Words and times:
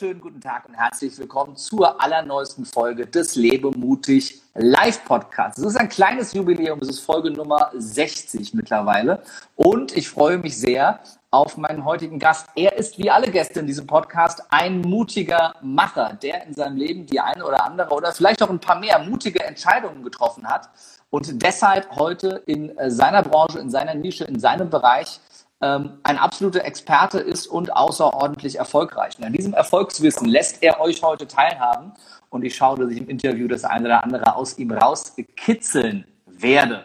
wunderschönen 0.00 0.22
guten 0.22 0.40
Tag 0.40 0.66
und 0.66 0.74
herzlich 0.74 1.18
willkommen 1.18 1.56
zur 1.56 2.00
allerneuesten 2.00 2.64
Folge 2.64 3.06
des 3.06 3.34
Lebe 3.34 3.70
mutig 3.70 4.40
Live 4.54 5.04
Podcasts. 5.04 5.58
Es 5.58 5.66
ist 5.66 5.76
ein 5.76 5.90
kleines 5.90 6.32
Jubiläum, 6.32 6.78
es 6.80 6.88
ist 6.88 7.00
Folge 7.00 7.30
Nummer 7.30 7.70
60 7.74 8.54
mittlerweile 8.54 9.22
und 9.56 9.94
ich 9.94 10.08
freue 10.08 10.38
mich 10.38 10.56
sehr 10.56 11.00
auf 11.30 11.58
meinen 11.58 11.84
heutigen 11.84 12.18
Gast. 12.18 12.48
Er 12.54 12.78
ist 12.78 12.96
wie 12.96 13.10
alle 13.10 13.30
Gäste 13.30 13.60
in 13.60 13.66
diesem 13.66 13.86
Podcast 13.86 14.42
ein 14.48 14.80
mutiger 14.80 15.54
Macher, 15.60 16.14
der 16.14 16.46
in 16.46 16.54
seinem 16.54 16.78
Leben 16.78 17.04
die 17.04 17.20
eine 17.20 17.44
oder 17.44 17.62
andere 17.62 17.92
oder 17.92 18.12
vielleicht 18.12 18.42
auch 18.42 18.48
ein 18.48 18.60
paar 18.60 18.80
mehr 18.80 19.00
mutige 19.00 19.44
Entscheidungen 19.44 20.02
getroffen 20.02 20.48
hat 20.48 20.70
und 21.10 21.42
deshalb 21.42 21.94
heute 21.96 22.42
in 22.46 22.72
seiner 22.86 23.22
Branche, 23.22 23.58
in 23.58 23.70
seiner 23.70 23.94
Nische, 23.94 24.24
in 24.24 24.40
seinem 24.40 24.70
Bereich 24.70 25.20
ähm, 25.60 25.98
ein 26.02 26.18
absoluter 26.18 26.64
Experte 26.64 27.18
ist 27.18 27.46
und 27.46 27.74
außerordentlich 27.74 28.56
erfolgreich. 28.56 29.18
Und 29.18 29.24
an 29.24 29.32
diesem 29.32 29.52
Erfolgswissen 29.52 30.26
lässt 30.26 30.62
er 30.62 30.80
euch 30.80 31.02
heute 31.02 31.26
teilhaben. 31.26 31.92
Und 32.30 32.44
ich 32.44 32.54
schaue, 32.54 32.78
dass 32.78 32.90
ich 32.90 32.98
im 32.98 33.08
Interview 33.08 33.48
das 33.48 33.64
eine 33.64 33.86
oder 33.86 34.04
andere 34.04 34.36
aus 34.36 34.58
ihm 34.58 34.70
rauskitzeln 34.70 36.06
werde. 36.26 36.84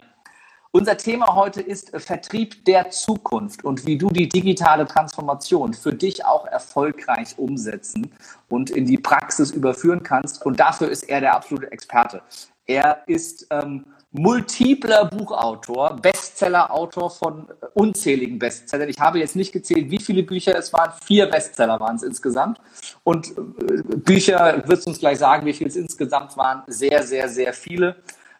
Unser 0.72 0.98
Thema 0.98 1.34
heute 1.34 1.62
ist 1.62 1.90
Vertrieb 1.96 2.66
der 2.66 2.90
Zukunft 2.90 3.64
und 3.64 3.86
wie 3.86 3.96
du 3.96 4.08
die 4.08 4.28
digitale 4.28 4.86
Transformation 4.86 5.72
für 5.72 5.94
dich 5.94 6.26
auch 6.26 6.44
erfolgreich 6.46 7.38
umsetzen 7.38 8.12
und 8.50 8.68
in 8.68 8.84
die 8.84 8.98
Praxis 8.98 9.52
überführen 9.52 10.02
kannst. 10.02 10.44
Und 10.44 10.60
dafür 10.60 10.90
ist 10.90 11.04
er 11.04 11.20
der 11.20 11.34
absolute 11.34 11.72
Experte. 11.72 12.20
Er 12.66 12.98
ist 13.06 13.46
ähm, 13.50 13.86
multipler 14.12 15.04
Buchautor, 15.06 15.96
Bestsellerautor 15.96 17.10
von 17.10 17.48
unzähligen 17.74 18.38
Bestsellern. 18.38 18.88
Ich 18.88 18.98
habe 18.98 19.18
jetzt 19.18 19.36
nicht 19.36 19.52
gezählt, 19.52 19.90
wie 19.90 20.00
viele 20.00 20.22
Bücher 20.22 20.56
es 20.56 20.72
waren. 20.72 20.92
Vier 21.04 21.26
Bestseller 21.26 21.78
waren 21.80 21.96
es 21.96 22.02
insgesamt. 22.02 22.58
Und 23.04 23.28
äh, 23.36 23.82
Bücher, 23.96 24.62
wirst 24.66 24.86
du 24.86 24.90
uns 24.90 24.98
gleich 24.98 25.18
sagen, 25.18 25.46
wie 25.46 25.52
viele 25.52 25.68
es 25.68 25.76
insgesamt 25.76 26.36
waren. 26.36 26.62
Sehr, 26.66 27.02
sehr, 27.02 27.28
sehr 27.28 27.52
viele. 27.52 27.96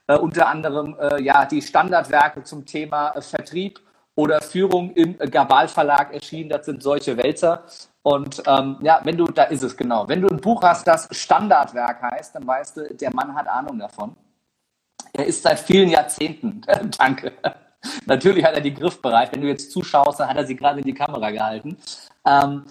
Äh, 0.06 0.16
unter 0.16 0.48
anderem 0.48 0.96
äh, 1.00 1.22
ja 1.22 1.44
die 1.44 1.60
Standardwerke 1.62 2.42
zum 2.44 2.64
Thema 2.64 3.10
äh, 3.10 3.20
Vertrieb 3.20 3.80
oder 4.14 4.40
Führung 4.40 4.92
im 4.94 5.18
Gabal 5.18 5.68
Verlag 5.68 6.14
erschienen. 6.14 6.48
Das 6.48 6.66
sind 6.66 6.82
solche 6.82 7.16
Wälzer. 7.16 7.64
Und 8.02 8.40
ähm, 8.46 8.78
ja, 8.82 9.00
wenn 9.02 9.16
du, 9.16 9.26
da 9.26 9.44
ist 9.44 9.64
es 9.64 9.76
genau. 9.76 10.08
Wenn 10.08 10.22
du 10.22 10.28
ein 10.28 10.40
Buch 10.40 10.62
hast, 10.62 10.86
das 10.86 11.08
Standardwerk 11.10 12.00
heißt, 12.02 12.36
dann 12.36 12.46
weißt 12.46 12.76
du, 12.76 12.94
der 12.94 13.12
Mann 13.12 13.34
hat 13.34 13.48
Ahnung 13.48 13.78
davon. 13.78 14.14
Er 15.12 15.26
ist 15.26 15.42
seit 15.42 15.58
vielen 15.58 15.90
Jahrzehnten, 15.90 16.62
danke. 16.98 17.32
Natürlich 18.06 18.44
hat 18.44 18.54
er 18.54 18.60
die 18.60 18.74
griffbereit. 18.74 19.32
Wenn 19.32 19.42
du 19.42 19.48
jetzt 19.48 19.70
zuschaust, 19.70 20.20
dann 20.20 20.28
hat 20.28 20.36
er 20.36 20.46
sie 20.46 20.56
gerade 20.56 20.80
in 20.80 20.86
die 20.86 20.94
Kamera 20.94 21.30
gehalten. 21.30 21.76
Ähm, 22.26 22.64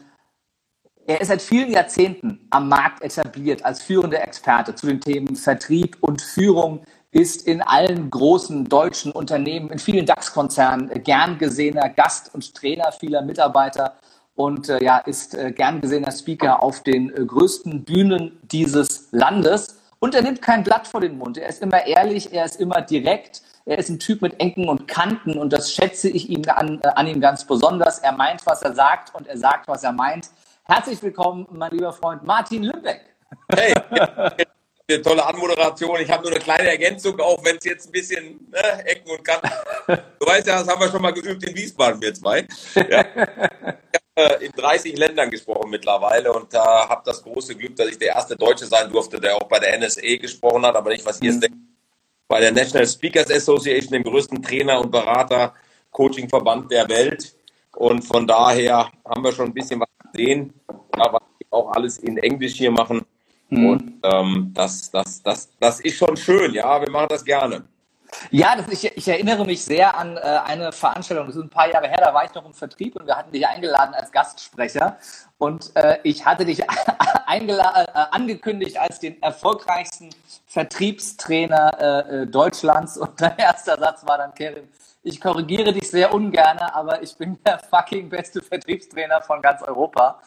er 1.08 1.22
ist 1.22 1.28
seit 1.28 1.42
vielen 1.42 1.72
Jahrzehnten 1.72 2.48
am 2.50 2.68
Markt 2.68 3.04
etabliert 3.04 3.64
als 3.64 3.82
führender 3.82 4.24
Experte 4.24 4.74
zu 4.74 4.88
den 4.88 5.00
Themen 5.00 5.36
Vertrieb 5.36 5.98
und 6.02 6.22
Führung, 6.22 6.84
ist 7.12 7.48
in 7.48 7.62
allen 7.62 8.10
großen 8.10 8.66
deutschen 8.66 9.12
Unternehmen, 9.12 9.70
in 9.70 9.80
vielen 9.80 10.06
DAX-Konzernen 10.06 10.90
gern 11.04 11.38
gesehener 11.38 11.90
Gast 11.90 12.34
und 12.34 12.54
Trainer 12.56 12.92
vieler 12.92 13.22
Mitarbeiter 13.22 13.96
und 14.36 14.68
äh, 14.68 14.84
ja, 14.84 14.98
ist 14.98 15.34
äh, 15.34 15.52
gern 15.52 15.80
gesehener 15.80 16.12
Speaker 16.12 16.62
auf 16.62 16.84
den 16.84 17.10
äh, 17.16 17.26
größten 17.26 17.86
Bühnen 17.86 18.38
dieses 18.44 19.08
Landes. 19.12 19.80
Und 20.00 20.16
er 20.16 20.22
nimmt 20.22 20.42
kein 20.42 20.64
Blatt 20.64 20.88
vor 20.88 21.02
den 21.02 21.18
Mund. 21.18 21.38
Er 21.38 21.50
ist 21.50 21.62
immer 21.62 21.86
ehrlich, 21.86 22.34
er 22.34 22.46
ist 22.46 22.60
immer 22.60 22.82
direkt. 22.82 23.42
Er 23.66 23.80
ist 23.80 23.90
ein 23.90 24.00
Typ 24.00 24.22
mit 24.22 24.40
Ecken 24.40 24.70
und 24.70 24.88
Kanten 24.88 25.40
und 25.40 25.52
das 25.52 25.74
schätze 25.74 26.08
ich 26.08 26.30
ihm 26.30 26.44
an, 26.48 26.80
äh, 26.84 26.88
an 26.90 27.08
ihm 27.08 27.20
ganz 27.20 27.46
besonders. 27.46 28.00
Er 28.00 28.12
meint, 28.12 28.46
was 28.46 28.62
er 28.62 28.74
sagt 28.76 29.16
und 29.16 29.28
er 29.28 29.38
sagt, 29.38 29.68
was 29.68 29.84
er 29.84 29.92
meint. 29.92 30.30
Herzlich 30.66 31.02
willkommen, 31.02 31.48
mein 31.52 31.72
lieber 31.72 31.92
Freund 31.92 32.24
Martin 32.24 32.64
Lümbeck. 32.64 33.02
Hey, 33.52 33.74
eine 34.88 35.02
tolle 35.02 35.26
Anmoderation. 35.26 36.00
Ich 36.00 36.10
habe 36.10 36.24
nur 36.24 36.32
eine 36.32 36.40
kleine 36.40 36.70
Ergänzung, 36.70 37.20
auch 37.20 37.44
wenn 37.44 37.58
es 37.58 37.66
jetzt 37.66 37.88
ein 37.88 37.92
bisschen 37.92 38.48
ne, 38.52 38.86
Ecken 38.86 39.12
und 39.12 39.24
Kanten. 39.24 39.50
Du 40.20 40.26
weißt 40.26 40.48
ja, 40.48 40.60
das 40.60 40.68
haben 40.68 40.82
wir 40.82 40.90
schon 40.90 41.02
mal 41.02 41.14
geübt 41.14 41.44
in 41.44 41.56
Wiesbaden, 41.56 42.02
wir 42.02 42.14
zwei. 42.14 42.48
Ja. 42.76 43.06
Äh, 44.18 44.46
in 44.46 44.52
30 44.54 44.98
Ländern 44.98 45.30
gesprochen 45.30 45.70
mittlerweile 45.70 46.32
und 46.32 46.54
da 46.54 46.86
äh, 46.86 46.88
habe 46.88 47.02
das 47.06 47.22
große 47.22 47.54
Glück, 47.54 47.76
dass 47.76 47.90
ich 47.90 47.98
der 47.98 48.16
erste 48.16 48.36
Deutsche 48.36 48.66
sein 48.66 48.90
durfte, 48.90 49.20
der 49.20 49.36
auch 49.36 49.48
bei 49.48 49.60
der 49.60 49.78
NSA 49.78 50.16
gesprochen 50.22 50.66
hat, 50.66 50.76
aber 50.76 50.90
nicht, 50.92 51.06
was 51.06 51.22
ihr 51.22 51.34
mhm. 51.34 51.42
denkt, 51.42 51.58
bei 52.28 52.40
der 52.40 52.54
National 52.54 52.88
Speakers 52.88 53.30
Association, 53.30 53.92
dem 53.92 54.04
größten 54.04 54.42
Trainer- 54.42 54.80
und 54.80 54.90
Berater-Coaching-Verband 54.90 56.72
der 56.72 56.88
Welt. 56.88 57.36
Und 57.76 58.04
von 58.04 58.26
daher 58.26 58.90
haben 59.06 59.24
wir 59.24 59.34
schon 59.34 59.48
ein 59.48 59.54
bisschen 59.54 59.82
was 59.82 59.90
gesehen, 60.12 60.54
wir 60.96 61.20
auch 61.52 61.72
alles 61.74 61.98
in 61.98 62.18
Englisch 62.18 62.54
hier 62.54 62.72
machen. 62.72 63.06
Mhm. 63.50 63.70
Und 63.70 63.94
ähm, 64.04 64.52
das, 64.54 64.92
das, 64.92 65.22
das, 65.22 65.50
das 65.60 65.80
ist 65.80 65.98
schon 65.98 66.18
schön, 66.18 66.54
ja, 66.54 66.82
wir 66.82 66.90
machen 66.90 67.08
das 67.10 67.24
gerne. 67.24 67.64
Ja, 68.32 68.56
das, 68.56 68.68
ich, 68.70 68.98
ich, 68.98 69.08
erinnere 69.08 69.46
mich 69.46 69.64
sehr 69.64 69.98
an 69.98 70.18
äh, 70.18 70.20
eine 70.20 70.72
Veranstaltung, 70.72 71.28
das 71.28 71.36
ist 71.36 71.44
ein 71.44 71.50
paar 71.50 71.70
Jahre 71.72 71.88
her, 71.88 72.02
da 72.02 72.14
war 72.14 72.26
ich 72.26 72.34
noch 72.34 72.46
im 72.46 72.54
Vertrieb 72.54 72.96
und 72.96 73.08
wir 73.08 73.16
hatten 73.16 73.32
dich 73.32 73.46
eingeladen 73.46 73.94
als 73.94 74.12
Gastsprecher 74.12 74.98
und 75.38 75.76
äh, 75.76 75.98
ich 76.04 76.26
hatte 76.26 76.46
dich 76.46 76.60
äh, 76.64 76.66
angekündigt 78.12 78.80
als 78.80 79.00
den 79.00 79.22
erfolgreichsten 79.22 80.10
Vertriebstrainer 80.48 81.72
äh, 81.80 82.22
äh, 82.22 82.28
Deutschlands 82.28 82.98
und 82.98 83.20
dein 83.20 83.38
erster 83.38 83.78
Satz 83.78 84.06
war 84.06 84.18
dann, 84.18 84.34
Kevin, 84.34 84.70
ich 85.04 85.22
korrigiere 85.22 85.72
dich 85.72 85.90
sehr 85.90 86.14
ungern, 86.14 86.58
aber 86.58 87.04
ich 87.04 87.16
bin 87.16 87.38
der 87.46 87.60
fucking 87.60 88.10
beste 88.10 88.42
Vertriebstrainer 88.42 89.22
von 89.22 89.40
ganz 89.42 89.62
Europa. 89.62 90.20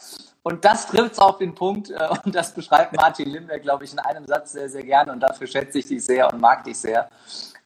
Und 0.48 0.64
das 0.64 0.86
trifft 0.86 1.12
es 1.12 1.19
auf 1.19 1.36
den 1.36 1.54
Punkt 1.54 1.91
äh, 1.91 2.09
und 2.25 2.34
das 2.34 2.54
beschreibt 2.54 2.97
Martin 2.97 3.28
Limberg, 3.28 3.60
glaube 3.60 3.84
ich, 3.84 3.92
in 3.92 3.98
einem 3.98 4.25
Satz 4.25 4.53
sehr, 4.53 4.70
sehr 4.70 4.82
gerne 4.82 5.12
und 5.12 5.20
dafür 5.20 5.47
schätze 5.47 5.78
ich 5.78 5.86
dich 5.86 6.03
sehr 6.03 6.32
und 6.32 6.41
mag 6.41 6.64
dich 6.64 6.78
sehr. 6.78 7.10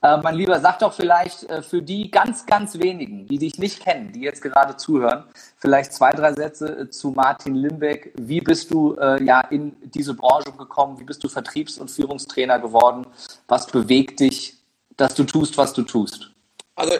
Äh, 0.02 0.16
mein 0.16 0.34
Lieber, 0.34 0.58
sag 0.58 0.80
doch 0.80 0.92
vielleicht 0.92 1.44
äh, 1.44 1.62
für 1.62 1.80
die 1.80 2.10
ganz, 2.10 2.44
ganz 2.44 2.76
wenigen, 2.80 3.24
die 3.28 3.38
dich 3.38 3.56
nicht 3.56 3.84
kennen, 3.84 4.10
die 4.10 4.22
jetzt 4.22 4.42
gerade 4.42 4.76
zuhören, 4.76 5.26
vielleicht 5.58 5.92
zwei, 5.92 6.10
drei 6.10 6.32
Sätze 6.32 6.76
äh, 6.76 6.90
zu 6.90 7.12
Martin 7.12 7.54
Limbeck. 7.54 8.14
Wie 8.16 8.40
bist 8.40 8.72
du 8.72 8.96
äh, 8.96 9.22
ja 9.22 9.42
in 9.42 9.76
diese 9.82 10.14
Branche 10.14 10.50
gekommen? 10.50 10.98
Wie 10.98 11.04
bist 11.04 11.22
du 11.22 11.28
Vertriebs- 11.28 11.78
und 11.78 11.88
Führungstrainer 11.88 12.58
geworden? 12.58 13.06
Was 13.46 13.68
bewegt 13.68 14.18
dich, 14.18 14.56
dass 14.96 15.14
du 15.14 15.22
tust, 15.22 15.56
was 15.56 15.72
du 15.72 15.82
tust? 15.82 16.32
Also 16.74 16.94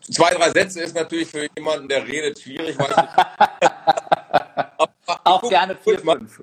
zwei, 0.00 0.34
drei 0.34 0.50
Sätze 0.50 0.82
ist 0.82 0.96
natürlich 0.96 1.28
für 1.28 1.46
jemanden, 1.56 1.86
der 1.86 2.04
redet, 2.04 2.40
schwierig. 2.40 2.76
Auch 5.28 5.48
gerne 5.48 5.76
vier, 5.76 5.98
fünf. 5.98 6.42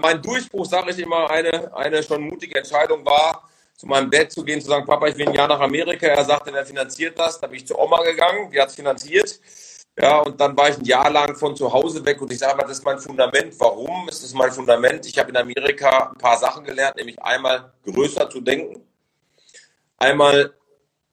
Mein 0.00 0.22
Durchbruch, 0.22 0.66
sage 0.66 0.90
ich 0.90 0.98
immer, 0.98 1.30
eine, 1.30 1.74
eine 1.74 2.02
schon 2.02 2.22
mutige 2.22 2.58
Entscheidung 2.58 3.04
war, 3.04 3.48
zu 3.76 3.86
meinem 3.86 4.10
Dad 4.10 4.30
zu 4.30 4.44
gehen, 4.44 4.60
zu 4.60 4.68
sagen, 4.68 4.86
Papa, 4.86 5.08
ich 5.08 5.16
will 5.16 5.28
ein 5.28 5.34
Jahr 5.34 5.48
nach 5.48 5.60
Amerika. 5.60 6.06
Er 6.06 6.24
sagte, 6.24 6.52
wer 6.52 6.64
finanziert 6.64 7.18
das? 7.18 7.40
Da 7.40 7.46
bin 7.48 7.56
ich 7.56 7.66
zu 7.66 7.76
Oma 7.78 8.02
gegangen, 8.02 8.50
die 8.50 8.60
hat 8.60 8.68
es 8.68 8.76
finanziert. 8.76 9.40
Ja, 9.98 10.20
und 10.20 10.40
dann 10.40 10.56
war 10.56 10.70
ich 10.70 10.78
ein 10.78 10.84
Jahr 10.84 11.10
lang 11.10 11.36
von 11.36 11.54
zu 11.54 11.70
Hause 11.70 12.02
weg 12.04 12.20
und 12.22 12.32
ich 12.32 12.38
sage 12.38 12.56
mal, 12.56 12.62
das 12.62 12.78
ist 12.78 12.84
mein 12.84 12.98
Fundament. 12.98 13.54
Warum 13.58 14.08
ist 14.08 14.22
das 14.22 14.32
mein 14.32 14.50
Fundament? 14.50 15.04
Ich 15.04 15.18
habe 15.18 15.30
in 15.30 15.36
Amerika 15.36 16.10
ein 16.10 16.18
paar 16.18 16.38
Sachen 16.38 16.64
gelernt, 16.64 16.96
nämlich 16.96 17.20
einmal 17.20 17.72
größer 17.84 18.30
zu 18.30 18.40
denken, 18.40 18.82
einmal, 19.98 20.54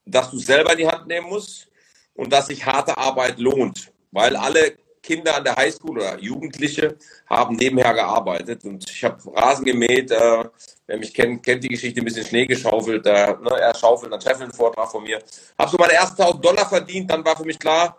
dass 0.06 0.32
du 0.32 0.38
selber 0.38 0.72
in 0.74 0.78
die 0.78 0.88
Hand 0.88 1.08
nehmen 1.08 1.28
musst 1.28 1.68
und 2.14 2.32
dass 2.32 2.48
sich 2.48 2.66
harte 2.66 2.98
Arbeit 2.98 3.40
lohnt, 3.40 3.92
weil 4.12 4.36
alle 4.36 4.78
Kinder 5.02 5.36
an 5.36 5.44
der 5.44 5.56
Highschool 5.56 5.98
oder 5.98 6.20
Jugendliche 6.20 6.98
haben 7.28 7.56
nebenher 7.56 7.94
gearbeitet 7.94 8.64
und 8.66 8.90
ich 8.90 9.04
habe 9.04 9.18
Rasen 9.36 9.66
gemäht. 9.66 10.12
Äh, 10.12 10.46
wer 10.88 10.98
mich 10.98 11.14
kennt, 11.14 11.44
kennt 11.44 11.64
die 11.64 11.70
Geschichte, 11.70 12.02
ein 12.02 12.06
bisschen 12.06 12.26
Schnee 12.26 12.46
geschaufelt. 12.46 13.06
Äh, 13.06 13.36
ne, 13.42 13.52
er 13.60 13.76
schaufelt, 13.76 14.12
dann 14.12 14.20
Treffeln 14.20 14.52
Vortrag 14.52 14.90
von 14.90 15.04
mir. 15.04 15.20
Habe 15.58 15.72
so 15.72 15.78
meine 15.78 15.94
ersten 15.94 16.22
1000 16.22 16.46
Dollar 16.46 16.68
verdient, 16.68 17.10
dann 17.12 17.24
war 17.24 17.36
für 17.36 17.46
mich 17.46 17.60
klar, 17.60 17.98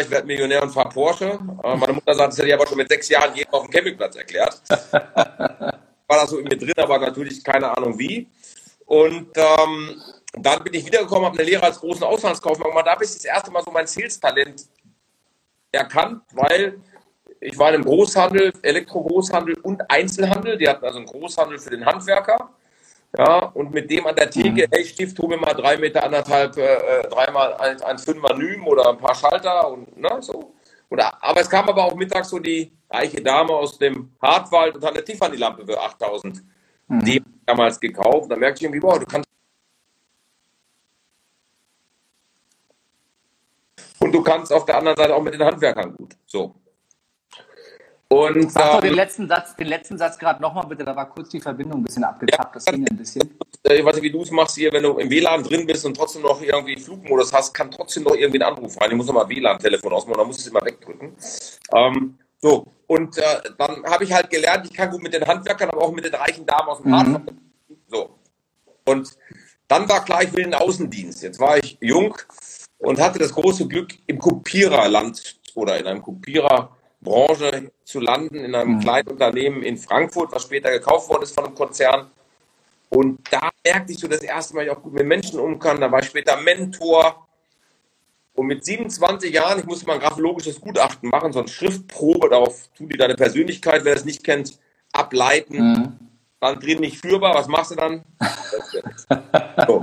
ich 0.00 0.10
werde 0.10 0.26
Millionär 0.26 0.62
und 0.62 0.70
fahre 0.70 0.90
Porsche. 0.90 1.38
Äh, 1.64 1.76
meine 1.76 1.92
Mutter 1.92 2.14
sagt, 2.14 2.32
das 2.32 2.38
hätte 2.38 2.48
ich 2.48 2.54
aber 2.54 2.66
schon 2.66 2.78
mit 2.78 2.88
sechs 2.88 3.08
Jahren 3.08 3.34
jedem 3.34 3.52
auf 3.52 3.62
dem 3.62 3.70
Campingplatz 3.70 4.16
erklärt. 4.16 4.60
war 6.10 6.18
da 6.18 6.26
so 6.26 6.38
in 6.38 6.44
mir 6.44 6.58
drin, 6.58 6.74
aber 6.76 6.98
natürlich 6.98 7.42
keine 7.42 7.74
Ahnung 7.76 7.98
wie. 7.98 8.28
Und 8.84 9.28
ähm, 9.36 10.02
dann 10.32 10.62
bin 10.64 10.74
ich 10.74 10.84
wiedergekommen, 10.84 11.24
habe 11.24 11.38
eine 11.38 11.48
Lehre 11.48 11.62
als 11.62 11.80
großen 11.80 12.02
Auslandskaufmann 12.02 12.70
gemacht. 12.70 12.86
Da 12.86 12.92
habe 12.92 13.04
ich 13.04 13.12
das 13.12 13.24
erste 13.24 13.50
Mal 13.50 13.62
so 13.62 13.70
mein 13.70 13.86
Sales-Talent 13.86 14.66
erkannt, 15.72 16.22
weil 16.32 16.80
ich 17.40 17.58
war 17.58 17.70
in 17.70 17.76
einem 17.76 17.84
Großhandel, 17.84 18.52
Elektrogroßhandel 18.62 19.56
und 19.62 19.82
Einzelhandel. 19.90 20.58
Die 20.58 20.68
hatten 20.68 20.84
also 20.84 20.98
einen 20.98 21.06
Großhandel 21.06 21.58
für 21.58 21.70
den 21.70 21.86
Handwerker. 21.86 22.50
Ja, 23.16 23.46
und 23.54 23.72
mit 23.72 23.90
dem 23.90 24.06
an 24.06 24.14
der 24.14 24.30
Theke, 24.30 24.50
mhm. 24.50 24.70
hey 24.70 24.84
Stift, 24.84 25.16
tu 25.16 25.26
mir 25.26 25.36
mal 25.36 25.54
drei 25.54 25.76
Meter, 25.76 26.04
anderthalb, 26.04 26.56
äh, 26.56 26.74
äh 26.74 27.08
dreimal 27.08 27.54
ein, 27.54 27.82
ein 27.82 27.98
Fünfer 27.98 28.36
Nüm 28.36 28.66
oder 28.68 28.90
ein 28.90 28.98
paar 28.98 29.16
Schalter 29.16 29.68
und 29.68 29.96
ne, 29.96 30.18
so. 30.20 30.54
Oder, 30.90 31.22
aber 31.22 31.40
es 31.40 31.50
kam 31.50 31.68
aber 31.68 31.84
auch 31.84 31.94
mittags 31.94 32.28
so 32.28 32.38
die 32.38 32.72
reiche 32.88 33.20
Dame 33.20 33.52
aus 33.52 33.78
dem 33.78 34.12
Hartwald 34.20 34.76
und 34.76 34.84
hat 34.84 34.94
eine 34.94 35.04
Tiffany-Lampe 35.04 35.66
für 35.66 35.80
8000 35.80 36.42
mhm. 36.88 37.04
die 37.04 37.22
damals 37.46 37.80
gekauft. 37.80 38.30
Da 38.30 38.36
merkte 38.36 38.58
ich 38.58 38.64
irgendwie, 38.64 38.80
boah, 38.80 38.98
du 38.98 39.06
kannst 39.06 39.28
und 44.00 44.12
du 44.12 44.22
kannst 44.22 44.52
auf 44.52 44.64
der 44.64 44.78
anderen 44.78 44.96
Seite 44.96 45.14
auch 45.14 45.22
mit 45.22 45.34
den 45.34 45.44
Handwerkern 45.44 45.94
gut. 45.96 46.16
So. 46.26 46.54
Und, 48.12 48.50
Sag 48.50 48.72
doch 48.72 48.80
den 48.80 48.90
ähm, 48.90 48.96
letzten 48.96 49.28
Satz, 49.28 49.54
den 49.54 49.68
letzten 49.68 49.96
Satz 49.96 50.18
gerade 50.18 50.42
nochmal 50.42 50.66
bitte, 50.66 50.82
da 50.82 50.96
war 50.96 51.08
kurz 51.08 51.28
die 51.28 51.40
Verbindung 51.40 51.78
ein 51.78 51.84
bisschen 51.84 52.02
abgetappt, 52.02 52.56
das 52.56 52.64
ging 52.64 52.84
ein 52.84 52.96
bisschen. 52.96 53.38
Äh, 53.62 53.76
ich 53.76 53.84
weiß 53.84 53.94
nicht, 53.94 54.02
wie 54.02 54.10
du 54.10 54.22
es 54.22 54.32
machst 54.32 54.56
hier, 54.56 54.72
wenn 54.72 54.82
du 54.82 54.98
im 54.98 55.08
WLAN 55.08 55.44
drin 55.44 55.64
bist 55.64 55.86
und 55.86 55.96
trotzdem 55.96 56.22
noch 56.22 56.42
irgendwie 56.42 56.76
Flugmodus 56.76 57.32
hast, 57.32 57.54
kann 57.54 57.70
trotzdem 57.70 58.02
noch 58.02 58.16
irgendwie 58.16 58.42
ein 58.42 58.52
Anruf 58.52 58.80
rein. 58.80 58.90
Ich 58.90 58.96
muss 58.96 59.06
nochmal 59.06 59.28
WLAN-Telefon 59.28 59.92
ausmachen, 59.92 60.18
dann 60.18 60.26
muss 60.26 60.38
ich 60.38 60.46
es 60.46 60.50
immer 60.50 60.64
wegdrücken. 60.64 61.14
Ähm, 61.72 62.18
so, 62.38 62.66
und 62.88 63.16
äh, 63.16 63.22
dann 63.58 63.84
habe 63.84 64.02
ich 64.02 64.12
halt 64.12 64.28
gelernt, 64.28 64.66
ich 64.66 64.76
kann 64.76 64.90
gut 64.90 65.04
mit 65.04 65.14
den 65.14 65.24
Handwerkern, 65.24 65.70
aber 65.70 65.82
auch 65.82 65.92
mit 65.92 66.04
den 66.04 66.14
reichen 66.14 66.44
Damen 66.44 66.68
aus 66.68 66.82
dem 66.82 66.90
mhm. 66.90 67.26
So. 67.86 68.18
Und 68.86 69.16
dann 69.68 69.88
war 69.88 70.04
klar, 70.04 70.24
ich 70.24 70.32
will 70.32 70.42
in 70.42 70.50
den 70.50 70.60
Außendienst. 70.60 71.22
Jetzt 71.22 71.38
war 71.38 71.58
ich 71.58 71.78
jung 71.80 72.16
und 72.80 73.00
hatte 73.00 73.18
das 73.18 73.32
große 73.32 73.68
Glück, 73.68 73.94
im 74.06 74.18
Kopiererland 74.18 75.36
oder 75.54 75.78
in 75.78 75.86
einem 75.86 76.02
Kopierer 76.02 76.76
Branche 77.00 77.70
zu 77.84 78.00
landen 78.00 78.36
in 78.36 78.54
einem 78.54 78.74
mhm. 78.74 78.80
kleinen 78.80 79.08
Unternehmen 79.08 79.62
in 79.62 79.78
Frankfurt, 79.78 80.32
was 80.32 80.42
später 80.42 80.70
gekauft 80.70 81.08
worden 81.08 81.22
ist 81.22 81.34
von 81.34 81.46
einem 81.46 81.54
Konzern. 81.54 82.10
Und 82.90 83.20
da 83.30 83.50
merkte 83.64 83.92
ich 83.92 83.98
so 83.98 84.08
das 84.08 84.22
erste 84.22 84.54
Mal, 84.54 84.64
ich 84.64 84.70
auch 84.70 84.82
gut 84.82 84.92
mit 84.92 85.06
Menschen 85.06 85.38
um 85.38 85.58
kann. 85.58 85.80
Da 85.80 85.90
war 85.90 86.00
ich 86.00 86.06
später 86.06 86.36
Mentor. 86.40 87.26
Und 88.34 88.46
mit 88.46 88.64
27 88.64 89.32
Jahren, 89.32 89.60
ich 89.60 89.64
musste 89.64 89.86
mal 89.86 89.94
ein 89.94 90.00
graphologisches 90.00 90.60
Gutachten 90.60 91.08
machen, 91.08 91.32
so 91.32 91.40
eine 91.40 91.48
Schriftprobe, 91.48 92.28
darauf 92.28 92.68
tut 92.76 92.92
die 92.92 92.96
deine 92.96 93.14
Persönlichkeit, 93.14 93.84
wer 93.84 93.94
das 93.94 94.04
nicht 94.04 94.24
kennt, 94.24 94.58
ableiten. 94.92 95.58
Mhm. 95.58 95.92
Dann 96.40 96.58
drin 96.58 96.80
nicht 96.80 96.98
führbar, 96.98 97.34
was 97.34 97.48
machst 97.48 97.72
du 97.72 97.74
dann? 97.76 98.04
so. 99.66 99.82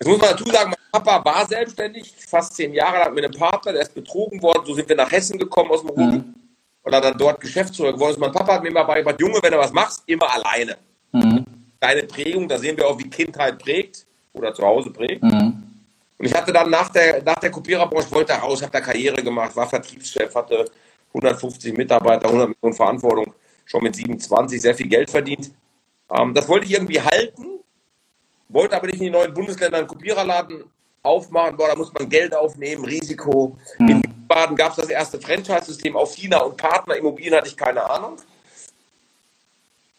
Jetzt 0.00 0.08
muss 0.08 0.18
man 0.18 0.30
dazu 0.30 0.44
sagen, 0.44 0.70
mein 0.70 1.02
Papa 1.02 1.24
war 1.24 1.46
selbstständig, 1.46 2.14
fast 2.16 2.54
zehn 2.54 2.72
Jahre 2.72 2.98
lang 2.98 3.14
mit 3.14 3.24
einem 3.24 3.34
Partner, 3.34 3.72
der 3.72 3.82
ist 3.82 3.94
betrogen 3.94 4.40
worden. 4.40 4.62
So 4.64 4.74
sind 4.74 4.88
wir 4.88 4.96
nach 4.96 5.10
Hessen 5.10 5.38
gekommen 5.38 5.70
aus 5.70 5.80
dem 5.80 5.90
Ruhrgebiet. 5.90 6.26
Mhm 6.26 6.34
und 6.88 6.94
hat 6.94 7.04
dann 7.04 7.18
dort 7.18 7.40
Geschäftsführer 7.40 7.92
geworden 7.92 8.12
ist. 8.12 8.18
Mein 8.18 8.32
Papa 8.32 8.54
hat 8.54 8.62
mir 8.62 8.70
immer 8.70 8.84
beigebracht, 8.84 9.20
Junge, 9.20 9.38
wenn 9.42 9.52
du 9.52 9.58
was 9.58 9.72
machst, 9.72 10.02
immer 10.06 10.32
alleine. 10.32 10.78
Mhm. 11.12 11.44
Deine 11.78 12.04
Prägung, 12.04 12.48
da 12.48 12.58
sehen 12.58 12.78
wir 12.78 12.86
auch, 12.86 12.98
wie 12.98 13.10
Kindheit 13.10 13.58
prägt 13.58 14.06
oder 14.32 14.54
zu 14.54 14.64
Hause 14.64 14.90
prägt. 14.90 15.22
Mhm. 15.22 15.64
Und 16.16 16.26
ich 16.26 16.32
hatte 16.34 16.50
dann 16.50 16.70
nach 16.70 16.88
der, 16.88 17.22
nach 17.22 17.36
der 17.36 17.50
Kopiererbranche, 17.50 18.10
wollte 18.10 18.32
raus, 18.32 18.62
habe 18.62 18.72
da 18.72 18.80
Karriere 18.80 19.22
gemacht, 19.22 19.54
war 19.54 19.68
Vertriebschef, 19.68 20.34
hatte 20.34 20.64
150 21.12 21.76
Mitarbeiter, 21.76 22.26
100 22.26 22.48
Millionen 22.48 22.74
Verantwortung, 22.74 23.34
schon 23.66 23.82
mit 23.82 23.94
27 23.94 24.60
sehr 24.60 24.74
viel 24.74 24.88
Geld 24.88 25.10
verdient. 25.10 25.50
Ähm, 26.10 26.32
das 26.32 26.48
wollte 26.48 26.64
ich 26.64 26.72
irgendwie 26.72 27.02
halten, 27.02 27.60
wollte 28.48 28.76
aber 28.76 28.86
nicht 28.86 28.98
in 28.98 29.04
die 29.04 29.10
neuen 29.10 29.34
Bundesländer 29.34 29.78
einen 29.78 29.86
Kopiererladen 29.86 30.64
aufmachen, 31.02 31.56
boah, 31.56 31.68
da 31.68 31.76
muss 31.76 31.92
man 31.92 32.08
Geld 32.08 32.34
aufnehmen, 32.34 32.84
Risiko. 32.84 33.56
Mhm. 33.78 33.88
In 33.88 34.02
Baden 34.26 34.56
gab 34.56 34.70
es 34.70 34.76
das 34.76 34.90
erste 34.90 35.20
Franchise-System 35.20 35.96
auf 35.96 36.14
China 36.14 36.38
und 36.40 36.56
Partner 36.56 36.96
Immobilien 36.96 37.34
hatte 37.34 37.48
ich 37.48 37.56
keine 37.56 37.88
Ahnung. 37.88 38.16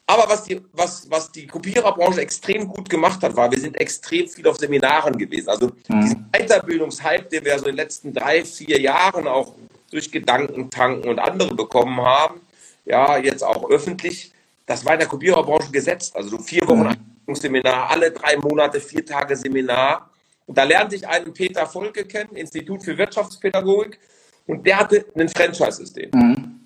Aber 0.05 0.27
was 0.27 0.43
die, 0.43 0.59
was, 0.73 1.09
was 1.11 1.31
die 1.31 1.45
Kopiererbranche 1.45 2.21
extrem 2.21 2.67
gut 2.67 2.89
gemacht 2.89 3.21
hat, 3.21 3.35
war, 3.35 3.51
wir 3.51 3.59
sind 3.59 3.79
extrem 3.79 4.27
viel 4.27 4.47
auf 4.47 4.57
Seminaren 4.57 5.15
gewesen. 5.15 5.49
Also 5.49 5.67
mhm. 5.87 6.01
diesen 6.01 6.29
Weiterbildungshype, 6.31 7.29
den 7.29 7.45
wir 7.45 7.59
so 7.59 7.65
in 7.65 7.71
den 7.71 7.75
letzten 7.75 8.13
drei, 8.13 8.43
vier 8.43 8.79
Jahren 8.79 9.27
auch 9.27 9.53
durch 9.91 10.11
Gedankentanken 10.11 11.09
und 11.09 11.19
andere 11.19 11.53
bekommen 11.53 12.01
haben, 12.01 12.41
ja, 12.85 13.17
jetzt 13.17 13.43
auch 13.43 13.69
öffentlich, 13.69 14.31
das 14.65 14.83
war 14.83 14.93
in 14.93 14.99
der 14.99 15.07
Kopiererbranche 15.07 15.71
gesetzt. 15.71 16.15
Also 16.15 16.29
so 16.29 16.37
vier 16.39 16.67
Wochen 16.67 16.87
mhm. 16.87 17.18
Seminar, 17.35 17.89
alle 17.89 18.11
drei 18.11 18.37
Monate, 18.37 18.79
vier 18.79 19.05
Tage 19.05 19.35
Seminar. 19.35 20.09
Und 20.45 20.57
da 20.57 20.63
lernte 20.63 20.95
ich 20.95 21.07
einen 21.07 21.33
Peter 21.33 21.65
Volke 21.67 22.05
kennen, 22.05 22.35
Institut 22.35 22.83
für 22.83 22.97
Wirtschaftspädagogik, 22.97 23.99
und 24.47 24.65
der 24.65 24.79
hatte 24.79 25.05
ein 25.15 25.29
Franchise-System. 25.29 26.09
Mhm. 26.11 26.59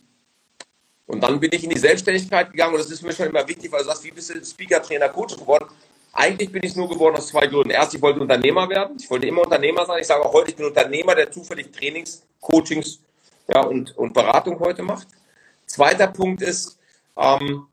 Und 1.05 1.21
dann 1.21 1.37
bin 1.37 1.49
ich 1.51 1.65
in 1.65 1.69
die 1.69 1.79
Selbstständigkeit 1.79 2.49
gegangen 2.51 2.73
und 2.73 2.79
das 2.79 2.89
ist 2.89 3.01
mir 3.01 3.11
schon 3.11 3.27
immer 3.27 3.45
wichtig, 3.45 3.69
weil 3.71 3.79
du 3.79 3.85
sagst, 3.87 4.05
wie 4.05 4.11
bist 4.11 4.33
du 4.33 4.43
Speaker, 4.43 4.81
Trainer, 4.81 5.09
Coach 5.09 5.35
geworden? 5.35 5.65
Eigentlich 6.13 6.49
bin 6.51 6.63
ich 6.63 6.75
nur 6.75 6.87
geworden 6.87 7.17
aus 7.17 7.27
zwei 7.27 7.45
Gründen. 7.45 7.71
Erst, 7.71 7.93
ich 7.93 8.01
wollte 8.01 8.21
Unternehmer 8.21 8.69
werden. 8.69 8.95
Ich 8.99 9.09
wollte 9.09 9.27
immer 9.27 9.41
Unternehmer 9.41 9.85
sein. 9.85 9.99
Ich 9.99 10.07
sage 10.07 10.23
auch 10.23 10.31
heute, 10.31 10.51
ich 10.51 10.55
bin 10.55 10.65
Unternehmer, 10.67 11.13
der 11.13 11.29
zufällig 11.29 11.71
Trainings, 11.71 12.23
Coachings 12.39 12.99
ja, 13.53 13.61
und, 13.61 13.97
und 13.97 14.13
Beratung 14.13 14.59
heute 14.59 14.81
macht. 14.81 15.07
Zweiter 15.65 16.07
Punkt 16.07 16.41
ist, 16.41 16.79
ähm, 17.17 17.67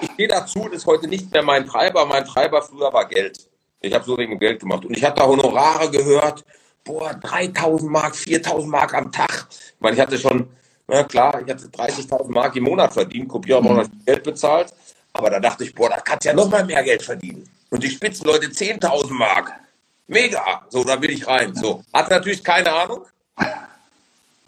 ich 0.00 0.10
stehe 0.12 0.28
dazu, 0.28 0.68
das 0.68 0.78
ist 0.78 0.86
heute 0.86 1.08
nicht 1.08 1.32
mehr 1.32 1.42
mein 1.42 1.66
Treiber. 1.66 2.06
Mein 2.06 2.24
Treiber 2.24 2.62
früher 2.62 2.92
war 2.92 3.06
Geld. 3.08 3.48
Ich 3.80 3.92
habe 3.92 4.04
so 4.04 4.16
wegen 4.16 4.38
Geld 4.38 4.60
gemacht. 4.60 4.84
Und 4.84 4.96
ich 4.96 5.04
hatte 5.04 5.26
Honorare 5.26 5.90
gehört, 5.90 6.44
boah, 6.84 7.14
3000 7.14 7.90
Mark, 7.90 8.16
4000 8.16 8.70
Mark 8.70 8.94
am 8.94 9.12
Tag. 9.12 9.46
Ich 9.50 9.80
meine, 9.80 9.96
ich 9.96 10.00
hatte 10.00 10.18
schon, 10.18 10.48
na 10.86 11.04
klar, 11.04 11.42
ich 11.44 11.50
hatte 11.50 11.66
30.000 11.66 12.30
Mark 12.30 12.56
im 12.56 12.64
Monat 12.64 12.92
verdient, 12.92 13.28
Kopierer 13.28 13.62
haben 13.62 13.78
auch 13.78 13.86
Geld 14.06 14.22
bezahlt. 14.22 14.72
Aber 15.12 15.30
da 15.30 15.40
dachte 15.40 15.64
ich, 15.64 15.74
boah, 15.74 15.88
da 15.90 16.00
kannst 16.00 16.24
du 16.24 16.28
ja 16.30 16.34
noch 16.34 16.48
mal 16.50 16.64
mehr 16.64 16.82
Geld 16.82 17.02
verdienen. 17.02 17.48
Und 17.70 17.82
die 17.82 17.90
Spitzenleute 17.90 18.46
10.000 18.46 19.12
Mark. 19.12 19.52
Mega. 20.06 20.66
So, 20.68 20.84
da 20.84 21.00
will 21.00 21.10
ich 21.10 21.26
rein. 21.26 21.54
So, 21.54 21.82
hat 21.92 22.10
natürlich 22.10 22.42
keine 22.44 22.72
Ahnung. 22.72 23.04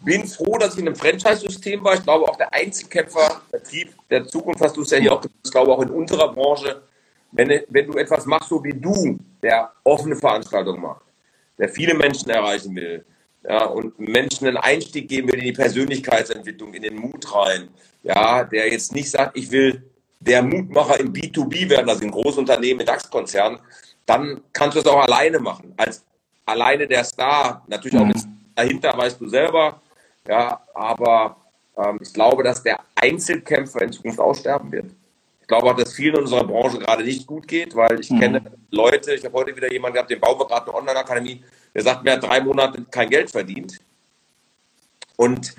Bin 0.01 0.27
froh, 0.27 0.57
dass 0.57 0.73
ich 0.73 0.79
in 0.79 0.87
einem 0.87 0.95
Franchise-System 0.95 1.83
war. 1.83 1.95
Ich 1.95 2.03
glaube, 2.03 2.25
auch 2.25 2.35
der 2.35 2.53
Einzelkämpfer, 2.53 3.41
Vertrieb 3.49 3.89
der 4.09 4.25
Zukunft, 4.25 4.61
hast 4.61 4.77
du 4.77 4.81
es 4.81 4.91
ja 4.91 4.99
hier 4.99 5.13
auch 5.13 5.21
gesagt, 5.21 5.35
ich 5.43 5.51
glaube 5.51 5.71
auch 5.71 5.81
in 5.81 5.89
unserer 5.89 6.31
Branche, 6.33 6.81
wenn, 7.31 7.61
wenn 7.69 7.87
du 7.87 7.97
etwas 7.97 8.25
machst, 8.25 8.49
so 8.49 8.63
wie 8.63 8.73
du, 8.73 9.19
der 9.41 9.71
offene 9.83 10.15
Veranstaltungen 10.15 10.81
macht, 10.81 11.01
der 11.57 11.69
viele 11.69 11.93
Menschen 11.93 12.29
erreichen 12.29 12.75
will, 12.75 13.03
ja, 13.47 13.65
und 13.65 13.97
Menschen 13.99 14.47
einen 14.47 14.57
Einstieg 14.57 15.07
geben 15.07 15.29
will 15.29 15.39
in 15.39 15.45
die 15.45 15.53
Persönlichkeitsentwicklung, 15.53 16.73
in 16.73 16.83
den 16.83 16.95
Mut 16.95 17.33
rein, 17.33 17.69
ja, 18.03 18.43
der 18.43 18.71
jetzt 18.71 18.93
nicht 18.93 19.09
sagt, 19.09 19.37
ich 19.37 19.49
will 19.51 19.83
der 20.19 20.41
Mutmacher 20.41 20.99
im 20.99 21.13
B2B 21.13 21.69
werden, 21.69 21.89
also 21.89 22.03
in 22.03 22.11
Großunternehmen, 22.11 22.81
in 22.81 22.85
DAX-Konzernen, 22.85 23.59
dann 24.05 24.41
kannst 24.53 24.75
du 24.75 24.81
es 24.81 24.85
auch 24.85 24.99
alleine 24.99 25.39
machen. 25.39 25.73
Als 25.77 26.03
alleine 26.45 26.87
der 26.87 27.03
Star, 27.03 27.63
natürlich 27.67 27.97
auch 27.99 28.05
mit 28.05 28.17
dahinter 28.55 28.97
weißt 28.97 29.21
du 29.21 29.27
selber, 29.27 29.81
ja, 30.27 30.61
aber 30.73 31.37
ähm, 31.77 31.99
ich 32.01 32.13
glaube, 32.13 32.43
dass 32.43 32.63
der 32.63 32.79
Einzelkämpfer 32.95 33.81
in 33.81 33.91
Zukunft 33.91 34.19
aussterben 34.19 34.71
wird. 34.71 34.91
Ich 35.41 35.47
glaube 35.47 35.69
auch, 35.69 35.75
dass 35.75 35.93
vielen 35.93 36.15
in 36.15 36.21
unserer 36.23 36.43
Branche 36.43 36.77
gerade 36.79 37.03
nicht 37.03 37.25
gut 37.25 37.47
geht, 37.47 37.73
weil 37.75 37.99
ich 37.99 38.09
mhm. 38.09 38.19
kenne 38.19 38.41
Leute, 38.69 39.13
ich 39.13 39.23
habe 39.23 39.33
heute 39.33 39.55
wieder 39.55 39.71
jemanden 39.71 39.95
gehabt, 39.95 40.11
den 40.11 40.19
bauen 40.19 40.37
wir 40.37 40.45
gerade 40.45 40.65
eine 40.65 40.75
Online-Akademie, 40.75 41.43
der 41.73 41.83
sagt, 41.83 42.03
mir 42.03 42.13
hat 42.13 42.23
drei 42.23 42.41
Monate 42.41 42.83
kein 42.91 43.09
Geld 43.09 43.31
verdient. 43.31 43.79
Und 45.15 45.55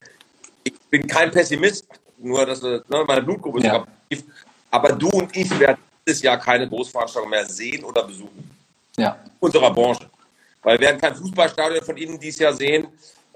ich 0.65 0.79
bin 0.91 1.07
kein 1.07 1.31
Pessimist, 1.31 1.87
nur 2.19 2.45
dass 2.45 2.61
ne, 2.63 2.83
meine 3.07 3.23
Blutgruppe 3.23 3.59
ist 3.59 3.65
ja. 3.65 3.73
kaputt. 3.73 3.89
Aber 4.71 4.93
du 4.93 5.09
und 5.09 5.35
ich 5.35 5.59
werden 5.59 5.79
dieses 6.07 6.23
Jahr 6.23 6.39
keine 6.39 6.69
Großveranstaltung 6.69 7.31
mehr 7.31 7.47
sehen 7.47 7.85
oder 7.85 8.05
besuchen. 8.05 8.51
Ja. 8.97 9.19
Unserer 9.41 9.73
Branche. 9.73 10.09
Weil 10.63 10.79
wir 10.79 10.87
werden 10.87 11.01
kein 11.01 11.15
Fußballstadion 11.15 11.85
von 11.85 11.97
Ihnen 11.97 12.19
dieses 12.19 12.41
Jahr 12.41 12.53
sehen. 12.53 12.89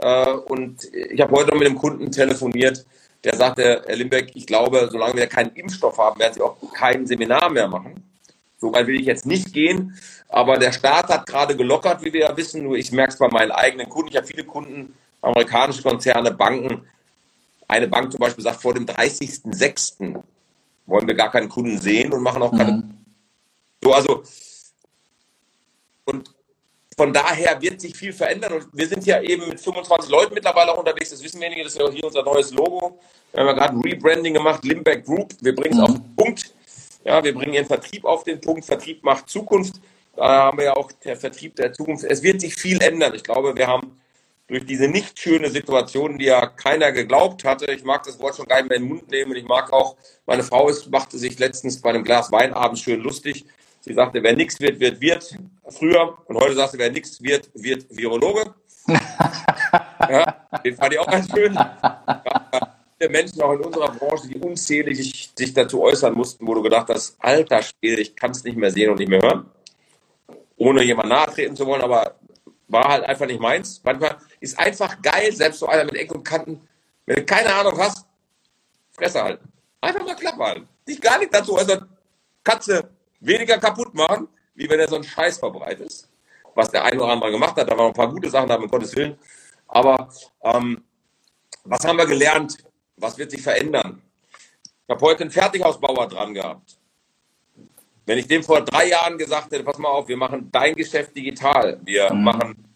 Äh, 0.03 0.33
und 0.33 0.85
ich 0.93 1.21
habe 1.21 1.33
heute 1.33 1.51
noch 1.51 1.59
mit 1.59 1.69
einem 1.69 1.79
Kunden 1.79 2.11
telefoniert, 2.11 2.85
der 3.23 3.37
sagte, 3.37 3.83
Herr 3.87 3.97
Limbeck, 3.97 4.33
ich 4.35 4.47
glaube, 4.47 4.89
solange 4.91 5.15
wir 5.15 5.29
keinen 5.29 5.55
Impfstoff 5.55 5.97
haben, 5.97 6.19
werden 6.19 6.35
Sie 6.35 6.43
auch 6.43 6.57
kein 6.75 7.07
Seminar 7.07 7.51
mehr 7.51 7.69
machen. 7.69 8.03
So 8.59 8.73
weit 8.73 8.89
will 8.89 9.01
ich 9.01 9.07
jetzt 9.07 9.27
nicht 9.27 9.53
gehen, 9.53 9.97
aber 10.29 10.59
der 10.59 10.73
Staat 10.73 11.09
hat 11.09 11.27
gerade 11.27 11.57
gelockert, 11.57 12.05
wie 12.05 12.13
wir 12.13 12.21
ja 12.23 12.37
wissen. 12.37 12.65
Nur 12.65 12.77
ich 12.77 12.91
merke 12.91 13.13
es 13.13 13.19
bei 13.19 13.29
meinen 13.29 13.53
eigenen 13.53 13.89
Kunden. 13.89 14.11
Ich 14.11 14.17
habe 14.17 14.27
viele 14.27 14.45
Kunden, 14.45 14.95
amerikanische 15.21 15.83
Konzerne, 15.83 16.33
Banken. 16.33 16.85
Eine 17.69 17.87
Bank 17.87 18.11
zum 18.11 18.21
Beispiel 18.21 18.43
sagt, 18.43 18.61
vor 18.61 18.75
dem 18.75 18.87
30.06. 18.87 20.21
wollen 20.87 21.07
wir 21.07 21.15
gar 21.15 21.31
keinen 21.31 21.49
Kunden 21.49 21.79
sehen 21.79 22.13
und 22.13 22.23
machen 22.23 22.43
auch 22.43 22.57
keine. 22.57 22.73
Mhm. 22.73 22.95
So, 23.83 23.93
also, 23.93 24.23
und 26.05 26.31
von 26.97 27.13
daher 27.13 27.61
wird 27.61 27.81
sich 27.81 27.97
viel 27.97 28.13
verändern 28.13 28.53
und 28.53 28.69
wir 28.73 28.87
sind 28.87 29.07
ja 29.07 29.21
eben 29.21 29.49
mit 29.49 29.61
25 29.61 30.11
Leuten 30.11 30.35
mittlerweile 30.35 30.73
auch 30.73 30.79
unterwegs. 30.79 31.11
Das 31.11 31.23
wissen 31.23 31.41
wenige, 31.41 31.65
das 31.65 31.73
ist 31.73 31.79
ja 31.79 31.87
auch 31.87 31.93
hier 31.93 32.05
unser 32.05 32.23
neues 32.23 32.53
Logo. 32.53 32.99
Wir 33.33 33.41
haben 33.41 33.47
ja 33.49 33.53
gerade 33.55 33.75
ein 33.75 33.81
Rebranding 33.81 34.35
gemacht, 34.35 34.65
Limbeck 34.65 35.05
Group. 35.05 35.35
Wir 35.41 35.55
bringen 35.55 35.75
es 35.75 35.79
mhm. 35.79 35.85
auf 35.85 35.93
den 35.93 36.17
Punkt. 36.17 36.55
Ja, 37.05 37.25
wir 37.25 37.35
bringen 37.35 37.55
ihren 37.55 37.67
Vertrieb 37.67 38.05
auf 38.05 38.25
den 38.25 38.41
Punkt. 38.41 38.65
Vertrieb 38.65 39.03
macht 39.03 39.29
Zukunft. 39.29 39.81
Da 40.17 40.25
haben 40.25 40.59
wir 40.59 40.67
ja 40.67 40.77
auch 40.77 40.93
der 40.93 41.17
Vertrieb 41.17 41.57
der 41.57 41.73
Zukunft. 41.73 42.05
Es 42.05 42.23
wird 42.23 42.41
sich 42.41 42.55
viel 42.55 42.81
ändern. 42.83 43.15
Ich 43.15 43.25
glaube, 43.25 43.57
wir 43.57 43.67
haben 43.67 43.99
durch 44.47 44.67
diese 44.67 44.87
nicht 44.87 45.19
schöne 45.19 45.51
Situation, 45.51 46.19
die 46.19 46.27
ja 46.27 46.47
keiner 46.47 46.93
geglaubt 46.93 47.45
hatte. 47.45 47.73
Ich 47.73 47.85
mag 47.85 48.03
das 48.05 48.21
Wort 48.21 48.37
schon 48.37 48.47
gar 48.47 48.57
nicht 48.57 48.69
mehr 48.69 48.77
in 48.77 48.85
den 48.85 48.89
Mund 48.91 49.11
nehmen. 49.11 49.31
Und 49.31 49.39
ich 49.39 49.47
mag 49.47 49.73
auch, 49.73 49.97
meine 50.27 50.43
Frau 50.43 50.69
ist, 50.69 50.91
machte 50.91 51.17
sich 51.17 51.39
letztens 51.39 51.81
bei 51.81 51.91
einem 51.91 52.05
Glas 52.05 52.31
Wein 52.31 52.53
abends 52.53 52.83
schön 52.83 53.01
lustig. 53.01 53.47
Sie 53.85 53.95
sagte, 53.95 54.23
wer 54.23 54.37
nichts 54.37 54.61
wird, 54.61 54.79
wird 54.79 55.01
wird. 55.01 55.37
Früher. 55.69 56.17
Und 56.27 56.37
heute 56.37 56.55
sagt 56.55 56.73
sie, 56.73 56.79
wer 56.79 56.91
nichts 56.91 57.21
wird, 57.21 57.51
wird 57.53 57.85
Virologe. 57.91 58.55
ja, 58.89 60.47
den 60.65 60.77
fand 60.77 60.93
ich 60.93 60.99
auch 61.01 61.11
ganz 61.11 61.29
schön. 61.29 61.53
Ja, 61.53 63.09
Menschen 63.11 63.43
auch 63.43 63.53
in 63.55 63.61
unserer 63.61 63.91
Branche, 63.91 64.29
die 64.29 64.39
unzählig 64.39 65.33
sich 65.37 65.53
dazu 65.53 65.83
äußern 65.83 66.15
mussten, 66.15 66.47
wo 66.47 66.55
du 66.55 66.63
gedacht 66.63 66.89
hast, 66.91 67.17
alter 67.19 67.61
Spiel, 67.63 67.99
ich 67.99 68.15
kann 68.15 68.31
es 68.31 68.45
nicht 68.45 68.57
mehr 68.57 68.71
sehen 68.71 68.91
und 68.91 69.01
nicht 69.01 69.09
mehr 69.09 69.21
hören. 69.21 69.51
Ohne 70.57 70.85
jemand 70.85 71.09
nahetreten 71.09 71.57
zu 71.57 71.67
wollen, 71.67 71.83
aber 71.83 72.15
war 72.69 72.85
halt 72.85 73.05
einfach 73.05 73.27
nicht 73.27 73.41
meins. 73.41 73.81
Manchmal 73.83 74.17
ist 74.39 74.57
einfach 74.61 75.03
geil, 75.03 75.33
selbst 75.33 75.59
so 75.59 75.67
einer 75.67 75.85
mit 75.85 75.97
Ecken 75.97 76.19
und 76.19 76.25
Kanten, 76.25 76.61
wenn 77.07 77.17
du 77.17 77.25
keine 77.25 77.53
Ahnung 77.53 77.77
hast, 77.79 78.07
Fresse 78.93 79.25
halten. 79.25 79.53
Einfach 79.81 80.05
mal 80.07 80.15
Klappe 80.15 80.45
halten. 80.45 80.69
Dich 80.87 81.01
gar 81.01 81.19
nicht 81.19 81.35
dazu, 81.35 81.57
also 81.57 81.79
Katze 82.45 82.89
weniger 83.23 83.59
kaputt 83.59 83.95
machen, 83.95 84.29
wie 84.55 84.69
wenn 84.69 84.81
er 84.81 84.89
so 84.89 84.97
einen 84.97 85.05
Scheiß 85.05 85.39
verbreitet. 85.39 86.09
Was 86.55 86.71
der 86.71 86.85
ein 86.85 86.99
oder 87.01 87.13
andere 87.13 87.31
gemacht 87.31 87.57
hat, 87.57 87.71
da 87.71 87.77
waren 87.77 87.89
ein 87.89 87.95
paar 87.95 88.11
gute 88.11 88.29
Sachen 88.29 88.49
da, 88.49 88.57
um 88.57 88.69
Gottes 88.69 88.95
Willen. 88.95 89.19
Aber 89.69 90.09
ähm, 90.43 90.83
was 91.65 91.85
haben 91.85 91.97
wir 91.97 92.07
gelernt? 92.07 92.59
Was 92.97 93.17
wird 93.17 93.31
sich 93.31 93.41
verändern? 93.41 94.03
Ich 94.87 94.95
habe 94.95 95.01
heute 95.01 95.23
einen 95.23 95.31
Fertighausbauer 95.31 96.09
dran 96.09 96.35
gehabt. 96.35 96.77
Wenn 98.05 98.19
ich 98.19 98.27
dem 98.27 98.43
vor 98.43 98.61
drei 98.63 98.89
Jahren 98.89 99.17
gesagt 99.17 99.53
hätte, 99.53 99.65
pass 99.65 99.79
mal 99.79 99.89
auf, 99.89 100.09
wir 100.09 100.17
machen 100.17 100.51
dein 100.51 100.75
Geschäft 100.75 101.17
digital, 101.17 101.81
wir 101.85 102.13
mhm. 102.13 102.25
machen 102.25 102.69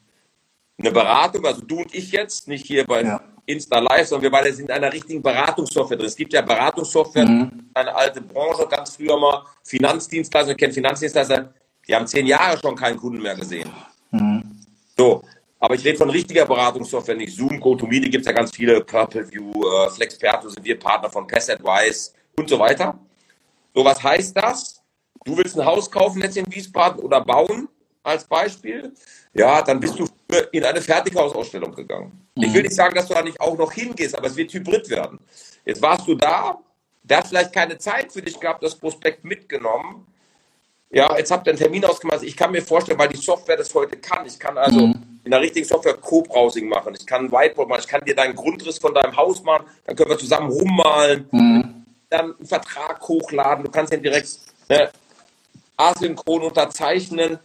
eine 0.78 0.90
Beratung, 0.90 1.44
also 1.44 1.62
du 1.62 1.80
und 1.80 1.94
ich 1.94 2.12
jetzt, 2.12 2.48
nicht 2.48 2.66
hier 2.66 2.86
bei 2.86 3.02
ja. 3.02 3.20
Insta 3.46 3.78
Live, 3.78 4.08
sondern 4.08 4.24
wir 4.24 4.30
beide 4.30 4.52
sind 4.52 4.68
in 4.68 4.74
einer 4.74 4.92
richtigen 4.92 5.22
Beratungssoftware 5.22 5.96
drin. 5.96 6.06
Es 6.06 6.16
gibt 6.16 6.32
ja 6.32 6.42
Beratungssoftware, 6.42 7.26
mhm. 7.26 7.70
eine 7.74 7.94
alte 7.94 8.20
Branche, 8.20 8.66
ganz 8.68 8.96
früher 8.96 9.16
mal 9.18 9.44
Finanzdienstleister, 9.62 10.50
ich 10.52 10.56
kenne 10.58 10.72
Finanzdienstleister, 10.72 11.52
die 11.86 11.94
haben 11.94 12.06
zehn 12.06 12.26
Jahre 12.26 12.58
schon 12.58 12.74
keinen 12.74 12.96
Kunden 12.96 13.22
mehr 13.22 13.36
gesehen. 13.36 13.70
Mhm. 14.10 14.42
So, 14.96 15.22
aber 15.60 15.76
ich 15.76 15.84
rede 15.84 15.96
von 15.96 16.10
richtiger 16.10 16.44
Beratungssoftware, 16.44 17.16
nicht 17.16 17.36
Zoom, 17.36 17.60
GoToMeeting, 17.60 18.10
gibt 18.10 18.22
es 18.22 18.26
ja 18.26 18.32
ganz 18.32 18.50
viele, 18.50 18.80
Purple 18.82 19.30
View, 19.30 19.52
äh, 19.52 19.90
Flexperto 19.90 20.48
sind 20.48 20.64
wir 20.64 20.78
Partner 20.78 21.08
von 21.08 21.26
Pass 21.26 21.48
Advice 21.48 22.12
und 22.36 22.50
so 22.50 22.58
weiter. 22.58 22.98
So, 23.74 23.84
was 23.84 24.02
heißt 24.02 24.36
das? 24.36 24.82
Du 25.24 25.36
willst 25.36 25.58
ein 25.58 25.64
Haus 25.64 25.90
kaufen 25.90 26.20
jetzt 26.22 26.36
in 26.36 26.46
Wiesbaden 26.52 27.00
oder 27.00 27.20
bauen, 27.20 27.68
als 28.02 28.24
Beispiel 28.24 28.92
ja, 29.36 29.62
dann 29.62 29.80
bist 29.80 29.98
du 29.98 30.08
in 30.52 30.64
eine 30.64 30.80
Fertighausausstellung 30.80 31.74
gegangen. 31.74 32.28
Mhm. 32.34 32.42
Ich 32.42 32.54
will 32.54 32.62
nicht 32.62 32.74
sagen, 32.74 32.94
dass 32.94 33.08
du 33.08 33.14
da 33.14 33.22
nicht 33.22 33.40
auch 33.40 33.56
noch 33.56 33.72
hingehst, 33.72 34.16
aber 34.16 34.26
es 34.26 34.36
wird 34.36 34.52
hybrid 34.52 34.88
werden. 34.90 35.18
Jetzt 35.64 35.82
warst 35.82 36.06
du 36.06 36.14
da, 36.14 36.58
der 37.02 37.18
hat 37.18 37.28
vielleicht 37.28 37.52
keine 37.52 37.78
Zeit 37.78 38.12
für 38.12 38.22
dich 38.22 38.38
gehabt, 38.38 38.62
das 38.62 38.74
Prospekt 38.74 39.24
mitgenommen. 39.24 40.06
Ja, 40.90 41.16
jetzt 41.16 41.30
habt 41.30 41.46
ihr 41.46 41.50
einen 41.50 41.58
Termin 41.58 41.84
ausgemacht. 41.84 42.22
Ich 42.22 42.36
kann 42.36 42.52
mir 42.52 42.62
vorstellen, 42.62 42.98
weil 42.98 43.08
die 43.08 43.16
Software 43.16 43.56
das 43.56 43.74
heute 43.74 43.96
kann. 43.96 44.24
Ich 44.26 44.38
kann 44.38 44.56
also 44.56 44.86
mhm. 44.86 45.20
in 45.24 45.30
der 45.30 45.40
richtigen 45.40 45.66
Software 45.66 45.94
Co-Browsing 45.94 46.68
machen. 46.68 46.94
Ich 46.98 47.06
kann 47.06 47.26
ein 47.26 47.32
Whiteboard 47.32 47.68
machen. 47.68 47.80
Ich 47.80 47.88
kann 47.88 48.04
dir 48.04 48.14
deinen 48.14 48.34
Grundriss 48.34 48.78
von 48.78 48.94
deinem 48.94 49.16
Haus 49.16 49.42
machen. 49.42 49.66
Dann 49.84 49.96
können 49.96 50.10
wir 50.10 50.18
zusammen 50.18 50.50
rummalen. 50.50 51.28
Mhm. 51.32 51.84
Dann 52.08 52.36
einen 52.36 52.46
Vertrag 52.46 53.06
hochladen. 53.06 53.64
Du 53.64 53.70
kannst 53.70 53.92
den 53.92 54.02
direkt 54.02 54.38
ne, 54.68 54.90
asynchron 55.76 56.42
unterzeichnen 56.42 57.38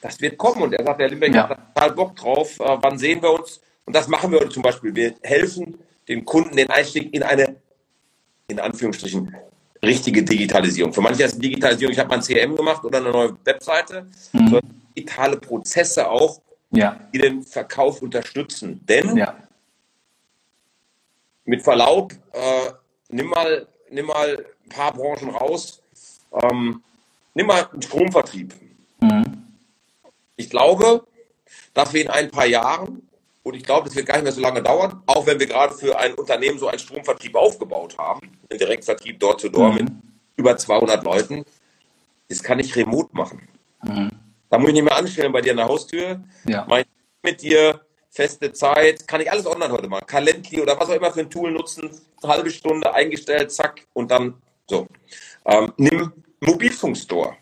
das 0.00 0.20
wird 0.20 0.36
kommen. 0.38 0.62
Und 0.62 0.72
er 0.72 0.84
sagt, 0.84 1.00
der 1.00 1.08
Limbeck 1.08 1.34
ja. 1.34 1.48
hat 1.48 1.74
total 1.74 1.92
Bock 1.92 2.16
drauf. 2.16 2.58
Äh, 2.60 2.76
wann 2.80 2.98
sehen 2.98 3.22
wir 3.22 3.32
uns? 3.32 3.60
Und 3.84 3.94
das 3.94 4.08
machen 4.08 4.30
wir 4.30 4.40
heute 4.40 4.50
zum 4.50 4.62
Beispiel. 4.62 4.94
Wir 4.94 5.14
helfen 5.22 5.78
den 6.08 6.24
Kunden 6.24 6.56
den 6.56 6.70
Einstieg 6.70 7.12
in 7.14 7.22
eine, 7.22 7.56
in 8.48 8.60
Anführungsstrichen, 8.60 9.34
richtige 9.82 10.22
Digitalisierung. 10.22 10.92
Für 10.92 11.00
manche 11.00 11.24
ist 11.24 11.42
Digitalisierung, 11.42 11.92
ich 11.92 11.98
habe 11.98 12.08
mal 12.08 12.16
ein 12.16 12.22
CRM 12.22 12.56
gemacht 12.56 12.84
oder 12.84 12.98
eine 12.98 13.10
neue 13.10 13.36
Webseite, 13.44 14.06
mhm. 14.32 14.48
sondern 14.48 14.82
digitale 14.96 15.36
Prozesse 15.36 16.08
auch, 16.08 16.40
ja. 16.70 16.98
die 17.12 17.18
den 17.18 17.42
Verkauf 17.42 18.02
unterstützen. 18.02 18.80
Denn, 18.88 19.16
ja. 19.16 19.36
mit 21.44 21.62
Verlaub, 21.62 22.12
äh, 22.32 22.72
nimm, 23.08 23.28
mal, 23.28 23.66
nimm 23.90 24.06
mal 24.06 24.44
ein 24.64 24.68
paar 24.68 24.92
Branchen 24.92 25.30
raus, 25.30 25.82
ähm, 26.32 26.82
nimm 27.34 27.46
mal 27.46 27.68
einen 27.72 27.82
Stromvertrieb. 27.82 28.54
Ich 30.36 30.50
glaube, 30.50 31.06
dass 31.74 31.92
wir 31.92 32.02
in 32.02 32.08
ein 32.08 32.30
paar 32.30 32.46
Jahren, 32.46 33.08
und 33.42 33.54
ich 33.54 33.62
glaube, 33.62 33.88
das 33.88 33.96
wird 33.96 34.06
gar 34.06 34.16
nicht 34.16 34.24
mehr 34.24 34.32
so 34.32 34.40
lange 34.40 34.62
dauern, 34.62 35.02
auch 35.06 35.26
wenn 35.26 35.38
wir 35.38 35.46
gerade 35.46 35.74
für 35.74 35.98
ein 35.98 36.14
Unternehmen 36.14 36.58
so 36.58 36.68
einen 36.68 36.78
Stromvertrieb 36.78 37.34
aufgebaut 37.34 37.96
haben, 37.98 38.20
einen 38.50 38.58
Direktvertrieb 38.58 39.20
dort 39.20 39.40
zu 39.40 39.48
dort 39.48 39.74
mhm. 39.74 39.84
mit 39.84 39.92
über 40.36 40.56
200 40.56 41.04
Leuten, 41.04 41.44
das 42.28 42.42
kann 42.42 42.58
ich 42.58 42.74
remote 42.76 43.10
machen. 43.12 43.48
Mhm. 43.82 44.10
Da 44.50 44.58
muss 44.58 44.68
ich 44.68 44.74
nicht 44.74 44.84
mehr 44.84 44.96
anstellen 44.96 45.32
bei 45.32 45.40
dir 45.40 45.52
an 45.52 45.58
der 45.58 45.68
Haustür. 45.68 46.22
Ja. 46.46 46.66
Mit 47.22 47.42
dir, 47.42 47.80
feste 48.10 48.52
Zeit, 48.52 49.06
kann 49.06 49.20
ich 49.20 49.30
alles 49.30 49.46
online 49.46 49.72
heute 49.72 49.88
machen. 49.88 50.06
Calendly 50.06 50.60
oder 50.60 50.78
was 50.78 50.88
auch 50.88 50.94
immer 50.94 51.12
für 51.12 51.20
ein 51.20 51.30
Tool 51.30 51.50
nutzen, 51.50 51.90
eine 52.22 52.32
halbe 52.32 52.50
Stunde 52.50 52.92
eingestellt, 52.94 53.52
zack, 53.52 53.86
und 53.92 54.10
dann 54.10 54.34
so. 54.68 54.86
Ähm, 55.44 55.72
nimm 55.76 56.12
Mobilfunkstore. 56.40 57.36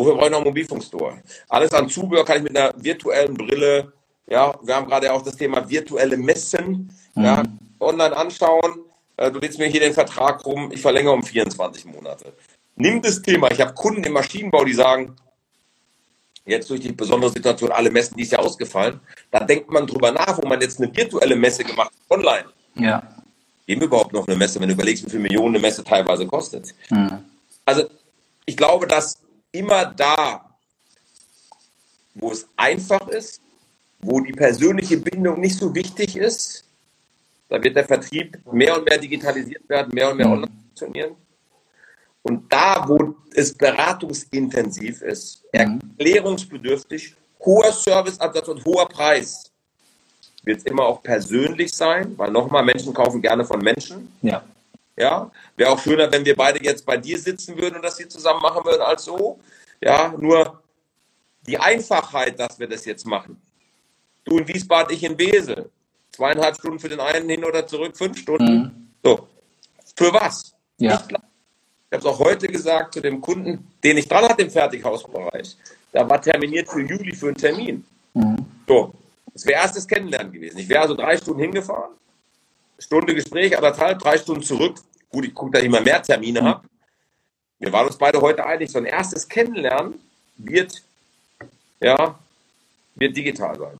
Wofür 0.00 0.14
brauche 0.14 0.26
ich 0.26 0.30
noch 0.30 0.38
einen 0.38 0.46
Mobilfunkstore? 0.46 1.22
Alles 1.50 1.74
an 1.74 1.90
Zubehör 1.90 2.24
kann 2.24 2.38
ich 2.38 2.42
mit 2.44 2.56
einer 2.56 2.72
virtuellen 2.74 3.34
Brille, 3.34 3.92
ja, 4.26 4.54
wir 4.62 4.74
haben 4.74 4.86
gerade 4.86 5.12
auch 5.12 5.20
das 5.20 5.36
Thema 5.36 5.68
virtuelle 5.68 6.16
Messen, 6.16 6.90
mhm. 7.14 7.24
ja, 7.24 7.42
online 7.80 8.16
anschauen. 8.16 8.80
Äh, 9.18 9.30
du 9.30 9.40
lädst 9.40 9.58
mir 9.58 9.66
hier 9.66 9.80
den 9.80 9.92
Vertrag 9.92 10.46
rum, 10.46 10.70
ich 10.72 10.80
verlängere 10.80 11.12
um 11.12 11.22
24 11.22 11.84
Monate. 11.84 12.32
Nimm 12.76 13.02
das 13.02 13.20
Thema. 13.20 13.50
Ich 13.50 13.60
habe 13.60 13.74
Kunden 13.74 14.02
im 14.02 14.14
Maschinenbau, 14.14 14.64
die 14.64 14.72
sagen, 14.72 15.16
jetzt 16.46 16.70
durch 16.70 16.80
die 16.80 16.92
besondere 16.92 17.30
Situation, 17.30 17.70
alle 17.70 17.90
Messen, 17.90 18.16
die 18.16 18.22
ist 18.22 18.32
ja 18.32 18.38
ausgefallen, 18.38 19.00
da 19.30 19.40
denkt 19.40 19.70
man 19.70 19.86
drüber 19.86 20.12
nach, 20.12 20.38
wo 20.42 20.48
man 20.48 20.62
jetzt 20.62 20.80
eine 20.80 20.96
virtuelle 20.96 21.36
Messe 21.36 21.62
gemacht 21.62 21.90
hat, 21.90 22.18
online. 22.18 22.46
Ja. 22.76 23.02
Geben 23.66 23.82
überhaupt 23.82 24.14
noch 24.14 24.26
eine 24.26 24.38
Messe, 24.38 24.58
wenn 24.60 24.68
du 24.68 24.74
überlegst, 24.74 25.04
wie 25.04 25.10
viel 25.10 25.20
Millionen 25.20 25.56
eine 25.56 25.58
Messe 25.58 25.84
teilweise 25.84 26.26
kostet. 26.26 26.74
Mhm. 26.88 27.18
Also 27.66 27.84
ich 28.46 28.56
glaube, 28.56 28.86
dass 28.86 29.18
immer 29.52 29.86
da, 29.86 30.44
wo 32.14 32.32
es 32.32 32.46
einfach 32.56 33.08
ist, 33.08 33.40
wo 34.00 34.20
die 34.20 34.32
persönliche 34.32 34.96
Bindung 34.96 35.40
nicht 35.40 35.58
so 35.58 35.74
wichtig 35.74 36.16
ist, 36.16 36.64
da 37.48 37.62
wird 37.62 37.76
der 37.76 37.84
Vertrieb 37.84 38.38
mehr 38.52 38.78
und 38.78 38.88
mehr 38.88 38.98
digitalisiert 38.98 39.68
werden, 39.68 39.92
mehr 39.92 40.10
und 40.10 40.16
mehr 40.16 40.30
online 40.30 40.52
funktionieren. 40.62 41.16
Und 42.22 42.52
da, 42.52 42.84
wo 42.86 43.14
es 43.34 43.54
beratungsintensiv 43.54 45.02
ist, 45.02 45.42
mhm. 45.52 45.80
erklärungsbedürftig, 45.98 47.16
hoher 47.44 47.72
Serviceansatz 47.72 48.48
und 48.48 48.64
hoher 48.64 48.88
Preis, 48.88 49.50
wird 50.44 50.58
es 50.58 50.64
immer 50.64 50.84
auch 50.84 51.02
persönlich 51.02 51.72
sein, 51.72 52.16
weil 52.16 52.30
nochmal, 52.30 52.64
Menschen 52.64 52.94
kaufen 52.94 53.20
gerne 53.20 53.44
von 53.44 53.60
Menschen. 53.60 54.12
Ja. 54.22 54.42
Ja, 55.00 55.30
wäre 55.56 55.70
auch 55.70 55.80
schöner, 55.80 56.12
wenn 56.12 56.26
wir 56.26 56.36
beide 56.36 56.62
jetzt 56.62 56.84
bei 56.84 56.98
dir 56.98 57.18
sitzen 57.18 57.56
würden 57.56 57.76
und 57.76 57.82
das 57.82 57.96
hier 57.96 58.08
zusammen 58.08 58.42
machen 58.42 58.62
würden, 58.66 58.82
als 58.82 59.04
so. 59.04 59.40
Ja, 59.80 60.14
nur 60.18 60.62
die 61.46 61.58
Einfachheit, 61.58 62.38
dass 62.38 62.58
wir 62.58 62.68
das 62.68 62.84
jetzt 62.84 63.06
machen. 63.06 63.40
Du 64.24 64.36
in 64.36 64.46
Wiesbaden, 64.46 64.94
ich 64.94 65.02
in 65.02 65.18
Wesel. 65.18 65.70
Zweieinhalb 66.12 66.56
Stunden 66.56 66.78
für 66.78 66.90
den 66.90 67.00
einen 67.00 67.30
hin 67.30 67.44
oder 67.46 67.66
zurück, 67.66 67.96
fünf 67.96 68.18
Stunden. 68.18 68.54
Mhm. 68.54 68.88
So. 69.02 69.26
Für 69.96 70.12
was? 70.12 70.54
Ja. 70.76 70.96
Ich, 70.96 71.00
ich 71.10 71.14
habe 71.14 71.26
es 71.90 72.04
auch 72.04 72.18
heute 72.18 72.46
gesagt 72.46 72.92
zu 72.92 73.00
dem 73.00 73.22
Kunden, 73.22 73.72
den 73.82 73.96
ich 73.96 74.06
dran 74.06 74.24
hatte 74.24 74.42
im 74.42 74.50
Fertighausbereich. 74.50 75.56
Da 75.92 76.08
war 76.08 76.20
terminiert 76.20 76.68
für 76.68 76.82
Juli 76.82 77.16
für 77.16 77.28
einen 77.28 77.36
Termin. 77.36 77.86
Mhm. 78.12 78.36
So. 78.68 78.92
Das 79.32 79.46
wäre 79.46 79.62
erstes 79.62 79.88
Kennenlernen 79.88 80.30
gewesen. 80.30 80.58
Ich 80.58 80.68
wäre 80.68 80.82
also 80.82 80.94
drei 80.94 81.16
Stunden 81.16 81.40
hingefahren, 81.40 81.94
Stunde 82.78 83.14
Gespräch, 83.14 83.56
anderthalb, 83.56 83.98
drei 84.00 84.18
Stunden 84.18 84.42
zurück. 84.42 84.76
Gut, 85.10 85.24
ich 85.24 85.34
gucke, 85.34 85.52
dass 85.52 85.62
ich 85.62 85.66
immer 85.66 85.80
mehr 85.80 86.02
Termine 86.02 86.40
mhm. 86.40 86.46
habe. 86.46 86.68
Wir 87.58 87.72
waren 87.72 87.86
uns 87.86 87.96
beide 87.96 88.20
heute 88.20 88.44
einig, 88.46 88.70
so 88.70 88.78
ein 88.78 88.86
erstes 88.86 89.28
Kennenlernen 89.28 90.00
wird, 90.36 90.82
ja, 91.80 92.18
wird 92.94 93.16
digital 93.16 93.58
sein. 93.58 93.78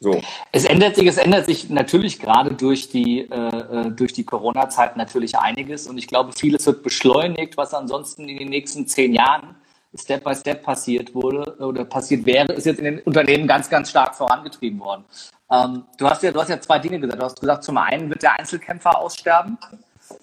So. 0.00 0.20
Es 0.52 0.64
ändert 0.64 0.96
sich, 0.96 1.06
es 1.06 1.16
ändert 1.16 1.46
sich 1.46 1.70
natürlich 1.70 2.18
gerade 2.18 2.52
durch 2.52 2.90
die, 2.90 3.20
äh, 3.20 3.86
äh, 3.86 3.90
durch 3.90 4.12
die 4.12 4.24
Corona-Zeit 4.24 4.98
natürlich 4.98 5.38
einiges 5.38 5.86
und 5.86 5.96
ich 5.96 6.06
glaube, 6.06 6.32
vieles 6.36 6.66
wird 6.66 6.82
beschleunigt, 6.82 7.56
was 7.56 7.72
ansonsten 7.72 8.28
in 8.28 8.36
den 8.36 8.50
nächsten 8.50 8.86
zehn 8.86 9.14
Jahren 9.14 9.54
Step 9.94 10.24
by 10.24 10.34
Step 10.34 10.62
passiert 10.62 11.14
wurde 11.14 11.56
oder 11.58 11.84
passiert 11.84 12.26
wäre, 12.26 12.52
ist 12.52 12.66
jetzt 12.66 12.78
in 12.78 12.84
den 12.84 12.98
Unternehmen 13.00 13.46
ganz, 13.46 13.70
ganz 13.70 13.90
stark 13.90 14.14
vorangetrieben 14.14 14.80
worden. 14.80 15.04
Ähm, 15.50 15.84
du 15.98 16.08
hast 16.08 16.22
ja, 16.22 16.32
du 16.32 16.40
hast 16.40 16.48
ja 16.48 16.60
zwei 16.60 16.78
Dinge 16.78 17.00
gesagt. 17.00 17.20
Du 17.20 17.24
hast 17.24 17.40
gesagt, 17.40 17.64
zum 17.64 17.76
einen 17.78 18.10
wird 18.10 18.22
der 18.22 18.38
Einzelkämpfer 18.38 18.98
aussterben. 18.98 19.56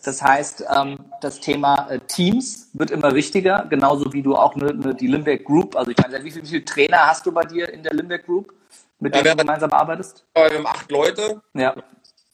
Das 0.04 0.22
heißt, 0.22 0.66
ähm, 0.76 1.00
das 1.22 1.40
Thema 1.40 1.90
äh, 1.90 2.00
Teams 2.00 2.70
wird 2.74 2.92
immer 2.92 3.16
wichtiger, 3.16 3.66
genauso 3.70 4.12
wie 4.14 4.22
du 4.22 4.36
auch 4.36 4.54
die 4.56 5.08
Limbeck 5.08 5.46
Group, 5.46 5.76
also 5.76 5.92
ich 5.92 5.98
meine, 5.98 6.24
wie 6.24 6.32
viele, 6.32 6.46
wie 6.46 6.50
viele 6.50 6.66
Trainer 6.66 7.08
hast 7.08 7.26
du 7.26 7.32
bei 7.32 7.44
dir 7.44 7.70
in 7.70 7.84
der 7.84 7.94
Limbeck 7.94 8.26
Group, 8.26 8.54
mit 9.00 9.16
ja, 9.16 9.22
denen 9.22 9.38
du 9.38 9.44
gemeinsam 9.44 9.72
arbeitest? 9.72 10.26
Wir 10.34 10.46
haben 10.46 10.68
acht 10.68 10.92
Leute. 10.92 11.42
Ja. 11.54 11.76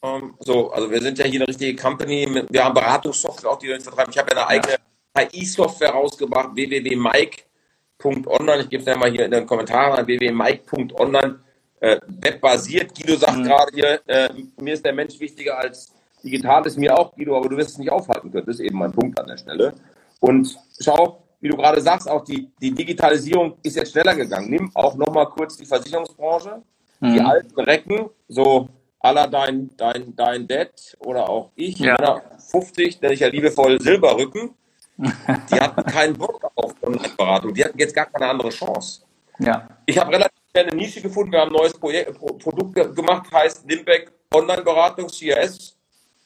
Ähm, 0.02 0.34
so, 0.40 0.70
also 0.70 0.90
wir 0.90 1.00
sind 1.00 1.18
ja 1.18 1.24
hier 1.24 1.40
eine 1.40 1.48
richtige 1.48 1.80
Company, 1.80 2.44
wir 2.48 2.64
haben 2.64 2.74
Beratungssoftware 2.74 3.50
auch, 3.50 3.58
die 3.58 3.68
wir 3.68 3.80
vertreiben. 3.80 4.12
Ich 4.12 4.18
habe 4.18 4.30
ja 4.32 4.38
eine 4.38 4.48
eigene 4.48 4.76
KI-Software 5.14 5.90
rausgebracht, 5.90 6.54
www.mike.online. 6.54 8.62
Ich 8.62 8.68
gebe 8.68 8.82
es 8.82 8.86
ja 8.86 8.96
mal 8.96 9.10
hier 9.10 9.24
in 9.24 9.30
den 9.30 9.46
Kommentaren 9.46 9.98
an, 9.98 10.06
www.mike.online. 10.06 11.40
Äh, 11.80 12.00
webbasiert. 12.06 12.94
Guido 12.94 13.16
sagt 13.16 13.38
mhm. 13.38 13.44
gerade 13.44 13.72
hier, 13.72 14.00
äh, 14.06 14.28
mir 14.60 14.74
ist 14.74 14.84
der 14.84 14.92
Mensch 14.92 15.18
wichtiger 15.20 15.56
als 15.58 15.94
Digital 16.30 16.66
ist 16.66 16.76
mir 16.78 16.96
auch, 16.98 17.14
Guido, 17.14 17.36
aber 17.36 17.48
du 17.48 17.56
wirst 17.56 17.70
es 17.70 17.78
nicht 17.78 17.90
aufhalten 17.90 18.30
können. 18.30 18.46
Das 18.46 18.56
ist 18.56 18.60
eben 18.60 18.78
mein 18.78 18.92
Punkt 18.92 19.18
an 19.20 19.26
der 19.26 19.36
Stelle. 19.38 19.72
Und 20.20 20.58
schau, 20.80 21.22
wie 21.40 21.48
du 21.48 21.56
gerade 21.56 21.80
sagst, 21.80 22.08
auch 22.10 22.24
die, 22.24 22.50
die 22.60 22.72
Digitalisierung 22.72 23.54
ist 23.62 23.76
jetzt 23.76 23.92
schneller 23.92 24.14
gegangen. 24.14 24.50
Nimm 24.50 24.70
auch 24.74 24.94
nochmal 24.96 25.26
kurz 25.26 25.56
die 25.56 25.64
Versicherungsbranche. 25.66 26.62
Mhm. 27.00 27.14
Die 27.14 27.20
alten 27.20 27.60
Recken, 27.60 28.10
so 28.28 28.68
aller 29.00 29.28
dein, 29.28 29.70
dein, 29.76 30.14
dein 30.16 30.46
Dad 30.48 30.96
oder 30.98 31.28
auch 31.30 31.50
ich, 31.54 31.78
Ja. 31.78 32.20
50, 32.50 33.00
nenne 33.00 33.14
ich 33.14 33.20
ja 33.20 33.28
liebevoll 33.28 33.80
Silberrücken, 33.80 34.50
die 34.98 35.54
hatten 35.60 35.84
keinen 35.84 36.14
Bock 36.18 36.50
auf 36.56 36.74
Online-Beratung. 36.82 37.54
Die 37.54 37.64
hatten 37.64 37.78
jetzt 37.78 37.94
gar 37.94 38.06
keine 38.06 38.26
andere 38.32 38.48
Chance. 38.50 39.02
Ja. 39.38 39.68
Ich 39.86 39.96
habe 39.96 40.10
relativ 40.12 40.32
schnell 40.50 40.66
eine 40.66 40.74
Nische 40.76 41.00
gefunden. 41.00 41.30
Wir 41.30 41.40
haben 41.40 41.50
ein 41.50 41.56
neues 41.60 41.74
Projekt, 41.74 42.18
Pro, 42.18 42.26
Produkt 42.34 42.74
ge- 42.74 42.92
gemacht, 42.92 43.32
heißt 43.32 43.64
Limbeck 43.70 44.10
Online-Beratung, 44.34 45.06
CRS, 45.06 45.76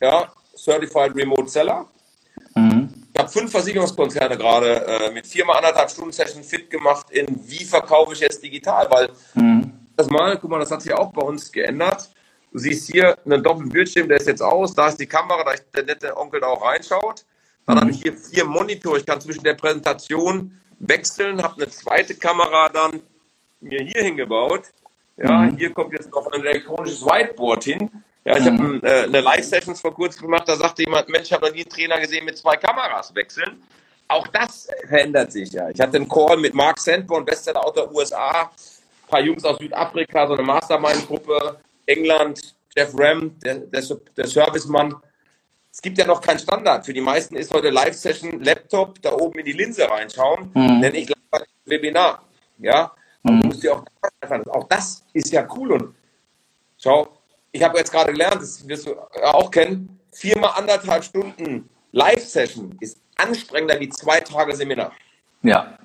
ja, 0.03 0.29
Certified 0.57 1.15
Remote 1.15 1.49
Seller. 1.49 1.87
Mhm. 2.55 2.93
Ich 3.15 3.19
habe 3.19 3.29
fünf 3.31 3.51
Versicherungskonzerne 3.51 4.37
gerade 4.37 4.87
äh, 4.87 5.11
mit 5.13 5.27
viermal 5.27 5.59
anderthalb 5.59 5.91
Stunden 5.91 6.13
Session 6.13 6.43
fit 6.43 6.71
gemacht 6.71 7.11
in 7.11 7.27
wie 7.47 7.65
verkaufe 7.65 8.13
ich 8.15 8.21
jetzt 8.21 8.43
digital, 8.43 8.91
weil 8.91 9.11
Mhm. 9.35 9.73
das 9.97 10.09
mal, 10.11 10.37
guck 10.39 10.51
mal, 10.51 10.59
das 10.59 10.71
hat 10.71 10.83
sich 10.83 10.93
auch 10.93 11.13
bei 11.13 11.23
uns 11.23 11.53
geändert. 11.53 12.11
Du 12.53 12.59
siehst 12.59 12.91
hier 12.91 13.17
einen 13.25 13.43
doppelten 13.43 13.71
Bildschirm, 13.71 14.09
der 14.09 14.19
ist 14.19 14.27
jetzt 14.27 14.43
aus, 14.43 14.75
da 14.75 14.89
ist 14.89 14.99
die 14.99 15.07
Kamera, 15.07 15.45
da 15.45 15.53
der 15.75 15.85
nette 15.85 16.17
Onkel 16.17 16.41
da 16.41 16.49
auch 16.49 16.65
reinschaut. 16.65 17.25
Dann 17.67 17.81
habe 17.81 17.91
ich 17.91 18.03
hier 18.03 18.15
vier 18.15 18.45
Monitor, 18.45 18.97
ich 18.97 19.07
kann 19.07 19.21
zwischen 19.21 19.45
der 19.45 19.55
Präsentation 19.55 20.59
wechseln, 20.81 21.43
habe 21.43 21.63
eine 21.63 21.71
zweite 21.71 22.15
Kamera 22.15 22.69
dann 22.69 23.01
mir 23.61 23.83
hier 23.83 24.03
hingebaut. 24.03 24.65
Ja, 25.17 25.45
hier 25.57 25.73
kommt 25.73 25.93
jetzt 25.93 26.11
noch 26.11 26.27
ein 26.33 26.41
elektronisches 26.41 27.05
Whiteboard 27.05 27.65
hin. 27.65 27.91
Ja, 28.25 28.37
ich 28.37 28.47
habe 28.47 28.81
äh, 28.83 29.05
eine 29.05 29.21
Live-Sessions 29.21 29.81
vor 29.81 29.95
kurzem 29.95 30.23
gemacht, 30.23 30.45
da 30.47 30.55
sagte 30.57 30.83
jemand, 30.83 31.09
Mensch, 31.09 31.25
ich 31.25 31.33
habe 31.33 31.47
noch 31.47 31.55
nie 31.55 31.63
einen 31.63 31.71
Trainer 31.71 32.01
gesehen 32.01 32.25
mit 32.25 32.39
zwei 32.39 32.57
Kameras 32.57 33.13
wechseln. 33.15 33.63
Auch 34.07 34.27
das 34.29 34.69
verändert 34.87 35.33
sich 35.33 35.51
ja. 35.53 35.69
Ich 35.71 35.81
hatte 35.81 35.97
einen 35.97 36.09
Call 36.09 36.37
mit 36.37 36.55
Mark 36.55 36.79
Sandborn, 36.79 37.25
Bestseller-Autor 37.25 37.93
USA, 37.93 38.43
ein 38.43 39.09
paar 39.09 39.21
Jungs 39.21 39.45
aus 39.45 39.59
Südafrika, 39.59 40.27
so 40.27 40.35
eine 40.35 40.43
Mastermind-Gruppe, 40.43 41.59
England, 41.87 42.55
Jeff 42.77 42.93
Ram, 42.95 43.39
der, 43.41 43.57
der, 43.57 43.83
der 44.17 44.27
Servicemann. 44.27 44.95
Es 45.73 45.81
gibt 45.81 45.99
ja 45.99 46.07
noch 46.07 46.21
keinen 46.21 46.39
Standard. 46.39 46.87
Für 46.87 46.93
die 46.93 47.01
meisten 47.01 47.35
ist 47.35 47.53
heute 47.53 47.71
Live-Session, 47.71 48.41
Laptop, 48.41 49.01
da 49.03 49.15
oben 49.15 49.41
in 49.41 49.47
die 49.47 49.53
Linse 49.53 49.89
reinschauen, 49.89 50.51
nenne 50.55 50.97
ich 50.97 51.07
gleich 51.07 51.43
Webinar. 51.65 52.23
Ja, 52.59 52.93
aber 53.25 53.39
du 53.39 53.47
musst 53.49 53.63
dir 53.63 53.75
auch, 53.75 53.85
auch 54.51 54.69
das 54.69 55.05
ist 55.13 55.33
ja 55.33 55.47
cool 55.57 55.73
und 55.73 55.95
schau, 56.79 57.09
ich 57.53 57.63
habe 57.63 57.79
jetzt 57.79 57.93
gerade 57.93 58.13
gelernt, 58.13 58.43
das 58.43 58.67
wirst 58.67 58.87
du 58.87 58.97
auch 59.23 59.51
kennen, 59.51 60.01
viermal 60.11 60.53
anderthalb 60.57 61.05
Stunden 61.05 61.69
Live-Session 61.93 62.77
ist 62.81 62.99
anstrengender 63.17 63.79
wie 63.79 63.91
zwei 63.91 64.21
Tage 64.21 64.57
Seminar. 64.57 64.93
Ja. 65.43 65.79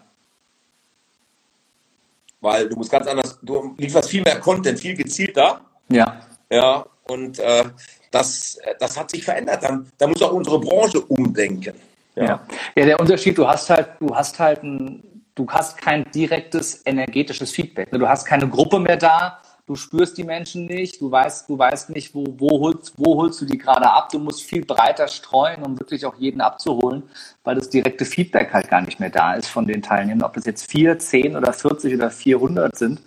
Weil 2.39 2.69
du 2.69 2.77
musst 2.77 2.91
ganz 2.91 3.07
anders, 3.07 3.39
du 3.41 3.75
lieferst 3.77 4.09
viel 4.09 4.23
mehr 4.23 4.39
Content, 4.39 4.79
viel 4.79 4.95
gezielter. 4.95 5.61
Ja. 5.89 6.21
Ja, 6.49 6.85
und 7.03 7.39
äh, 7.39 7.65
das, 8.11 8.57
das 8.79 8.97
hat 8.97 9.11
sich 9.11 9.25
verändert. 9.25 9.63
Dann, 9.63 9.91
da 9.97 10.07
muss 10.07 10.21
auch 10.21 10.31
unsere 10.31 10.59
Branche 10.59 11.01
umdenken. 11.01 11.73
Ja. 12.15 12.41
ja, 12.75 12.85
der 12.85 12.99
Unterschied, 12.99 13.37
du 13.37 13.47
hast 13.47 13.69
halt, 13.69 13.89
du 13.99 14.15
hast 14.15 14.39
halt 14.39 14.63
ein, 14.63 15.03
du 15.35 15.47
hast 15.49 15.77
kein 15.77 16.09
direktes 16.11 16.81
energetisches 16.85 17.51
Feedback. 17.51 17.91
Du 17.91 18.07
hast 18.07 18.25
keine 18.25 18.47
Gruppe 18.47 18.79
mehr 18.79 18.97
da, 18.97 19.39
du 19.67 19.75
spürst 19.75 20.17
die 20.17 20.23
Menschen 20.23 20.65
nicht, 20.65 20.99
du 20.99 21.11
weißt, 21.11 21.47
du 21.49 21.57
weißt 21.57 21.91
nicht, 21.91 22.15
wo, 22.15 22.25
wo, 22.37 22.59
holst, 22.61 22.93
wo 22.97 23.15
holst 23.17 23.41
du 23.41 23.45
die 23.45 23.57
gerade 23.57 23.87
ab. 23.87 24.09
Du 24.09 24.17
musst 24.17 24.43
viel 24.43 24.65
breiter 24.65 25.07
streuen, 25.07 25.61
um 25.61 25.77
wirklich 25.79 26.05
auch 26.05 26.15
jeden 26.15 26.41
abzuholen, 26.41 27.03
weil 27.43 27.55
das 27.55 27.69
direkte 27.69 28.05
Feedback 28.05 28.51
halt 28.53 28.69
gar 28.69 28.81
nicht 28.81 28.99
mehr 28.99 29.09
da 29.09 29.33
ist 29.33 29.49
von 29.49 29.67
den 29.67 29.81
Teilnehmern. 29.81 30.23
Ob 30.23 30.33
das 30.33 30.45
jetzt 30.45 30.71
vier, 30.71 30.97
zehn 30.97 31.35
oder 31.35 31.53
40 31.53 31.93
oder 31.93 32.09
400 32.09 32.75
sind. 32.75 33.01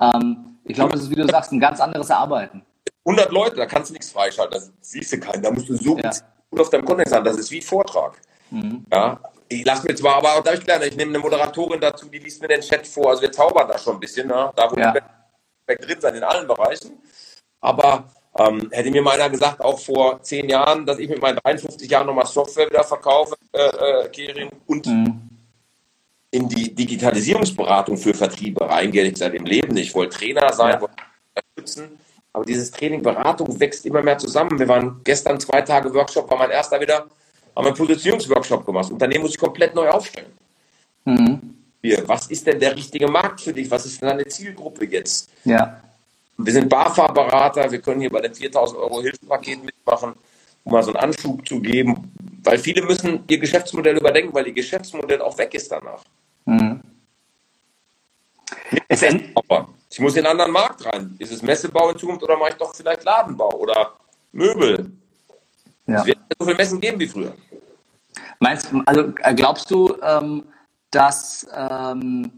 Ähm, 0.00 0.58
ich 0.64 0.74
glaube, 0.74 0.92
das 0.92 1.02
ist, 1.02 1.10
wie 1.10 1.16
du 1.16 1.26
sagst, 1.28 1.52
ein 1.52 1.60
ganz 1.60 1.80
anderes 1.80 2.10
Arbeiten. 2.10 2.62
100 3.04 3.30
Leute, 3.30 3.56
da 3.56 3.66
kannst 3.66 3.90
du 3.90 3.92
nichts 3.92 4.10
freischalten, 4.10 4.54
das 4.54 4.72
siehst 4.80 5.12
du 5.12 5.20
keinen. 5.20 5.42
Da 5.42 5.50
musst 5.50 5.68
du 5.68 5.76
so 5.76 5.98
Ja. 5.98 6.10
gut 6.50 6.60
auf 6.60 6.70
deinem 6.70 6.84
Content 6.84 7.08
sein. 7.08 7.24
Das 7.24 7.36
ist 7.36 7.50
wie 7.50 7.58
ein 7.58 7.62
Vortrag. 7.62 8.20
Ja, 8.92 9.18
ich 9.48 9.64
lasse 9.64 9.86
mir 9.86 9.94
zwar, 9.94 10.16
aber 10.16 10.34
auch 10.34 10.42
da 10.42 10.52
ich 10.54 10.60
gelernt, 10.60 10.84
ich 10.84 10.96
nehme 10.96 11.10
eine 11.10 11.18
Moderatorin 11.18 11.80
dazu, 11.80 12.06
die 12.08 12.18
liest 12.18 12.40
mir 12.40 12.48
den 12.48 12.60
Chat 12.60 12.86
vor. 12.86 13.10
Also 13.10 13.22
wir 13.22 13.32
zaubern 13.32 13.68
da 13.68 13.76
schon 13.78 13.94
ein 13.94 14.00
bisschen, 14.00 14.28
ne? 14.28 14.52
da 14.54 14.70
wo 14.70 14.76
Ja. 14.78 14.94
Wir 15.66 15.76
drin 15.76 16.00
sein 16.00 16.14
in 16.14 16.22
allen 16.22 16.46
Bereichen. 16.46 16.92
Aber 17.60 18.04
ähm, 18.38 18.68
hätte 18.70 18.90
mir 18.90 19.02
mal 19.02 19.14
einer 19.14 19.30
gesagt, 19.30 19.60
auch 19.60 19.78
vor 19.78 20.22
zehn 20.22 20.48
Jahren, 20.48 20.86
dass 20.86 20.98
ich 20.98 21.08
mit 21.08 21.20
meinen 21.20 21.38
53 21.38 21.90
Jahren 21.90 22.06
nochmal 22.06 22.26
Software 22.26 22.68
wieder 22.68 22.84
verkaufe, 22.84 23.34
äh, 23.52 23.58
äh, 24.04 24.08
Kerin, 24.08 24.50
und 24.66 24.86
in 26.30 26.48
die 26.48 26.74
Digitalisierungsberatung 26.74 27.96
für 27.96 28.12
Vertriebe 28.12 28.68
reingehe, 28.68 29.04
ich 29.04 29.16
seit 29.16 29.34
im 29.34 29.44
Leben 29.44 29.72
nicht. 29.74 29.88
Ich 29.88 29.94
wollte 29.94 30.18
Trainer 30.18 30.52
sein, 30.52 30.74
Ja. 30.74 30.80
wollte 30.80 30.94
unterstützen. 31.34 31.98
Aber 32.32 32.44
dieses 32.44 32.70
Training, 32.70 33.00
Beratung 33.02 33.58
wächst 33.58 33.86
immer 33.86 34.02
mehr 34.02 34.18
zusammen. 34.18 34.58
Wir 34.58 34.68
waren 34.68 35.00
gestern 35.02 35.40
zwei 35.40 35.62
Tage 35.62 35.92
Workshop, 35.94 36.30
war 36.30 36.36
mein 36.36 36.50
erster 36.50 36.78
wieder, 36.78 37.06
haben 37.56 37.66
einen 37.66 37.74
Positionierungsworkshop 37.74 38.66
gemacht. 38.66 38.84
Das 38.84 38.92
Unternehmen 38.92 39.22
muss 39.22 39.30
ich 39.30 39.38
komplett 39.38 39.74
neu 39.74 39.88
aufstellen. 39.88 40.32
Hier, 41.82 42.06
was 42.08 42.26
ist 42.28 42.46
denn 42.46 42.58
der 42.58 42.74
richtige 42.74 43.08
Markt 43.08 43.40
für 43.40 43.52
dich? 43.52 43.70
Was 43.70 43.86
ist 43.86 44.00
denn 44.00 44.08
deine 44.08 44.26
Zielgruppe 44.26 44.86
jetzt? 44.86 45.30
Ja. 45.44 45.80
Wir 46.38 46.52
sind 46.52 46.68
BAFA-Berater, 46.68 47.70
wir 47.70 47.80
können 47.80 48.00
hier 48.00 48.10
bei 48.10 48.20
dem 48.20 48.34
4000 48.34 48.78
Euro 48.78 49.00
Hilfspaket 49.00 49.64
mitmachen, 49.64 50.14
um 50.64 50.72
mal 50.72 50.82
so 50.82 50.92
einen 50.92 50.98
Anschub 50.98 51.46
zu 51.46 51.60
geben, 51.60 52.12
weil 52.42 52.58
viele 52.58 52.82
müssen 52.82 53.24
ihr 53.26 53.38
Geschäftsmodell 53.38 53.96
überdenken, 53.96 54.34
weil 54.34 54.46
ihr 54.46 54.52
Geschäftsmodell 54.52 55.22
auch 55.22 55.38
weg 55.38 55.54
ist 55.54 55.72
danach. 55.72 56.02
Es 58.88 59.02
end, 59.02 59.24
Aber 59.34 59.68
ich 59.90 60.00
muss 60.00 60.14
in 60.16 60.26
einen 60.26 60.32
anderen 60.32 60.52
Markt 60.52 60.84
rein. 60.84 61.16
Ist 61.18 61.32
es 61.32 61.42
Messebau 61.42 61.90
in 61.90 61.98
Zukunft 61.98 62.22
oder 62.22 62.36
mache 62.36 62.50
ich 62.50 62.56
doch 62.56 62.74
vielleicht 62.74 63.04
Ladenbau 63.04 63.50
oder 63.52 63.94
Möbel? 64.32 64.92
ja. 65.86 66.00
Es 66.00 66.06
wird 66.06 66.18
nicht 66.18 66.36
so 66.38 66.44
viele 66.44 66.56
Messen 66.56 66.80
geben 66.80 67.00
wie 67.00 67.06
früher. 67.06 67.34
Meinst 68.40 68.68
also 68.84 69.12
äh, 69.22 69.34
glaubst 69.34 69.70
du, 69.70 69.96
ähm, 70.02 70.44
dass 70.90 71.46
ähm, 71.54 72.30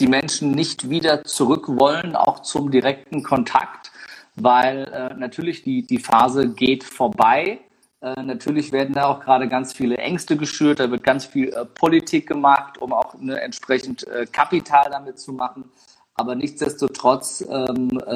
die 0.00 0.06
Menschen 0.06 0.52
nicht 0.52 0.90
wieder 0.90 1.24
zurück 1.24 1.66
wollen, 1.68 2.16
auch 2.16 2.40
zum 2.40 2.70
direkten 2.70 3.22
Kontakt? 3.22 3.92
Weil 4.36 4.84
äh, 4.92 5.14
natürlich 5.14 5.62
die, 5.62 5.86
die 5.86 5.98
Phase 5.98 6.48
geht 6.48 6.82
vorbei. 6.84 7.60
Äh, 8.00 8.22
natürlich 8.22 8.72
werden 8.72 8.94
da 8.94 9.06
auch 9.06 9.20
gerade 9.20 9.48
ganz 9.48 9.72
viele 9.72 9.96
Ängste 9.98 10.36
geschürt, 10.36 10.80
da 10.80 10.90
wird 10.90 11.04
ganz 11.04 11.24
viel 11.24 11.48
äh, 11.50 11.64
Politik 11.64 12.26
gemacht, 12.26 12.78
um 12.78 12.92
auch 12.92 13.14
ne, 13.18 13.40
entsprechend 13.40 14.06
äh, 14.08 14.26
Kapital 14.26 14.90
damit 14.90 15.18
zu 15.18 15.32
machen. 15.32 15.70
Aber 16.16 16.36
nichtsdestotrotz 16.36 17.44
ähm, 17.48 17.90
äh, 17.90 18.14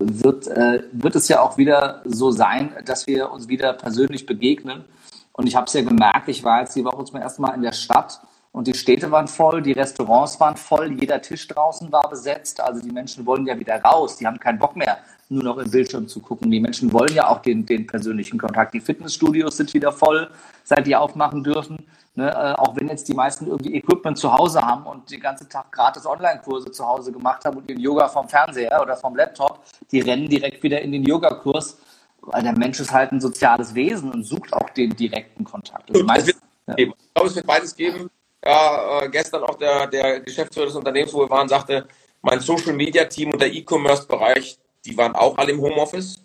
wird, 0.00 0.46
äh, 0.46 0.84
wird 0.92 1.14
es 1.14 1.28
ja 1.28 1.40
auch 1.40 1.58
wieder 1.58 2.00
so 2.04 2.30
sein, 2.30 2.74
dass 2.86 3.06
wir 3.06 3.30
uns 3.30 3.48
wieder 3.48 3.74
persönlich 3.74 4.24
begegnen. 4.24 4.84
Und 5.32 5.46
ich 5.46 5.54
habe 5.54 5.66
es 5.66 5.74
ja 5.74 5.82
gemerkt, 5.82 6.28
ich 6.28 6.42
war 6.42 6.60
jetzt 6.60 6.74
die 6.74 6.84
Woche 6.84 7.04
zum 7.04 7.20
ersten 7.20 7.42
Mal 7.42 7.54
in 7.54 7.62
der 7.62 7.72
Stadt 7.72 8.20
und 8.54 8.68
die 8.68 8.74
Städte 8.74 9.10
waren 9.10 9.26
voll, 9.26 9.62
die 9.62 9.72
Restaurants 9.72 10.38
waren 10.38 10.56
voll, 10.56 10.92
jeder 10.92 11.20
Tisch 11.20 11.48
draußen 11.48 11.90
war 11.90 12.08
besetzt. 12.08 12.60
Also 12.60 12.80
die 12.80 12.92
Menschen 12.92 13.26
wollen 13.26 13.44
ja 13.48 13.58
wieder 13.58 13.82
raus, 13.82 14.16
die 14.16 14.28
haben 14.28 14.38
keinen 14.38 14.60
Bock 14.60 14.76
mehr, 14.76 14.98
nur 15.28 15.42
noch 15.42 15.58
im 15.58 15.68
Bildschirm 15.68 16.06
zu 16.06 16.20
gucken. 16.20 16.52
Die 16.52 16.60
Menschen 16.60 16.92
wollen 16.92 17.12
ja 17.12 17.26
auch 17.26 17.42
den, 17.42 17.66
den 17.66 17.84
persönlichen 17.84 18.38
Kontakt. 18.38 18.72
Die 18.72 18.78
Fitnessstudios 18.78 19.56
sind 19.56 19.74
wieder 19.74 19.90
voll, 19.90 20.30
seit 20.62 20.86
die 20.86 20.94
aufmachen 20.94 21.42
dürfen. 21.42 21.84
Ne, 22.14 22.30
äh, 22.30 22.54
auch 22.54 22.76
wenn 22.76 22.86
jetzt 22.86 23.08
die 23.08 23.14
meisten 23.14 23.48
irgendwie 23.48 23.74
Equipment 23.74 24.16
zu 24.16 24.32
Hause 24.32 24.62
haben 24.62 24.86
und 24.86 25.10
den 25.10 25.18
ganzen 25.18 25.48
Tag 25.48 25.72
gratis 25.72 26.06
Online-Kurse 26.06 26.70
zu 26.70 26.86
Hause 26.86 27.10
gemacht 27.10 27.44
haben 27.44 27.56
und 27.56 27.68
den 27.68 27.80
Yoga 27.80 28.06
vom 28.06 28.28
Fernseher 28.28 28.80
oder 28.80 28.96
vom 28.96 29.16
Laptop, 29.16 29.64
die 29.90 29.98
rennen 29.98 30.28
direkt 30.28 30.62
wieder 30.62 30.80
in 30.80 30.92
den 30.92 31.02
Yogakurs, 31.02 31.76
weil 32.20 32.44
der 32.44 32.56
Mensch 32.56 32.78
ist 32.78 32.92
halt 32.92 33.10
ein 33.10 33.20
soziales 33.20 33.74
Wesen 33.74 34.12
und 34.12 34.22
sucht 34.22 34.52
auch 34.52 34.70
den 34.70 34.94
direkten 34.94 35.42
Kontakt. 35.42 35.90
Also 35.90 36.04
meist. 36.04 36.28
Ich 36.76 36.92
glaube, 37.14 37.28
es 37.28 37.34
wird 37.34 37.46
beides 37.48 37.74
geben. 37.74 38.08
Ja, 38.44 39.00
äh, 39.02 39.08
gestern 39.08 39.42
auch 39.42 39.56
der, 39.56 39.86
der 39.86 40.20
Geschäftsführer 40.20 40.66
des 40.66 40.76
Unternehmens, 40.76 41.12
wo 41.14 41.20
wir 41.20 41.30
waren, 41.30 41.48
sagte, 41.48 41.86
mein 42.22 42.40
Social 42.40 42.72
Media 42.72 43.04
Team 43.04 43.30
und 43.32 43.40
der 43.40 43.52
E-Commerce-Bereich, 43.52 44.58
die 44.84 44.96
waren 44.96 45.14
auch 45.14 45.36
alle 45.38 45.52
im 45.52 45.60
Homeoffice 45.60 46.22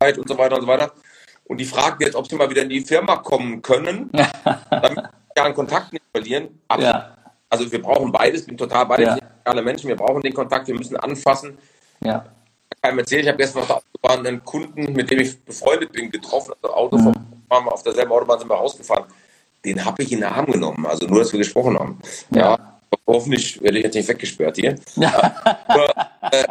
Zeit 0.00 0.18
und 0.18 0.28
so 0.28 0.38
weiter 0.38 0.56
und 0.56 0.62
so 0.62 0.66
weiter. 0.66 0.92
Und 1.44 1.58
die 1.58 1.64
fragten 1.64 2.06
jetzt, 2.06 2.14
ob 2.14 2.28
sie 2.28 2.36
mal 2.36 2.48
wieder 2.48 2.62
in 2.62 2.68
die 2.68 2.80
Firma 2.80 3.16
kommen 3.16 3.60
können, 3.62 4.10
damit 4.70 5.04
wir 5.34 5.44
einen 5.44 5.54
Kontakt 5.54 5.92
nicht 5.92 6.04
verlieren. 6.12 6.60
Absolut. 6.68 6.94
ja, 6.94 7.16
Also 7.48 7.70
wir 7.70 7.82
brauchen 7.82 8.12
beides, 8.12 8.46
bin 8.46 8.56
total 8.56 8.86
beides. 8.86 9.08
Ja. 9.08 9.18
Alle 9.44 9.62
Menschen, 9.62 9.88
wir 9.88 9.96
brauchen 9.96 10.22
den 10.22 10.34
Kontakt, 10.34 10.68
wir 10.68 10.74
müssen 10.74 10.96
anfassen. 10.96 11.58
ja, 12.04 12.24
kann 12.82 12.94
ich 12.94 13.00
erzählen, 13.00 13.22
ich 13.22 13.28
habe 13.28 13.38
gestern 13.38 13.62
auf 13.62 13.66
der 13.66 13.76
Autobahn 13.76 14.26
einen 14.26 14.44
Kunden, 14.44 14.92
mit 14.92 15.10
dem 15.10 15.20
ich 15.20 15.38
befreundet 15.44 15.92
bin, 15.92 16.10
getroffen. 16.10 16.54
Also 16.62 16.74
Auto 16.74 16.96
wir 16.96 17.72
auf 17.72 17.82
derselben 17.82 18.12
Autobahn 18.12 18.38
sind 18.38 18.48
wir 18.48 18.54
rausgefahren. 18.54 19.04
Den 19.64 19.84
habe 19.84 20.02
ich 20.02 20.12
in 20.12 20.20
den 20.20 20.28
Arm 20.28 20.46
genommen. 20.46 20.86
Also 20.86 21.06
nur, 21.06 21.20
dass 21.20 21.32
wir 21.32 21.38
gesprochen 21.38 21.78
haben. 21.78 21.98
Ja. 22.30 22.80
Hoffentlich 23.06 23.60
werde 23.62 23.78
ich 23.78 23.84
jetzt 23.84 23.94
nicht 23.94 24.08
weggesperrt 24.08 24.56
hier. 24.56 24.76
Aber, 25.66 26.10
äh, 26.32 26.44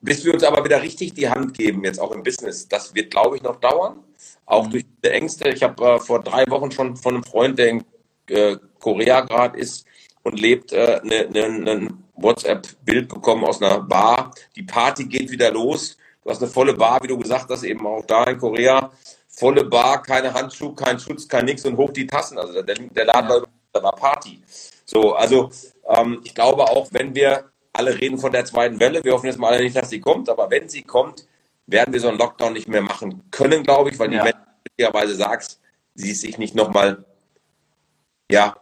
bis 0.00 0.24
wir 0.24 0.34
uns 0.34 0.42
aber 0.42 0.64
wieder 0.64 0.82
richtig 0.82 1.14
die 1.14 1.28
Hand 1.28 1.56
geben, 1.56 1.84
jetzt 1.84 2.00
auch 2.00 2.12
im 2.12 2.22
Business, 2.22 2.68
das 2.68 2.94
wird, 2.94 3.10
glaube 3.10 3.36
ich, 3.36 3.42
noch 3.42 3.56
dauern. 3.56 4.00
Auch 4.46 4.66
durch 4.68 4.84
die 5.02 5.08
Ängste. 5.08 5.48
Ich 5.48 5.62
habe 5.62 5.82
äh, 5.84 6.00
vor 6.00 6.22
drei 6.22 6.44
Wochen 6.48 6.70
schon 6.70 6.96
von 6.96 7.14
einem 7.14 7.24
Freund, 7.24 7.58
der 7.58 7.68
in 7.68 7.84
äh, 8.28 8.56
Korea 8.78 9.20
gerade 9.22 9.58
ist 9.58 9.86
und 10.22 10.38
lebt, 10.40 10.72
äh, 10.72 11.00
ne, 11.04 11.28
ne, 11.30 11.48
ne 11.48 11.88
WhatsApp-Bild 12.16 13.08
bekommen 13.08 13.44
aus 13.44 13.62
einer 13.62 13.80
Bar. 13.80 14.34
Die 14.56 14.62
Party 14.62 15.04
geht 15.04 15.30
wieder 15.30 15.50
los. 15.50 15.96
Du 16.22 16.30
hast 16.30 16.42
eine 16.42 16.50
volle 16.50 16.74
Bar, 16.74 17.02
wie 17.02 17.08
du 17.08 17.18
gesagt 17.18 17.50
hast, 17.50 17.64
eben 17.64 17.86
auch 17.86 18.04
da 18.06 18.24
in 18.24 18.38
Korea. 18.38 18.90
Volle 19.36 19.64
Bar, 19.64 20.02
keine 20.02 20.32
Handschuhe, 20.32 20.74
kein 20.74 20.98
Schutz, 20.98 21.28
kein 21.28 21.44
nix 21.46 21.64
und 21.64 21.76
hoch 21.76 21.90
die 21.90 22.06
Tassen. 22.06 22.38
Also 22.38 22.62
der, 22.62 22.76
der 22.76 23.04
Laden 23.04 23.28
war, 23.28 23.42
da 23.72 23.82
war 23.82 23.96
Party. 23.96 24.40
So, 24.84 25.14
also 25.14 25.50
ähm, 25.88 26.20
ich 26.24 26.34
glaube 26.34 26.64
auch, 26.64 26.88
wenn 26.92 27.14
wir 27.14 27.50
alle 27.72 28.00
reden 28.00 28.18
von 28.18 28.30
der 28.30 28.44
zweiten 28.44 28.78
Welle, 28.78 29.02
wir 29.02 29.12
hoffen 29.12 29.26
jetzt 29.26 29.38
mal 29.38 29.60
nicht, 29.60 29.74
dass 29.74 29.90
sie 29.90 30.00
kommt, 30.00 30.28
aber 30.28 30.50
wenn 30.50 30.68
sie 30.68 30.82
kommt, 30.82 31.26
werden 31.66 31.92
wir 31.92 32.00
so 32.00 32.08
einen 32.08 32.18
Lockdown 32.18 32.52
nicht 32.52 32.68
mehr 32.68 32.82
machen 32.82 33.22
können, 33.30 33.62
glaube 33.62 33.90
ich, 33.90 33.98
weil 33.98 34.12
ja. 34.12 34.18
die 34.18 34.24
Menschen 34.24 34.46
möglicherweise 34.68 35.14
sagst, 35.16 35.60
sie 35.94 36.12
sich 36.12 36.38
nicht 36.38 36.54
nochmal 36.54 37.04
ja, 38.30 38.56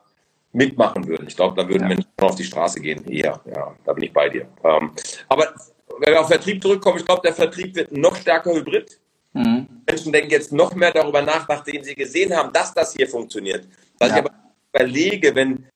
mitmachen 0.52 1.06
würden. 1.06 1.26
Ich 1.26 1.36
glaube, 1.36 1.60
da 1.60 1.68
würden 1.68 1.82
ja. 1.82 1.88
Menschen 1.88 2.10
auf 2.20 2.36
die 2.36 2.44
Straße 2.44 2.80
gehen. 2.80 3.04
Ja, 3.08 3.40
ja, 3.44 3.74
da 3.84 3.92
bin 3.92 4.04
ich 4.04 4.12
bei 4.12 4.28
dir. 4.28 4.46
Ähm, 4.64 4.92
aber 5.28 5.52
wenn 5.98 6.12
wir 6.12 6.20
auf 6.20 6.28
Vertrieb 6.28 6.62
zurückkommen, 6.62 6.98
ich 6.98 7.04
glaube, 7.04 7.22
der 7.22 7.34
Vertrieb 7.34 7.74
wird 7.74 7.92
noch 7.92 8.16
stärker 8.16 8.52
hybrid. 8.54 9.00
Mhm. 9.32 9.71
Menschen 9.86 10.12
denken 10.12 10.30
jetzt 10.30 10.52
noch 10.52 10.74
mehr 10.74 10.92
darüber 10.92 11.22
nach, 11.22 11.48
nachdem 11.48 11.82
sie 11.82 11.94
gesehen 11.94 12.34
haben, 12.36 12.52
dass 12.52 12.72
das 12.72 12.94
hier 12.94 13.08
funktioniert. 13.08 13.66
Dass 13.98 14.10
ja. 14.10 14.16
ich 14.16 14.24
aber 14.24 14.30
überlege, 14.72 15.34
wenn 15.34 15.66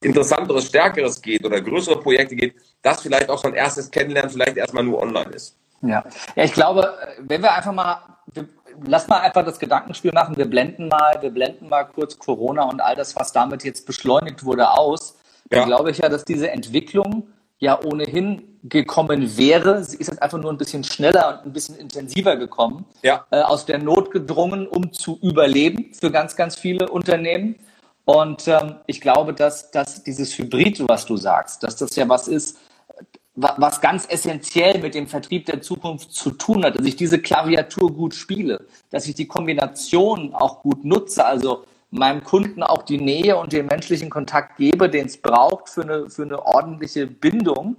interessanteres, 0.00 0.66
stärkeres 0.66 1.20
geht 1.20 1.44
oder 1.44 1.60
größere 1.60 2.00
Projekte 2.00 2.36
geht, 2.36 2.54
das 2.82 3.02
vielleicht 3.02 3.28
auch 3.28 3.38
so 3.38 3.48
ein 3.48 3.54
erstes 3.54 3.90
Kennenlernen 3.90 4.30
vielleicht 4.30 4.56
erstmal 4.56 4.84
nur 4.84 5.00
online 5.00 5.30
ist. 5.30 5.56
Ja, 5.82 6.04
ja 6.36 6.44
ich 6.44 6.52
glaube, 6.52 6.96
wenn 7.20 7.42
wir 7.42 7.52
einfach 7.52 7.72
mal, 7.72 8.02
wir, 8.32 8.48
lass 8.86 9.08
mal 9.08 9.20
einfach 9.20 9.44
das 9.44 9.58
Gedankenspiel 9.58 10.12
machen, 10.12 10.36
wir 10.36 10.46
blenden 10.46 10.88
mal, 10.88 11.18
wir 11.20 11.30
blenden 11.30 11.68
mal 11.68 11.84
kurz 11.84 12.18
Corona 12.18 12.64
und 12.64 12.80
all 12.80 12.94
das, 12.94 13.16
was 13.16 13.32
damit 13.32 13.64
jetzt 13.64 13.86
beschleunigt 13.86 14.44
wurde, 14.44 14.70
aus. 14.70 15.16
Ja. 15.50 15.60
Dann 15.60 15.68
glaube 15.68 15.90
ich 15.90 15.98
ja, 15.98 16.08
dass 16.08 16.24
diese 16.24 16.50
Entwicklung 16.50 17.28
ja 17.58 17.80
ohnehin 17.82 18.58
gekommen 18.62 19.36
wäre. 19.36 19.84
Sie 19.84 19.96
ist 19.96 20.08
jetzt 20.08 20.22
einfach 20.22 20.38
nur 20.38 20.50
ein 20.50 20.58
bisschen 20.58 20.84
schneller 20.84 21.38
und 21.38 21.46
ein 21.46 21.52
bisschen 21.52 21.76
intensiver 21.76 22.36
gekommen. 22.36 22.84
Ja. 23.02 23.26
Äh, 23.30 23.40
aus 23.40 23.66
der 23.66 23.78
Not 23.78 24.10
gedrungen, 24.10 24.66
um 24.66 24.92
zu 24.92 25.18
überleben 25.22 25.92
für 25.98 26.10
ganz, 26.10 26.36
ganz 26.36 26.56
viele 26.56 26.88
Unternehmen. 26.88 27.56
Und 28.04 28.48
ähm, 28.48 28.76
ich 28.86 29.00
glaube, 29.00 29.34
dass, 29.34 29.70
dass 29.70 30.02
dieses 30.02 30.36
Hybrid, 30.38 30.82
was 30.88 31.04
du 31.06 31.16
sagst, 31.16 31.62
dass 31.62 31.76
das 31.76 31.94
ja 31.96 32.08
was 32.08 32.28
ist, 32.28 32.58
was 33.34 33.80
ganz 33.80 34.06
essentiell 34.08 34.80
mit 34.80 34.94
dem 34.94 35.06
Vertrieb 35.06 35.46
der 35.46 35.60
Zukunft 35.60 36.12
zu 36.12 36.32
tun 36.32 36.64
hat, 36.64 36.76
dass 36.76 36.86
ich 36.86 36.96
diese 36.96 37.20
Klaviatur 37.20 37.92
gut 37.92 38.14
spiele, 38.14 38.66
dass 38.90 39.06
ich 39.06 39.14
die 39.14 39.28
Kombination 39.28 40.34
auch 40.34 40.62
gut 40.62 40.84
nutze, 40.84 41.24
also 41.24 41.64
meinem 41.90 42.22
Kunden 42.22 42.62
auch 42.62 42.82
die 42.82 42.98
Nähe 42.98 43.36
und 43.36 43.52
den 43.52 43.66
menschlichen 43.66 44.10
Kontakt 44.10 44.56
gebe, 44.56 44.88
den 44.90 45.06
es 45.06 45.16
braucht 45.16 45.68
für 45.68 45.82
eine, 45.82 46.10
für 46.10 46.22
eine 46.22 46.44
ordentliche 46.44 47.06
Bindung 47.06 47.76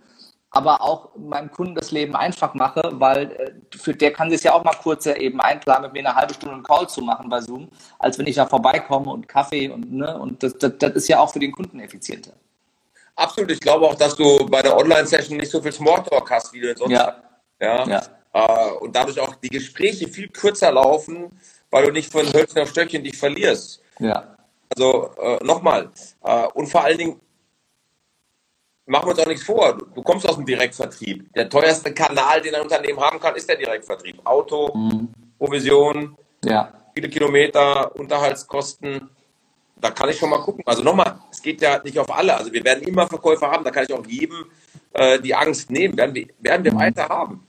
aber 0.51 0.81
auch 0.81 1.09
meinem 1.15 1.51
Kunden 1.51 1.75
das 1.75 1.91
Leben 1.91 2.15
einfach 2.15 2.53
mache, 2.53 2.81
weil 2.93 3.31
äh, 3.31 3.77
für 3.77 3.93
der 3.93 4.11
kann 4.11 4.31
sich 4.31 4.43
ja 4.43 4.53
auch 4.53 4.63
mal 4.63 4.75
kurz 4.81 5.05
eben 5.05 5.39
einplanen, 5.39 5.83
mit 5.83 5.93
mir 5.93 6.09
eine 6.09 6.15
halbe 6.15 6.33
Stunde 6.33 6.55
einen 6.55 6.63
Call 6.63 6.89
zu 6.89 7.01
machen 7.01 7.29
bei 7.29 7.39
Zoom, 7.41 7.69
als 7.99 8.17
wenn 8.17 8.25
ich 8.25 8.35
da 8.35 8.45
vorbeikomme 8.45 9.11
und 9.11 9.27
Kaffee 9.27 9.69
und 9.69 9.91
ne, 9.91 10.17
und 10.17 10.41
das, 10.41 10.57
das, 10.57 10.73
das 10.79 10.93
ist 10.93 11.07
ja 11.07 11.19
auch 11.19 11.31
für 11.31 11.39
den 11.39 11.51
Kunden 11.51 11.79
effizienter. 11.79 12.33
Absolut, 13.15 13.51
ich 13.51 13.59
glaube 13.59 13.85
auch, 13.85 13.95
dass 13.95 14.15
du 14.15 14.45
bei 14.47 14.61
der 14.61 14.75
Online-Session 14.75 15.37
nicht 15.37 15.51
so 15.51 15.61
viel 15.61 15.73
Smalltalk 15.73 16.31
hast, 16.31 16.53
wie 16.53 16.61
du 16.61 16.75
sonst 16.75 16.91
ja. 16.91 17.05
hast. 17.07 17.17
Ja. 17.59 17.87
ja. 17.87 18.01
Äh, 18.33 18.71
und 18.79 18.95
dadurch 18.95 19.19
auch 19.19 19.35
die 19.35 19.49
Gespräche 19.49 20.07
viel 20.07 20.29
kürzer 20.29 20.71
laufen, 20.71 21.29
weil 21.69 21.85
du 21.85 21.91
nicht 21.91 22.11
von 22.11 22.25
Hölzchen 22.33 22.61
auf 22.61 22.69
Stöckchen 22.69 23.03
dich 23.03 23.17
verlierst. 23.17 23.81
Ja. 23.99 24.35
Also 24.75 25.11
äh, 25.21 25.43
nochmal. 25.43 25.89
Äh, 26.23 26.47
und 26.53 26.67
vor 26.67 26.83
allen 26.83 26.97
Dingen, 26.97 27.21
machen 28.89 29.05
wir 29.05 29.11
uns 29.11 29.19
auch 29.19 29.27
nichts 29.27 29.43
vor. 29.45 29.77
Du 29.95 30.01
kommst 30.01 30.27
aus 30.27 30.35
dem 30.35 30.45
Direktvertrieb. 30.45 31.31
Der 31.33 31.47
teuerste 31.49 31.93
Kanal, 31.93 32.41
den 32.41 32.55
ein 32.55 32.61
Unternehmen 32.61 32.99
haben 32.99 33.19
kann, 33.19 33.35
ist 33.35 33.47
der 33.47 33.55
Direktvertrieb. 33.55 34.19
Auto, 34.25 34.73
mhm. 34.73 35.09
Provision, 35.37 36.17
ja. 36.43 36.73
viele 36.93 37.09
Kilometer, 37.09 37.95
Unterhaltskosten. 37.95 39.09
Da 39.79 39.91
kann 39.91 40.09
ich 40.09 40.17
schon 40.17 40.29
mal 40.29 40.39
gucken. 40.39 40.63
Also 40.65 40.83
nochmal, 40.83 41.19
es 41.31 41.41
geht 41.41 41.61
ja 41.61 41.81
nicht 41.83 41.97
auf 41.97 42.13
alle. 42.13 42.35
Also 42.35 42.51
wir 42.51 42.63
werden 42.63 42.83
immer 42.83 43.07
Verkäufer 43.07 43.49
haben. 43.49 43.63
Da 43.63 43.71
kann 43.71 43.85
ich 43.87 43.93
auch 43.93 44.05
jedem 44.05 44.45
äh, 44.93 45.19
die 45.19 45.33
Angst 45.33 45.69
nehmen. 45.69 45.95
Werden 45.95 46.15
wir, 46.15 46.27
werden 46.39 46.65
wir 46.65 46.73
mhm. 46.73 46.79
weiter 46.79 47.07
haben. 47.07 47.47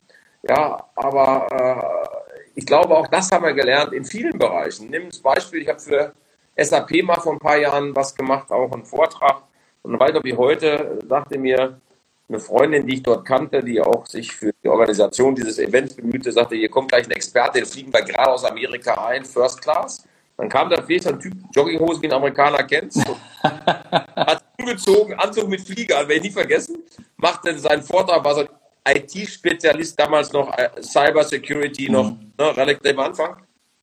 Ja, 0.49 0.87
aber 0.95 1.49
äh, 1.51 2.31
ich 2.55 2.67
glaube, 2.67 2.97
auch 2.97 3.07
das 3.09 3.31
haben 3.31 3.45
wir 3.45 3.53
gelernt 3.53 3.93
in 3.93 4.05
vielen 4.05 4.39
Bereichen. 4.39 4.91
Nimm 4.91 5.09
das 5.09 5.19
Beispiel, 5.19 5.63
ich 5.63 5.69
habe 5.69 5.81
für 5.81 6.13
SAP 6.57 7.03
mal 7.03 7.21
vor 7.21 7.33
ein 7.33 7.39
paar 7.39 7.57
Jahren 7.57 7.95
was 7.95 8.15
gemacht, 8.15 8.51
auch 8.51 8.73
einen 8.73 8.85
Vortrag 8.85 9.43
und 9.83 9.99
weiter 9.99 10.23
wie 10.25 10.37
heute 10.37 10.99
sagte 11.09 11.39
mir 11.39 11.81
eine 12.29 12.39
Freundin, 12.39 12.87
die 12.87 12.95
ich 12.95 13.03
dort 13.03 13.27
kannte, 13.27 13.63
die 13.63 13.81
auch 13.81 14.07
sich 14.07 14.33
für 14.33 14.53
die 14.63 14.69
Organisation 14.69 15.35
dieses 15.35 15.59
Events 15.59 15.95
bemühte, 15.95 16.31
sagte, 16.31 16.55
hier 16.55 16.69
kommt 16.69 16.91
gleich 16.91 17.07
ein 17.07 17.11
Experte, 17.11 17.59
den 17.59 17.67
fliegen 17.67 17.93
wir 17.93 18.03
gerade 18.03 18.31
aus 18.31 18.45
Amerika 18.45 19.05
ein, 19.07 19.25
First 19.25 19.61
Class. 19.63 20.05
Dann 20.37 20.49
kam 20.49 20.71
da 20.71 20.81
fehlt 20.81 21.07
ein 21.07 21.19
Typ, 21.19 21.35
Jogginghose, 21.55 22.01
wie 22.01 22.07
ein 22.07 22.13
Amerikaner 22.13 22.63
kennt, 22.63 22.95
hat 23.43 24.45
umgezogen, 24.59 25.15
Anzug 25.15 25.49
mit 25.49 25.61
Flieger, 25.61 25.97
werde 25.97 26.15
ich 26.15 26.23
nie 26.23 26.31
vergessen, 26.31 26.79
machte 27.17 27.59
seinen 27.59 27.83
Vortrag, 27.83 28.25
war 28.25 28.35
so 28.35 28.41
ein 28.85 28.97
IT-Spezialist, 28.97 29.99
damals 29.99 30.33
noch 30.33 30.57
äh, 30.57 30.71
Cyber 30.81 31.25
Security, 31.25 31.91
noch 31.91 32.13
mhm. 32.13 32.33
ne, 32.39 32.57
relativ 32.57 32.91
am 32.91 33.01
Anfang. 33.01 33.37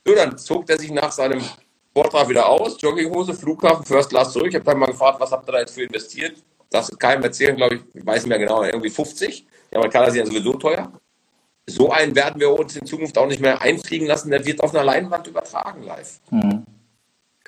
So, 0.06 0.16
dann 0.16 0.38
zog 0.38 0.70
er 0.70 0.80
sich 0.80 0.92
nach 0.92 1.12
seinem 1.12 1.42
Vortrag 1.98 2.30
wieder 2.30 2.48
aus, 2.48 2.80
Jogginghose, 2.80 3.34
Flughafen, 3.34 3.84
First 3.84 4.12
Class 4.12 4.32
zurück. 4.32 4.50
Ich 4.50 4.54
habe 4.54 4.66
dann 4.66 4.78
mal 4.78 4.86
gefragt, 4.86 5.20
was 5.20 5.32
habt 5.32 5.50
ihr 5.50 5.54
da 5.54 5.60
jetzt 5.62 5.74
für 5.74 5.82
investiert? 5.82 6.36
Das 6.70 6.96
keinem 6.96 7.24
erzählen, 7.24 7.56
glaube 7.56 7.78
ich, 7.78 7.82
ich 7.96 8.06
weiß 8.06 8.22
nicht 8.22 8.30
mehr 8.30 8.38
genau, 8.38 8.62
irgendwie 8.62 8.92
50. 8.92 9.48
Die 9.72 9.76
Amerikaner 9.76 10.12
sind 10.12 10.20
ja 10.20 10.26
sowieso 10.28 10.54
teuer. 10.54 10.92
So 11.66 11.90
einen 11.90 12.16
werden 12.16 12.40
wir 12.40 12.52
uns 12.52 12.76
in 12.76 12.86
Zukunft 12.86 13.18
auch 13.18 13.26
nicht 13.26 13.42
mehr 13.42 13.64
einfliegen 13.64 14.06
lassen, 14.06 14.30
der 14.30 14.46
wird 14.46 14.62
auf 14.62 14.76
einer 14.76 14.84
Leinwand 14.84 15.26
übertragen 15.26 15.82
live. 15.82 16.20
Mhm. 16.30 16.66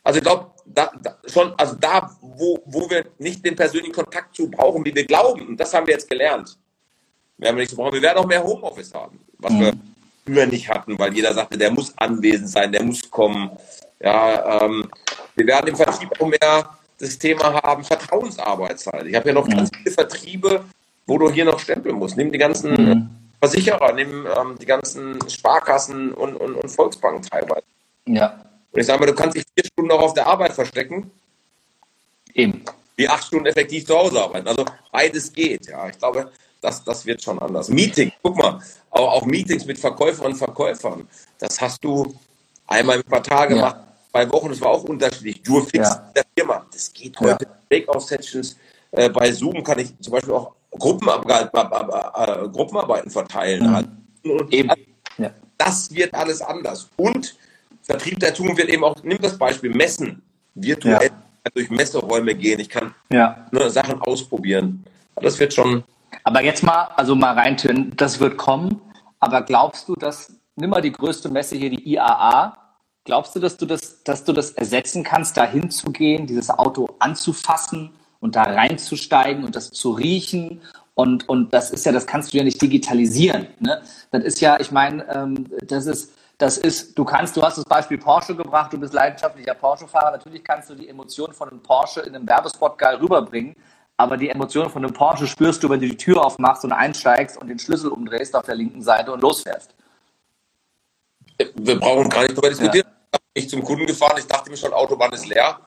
Also 0.03 0.17
ich 0.17 0.23
glaube, 0.23 0.47
da, 0.65 0.91
da, 0.99 1.19
schon, 1.27 1.53
also 1.55 1.75
da, 1.75 2.09
wo, 2.19 2.59
wo 2.65 2.89
wir 2.89 3.05
nicht 3.19 3.45
den 3.45 3.55
persönlichen 3.55 3.93
Kontakt 3.93 4.35
zu 4.35 4.49
brauchen, 4.49 4.83
wie 4.83 4.95
wir 4.95 5.05
glauben, 5.05 5.47
und 5.47 5.59
das 5.59 5.71
haben 5.75 5.85
wir 5.85 5.93
jetzt 5.93 6.09
gelernt, 6.09 6.57
werden 7.37 7.55
wir 7.55 7.61
nicht 7.61 7.69
so 7.69 7.75
brauchen. 7.75 7.93
Wir 7.93 8.01
werden 8.01 8.17
auch 8.17 8.25
mehr 8.25 8.43
Homeoffice 8.43 8.95
haben, 8.95 9.19
was 9.37 9.53
mhm. 9.53 9.59
wir 9.59 9.73
früher 10.25 10.47
nicht 10.47 10.67
hatten, 10.69 10.97
weil 10.97 11.13
jeder 11.13 11.35
sagte, 11.35 11.55
der 11.55 11.69
muss 11.69 11.95
anwesend 11.99 12.49
sein, 12.49 12.71
der 12.71 12.81
muss 12.81 13.11
kommen. 13.11 13.51
Ja, 13.99 14.61
ähm, 14.63 14.89
wir 15.35 15.47
werden 15.47 15.67
im 15.67 15.75
Vertrieb 15.75 16.09
auch 16.19 16.27
mehr 16.27 16.69
das 16.99 17.17
Thema 17.17 17.61
haben, 17.63 17.83
Vertrauensarbeitszeit. 17.83 19.05
Ich 19.05 19.15
habe 19.15 19.29
ja 19.29 19.33
noch 19.33 19.47
mhm. 19.47 19.57
ganz 19.57 19.69
viele 19.75 19.91
Vertriebe, 19.91 20.65
wo 21.07 21.17
du 21.17 21.31
hier 21.31 21.45
noch 21.45 21.59
stempeln 21.59 21.95
musst. 21.95 22.17
Nimm 22.17 22.31
die 22.31 22.37
ganzen 22.37 22.71
mhm. 22.71 23.09
Versicherer, 23.39 23.93
nimm 23.93 24.25
ähm, 24.25 24.57
die 24.59 24.65
ganzen 24.65 25.17
Sparkassen 25.29 26.13
und, 26.13 26.35
und, 26.35 26.55
und 26.55 26.69
Volksbanken 26.69 27.23
teilweise. 27.23 27.63
Ja. 28.05 28.45
Und 28.71 28.79
ich 28.79 28.85
sage 28.85 28.99
mal, 28.99 29.05
du 29.05 29.15
kannst 29.15 29.37
dich 29.37 29.45
vier 29.55 29.65
Stunden 29.65 29.89
noch 29.89 30.01
auf 30.01 30.13
der 30.13 30.27
Arbeit 30.27 30.53
verstecken. 30.53 31.09
Eben. 32.33 32.63
Wie 32.95 33.07
acht 33.07 33.23
Stunden 33.23 33.45
effektiv 33.45 33.85
zu 33.85 33.97
Hause 33.97 34.21
arbeiten. 34.21 34.47
Also 34.47 34.65
beides 34.91 35.31
geht. 35.31 35.67
Ja, 35.67 35.87
ich 35.87 35.97
glaube, 35.97 36.31
das, 36.61 36.83
das 36.83 37.05
wird 37.05 37.23
schon 37.23 37.39
anders. 37.39 37.69
Meeting, 37.69 38.11
guck 38.21 38.37
mal, 38.37 38.59
auch, 38.89 39.13
auch 39.13 39.25
Meetings 39.25 39.65
mit 39.65 39.79
Verkäuferinnen 39.79 40.33
und 40.33 40.37
Verkäufern, 40.37 41.07
das 41.37 41.61
hast 41.61 41.81
du 41.81 42.13
einmal 42.67 42.97
im 42.97 43.05
Quartal 43.05 43.47
gemacht. 43.47 43.77
Ja 43.77 43.88
zwei 44.11 44.31
Wochen, 44.31 44.49
das 44.49 44.61
war 44.61 44.69
auch 44.69 44.83
unterschiedlich. 44.83 45.41
Durfix 45.43 45.89
ja. 45.89 46.11
der 46.15 46.23
Firma. 46.35 46.65
Das 46.71 46.91
geht 46.93 47.19
heute. 47.19 47.45
Ja. 47.45 47.51
Breakout-Sessions 47.69 48.57
äh, 48.91 49.09
bei 49.09 49.31
Zoom 49.31 49.63
kann 49.63 49.79
ich 49.79 49.97
zum 49.99 50.13
Beispiel 50.13 50.33
auch 50.33 50.53
Gruppenarbeit, 50.71 51.51
äh, 51.53 52.47
Gruppenarbeiten 52.49 53.11
verteilen. 53.11 53.87
Mhm. 54.23 54.47
Eben. 54.49 54.71
Ja. 55.17 55.31
Das 55.57 55.93
wird 55.93 56.13
alles 56.13 56.41
anders. 56.41 56.89
Und 56.95 57.35
Vertrieb 57.81 58.19
der 58.19 58.33
Zukunft 58.33 58.57
wird 58.59 58.69
eben 58.69 58.83
auch, 58.83 58.95
nimm 59.03 59.19
das 59.19 59.37
Beispiel 59.37 59.73
Messen, 59.73 60.21
virtuell 60.55 61.09
ja. 61.09 61.51
durch 61.53 61.69
Messeräume 61.69 62.35
gehen. 62.35 62.59
Ich 62.59 62.69
kann 62.69 62.93
ja. 63.11 63.47
ne, 63.51 63.69
Sachen 63.69 64.01
ausprobieren. 64.01 64.83
Das 65.15 65.39
wird 65.39 65.53
schon. 65.53 65.83
Aber 66.23 66.43
jetzt 66.43 66.63
mal, 66.63 66.89
also 66.95 67.15
mal 67.15 67.33
rein, 67.33 67.91
das 67.95 68.19
wird 68.19 68.37
kommen. 68.37 68.81
Aber 69.19 69.41
glaubst 69.41 69.87
du, 69.89 69.95
dass, 69.95 70.31
nimm 70.55 70.69
mal 70.69 70.81
die 70.81 70.91
größte 70.91 71.29
Messe 71.29 71.55
hier, 71.55 71.69
die 71.71 71.93
IAA, 71.93 72.55
Glaubst 73.09 73.35
du, 73.35 73.39
dass 73.39 73.57
du 73.57 73.65
das, 73.65 74.03
dass 74.03 74.23
du 74.23 74.33
das 74.33 74.51
ersetzen 74.51 75.03
kannst, 75.03 75.35
da 75.35 75.43
hinzugehen, 75.43 76.27
dieses 76.27 76.51
Auto 76.51 76.89
anzufassen 76.99 77.89
und 78.19 78.35
da 78.35 78.43
reinzusteigen 78.43 79.45
und 79.45 79.55
das 79.55 79.71
zu 79.71 79.89
riechen? 79.93 80.61
Und, 80.93 81.27
und 81.27 81.51
das 81.51 81.71
ist 81.71 81.87
ja, 81.87 81.91
das 81.91 82.05
kannst 82.05 82.31
du 82.31 82.37
ja 82.37 82.43
nicht 82.43 82.61
digitalisieren. 82.61 83.47
Ne? 83.57 83.81
Das 84.11 84.23
ist 84.23 84.41
ja, 84.41 84.59
ich 84.59 84.71
meine, 84.71 85.09
ähm, 85.11 85.47
das 85.65 85.87
ist, 85.87 86.13
das 86.37 86.59
ist, 86.59 86.95
du 86.99 87.03
kannst, 87.03 87.35
du 87.35 87.41
hast 87.41 87.57
das 87.57 87.65
Beispiel 87.65 87.97
Porsche 87.97 88.35
gebracht, 88.35 88.73
du 88.73 88.77
bist 88.77 88.93
leidenschaftlicher 88.93 89.55
Porsche-Fahrer, 89.55 90.11
natürlich 90.11 90.43
kannst 90.43 90.69
du 90.69 90.75
die 90.75 90.87
Emotionen 90.87 91.33
von 91.33 91.49
einem 91.49 91.63
Porsche 91.63 92.01
in 92.01 92.15
einem 92.15 92.29
Werbespot 92.29 92.77
geil 92.77 92.97
rüberbringen, 92.97 93.55
aber 93.97 94.17
die 94.17 94.29
Emotionen 94.29 94.69
von 94.69 94.85
einem 94.85 94.93
Porsche 94.93 95.25
spürst 95.25 95.63
du, 95.63 95.69
wenn 95.71 95.79
du 95.79 95.87
die 95.87 95.97
Tür 95.97 96.23
aufmachst 96.23 96.63
und 96.63 96.73
einsteigst 96.73 97.41
und 97.41 97.47
den 97.47 97.57
Schlüssel 97.57 97.89
umdrehst 97.89 98.35
auf 98.35 98.45
der 98.45 98.53
linken 98.53 98.83
Seite 98.83 99.11
und 99.11 99.21
losfährst. 99.21 99.73
Wir 101.55 101.79
brauchen 101.79 102.07
gar 102.07 102.21
nicht 102.21 102.33
darüber 102.33 102.49
diskutieren. 102.49 102.87
Ja 102.87 102.98
ich 103.33 103.49
zum 103.49 103.63
Kunden 103.63 103.85
gefahren. 103.85 104.17
Ich 104.17 104.27
dachte 104.27 104.49
mir 104.49 104.57
schon, 104.57 104.73
Autobahn 104.73 105.11
ist 105.13 105.27
leer. 105.27 105.59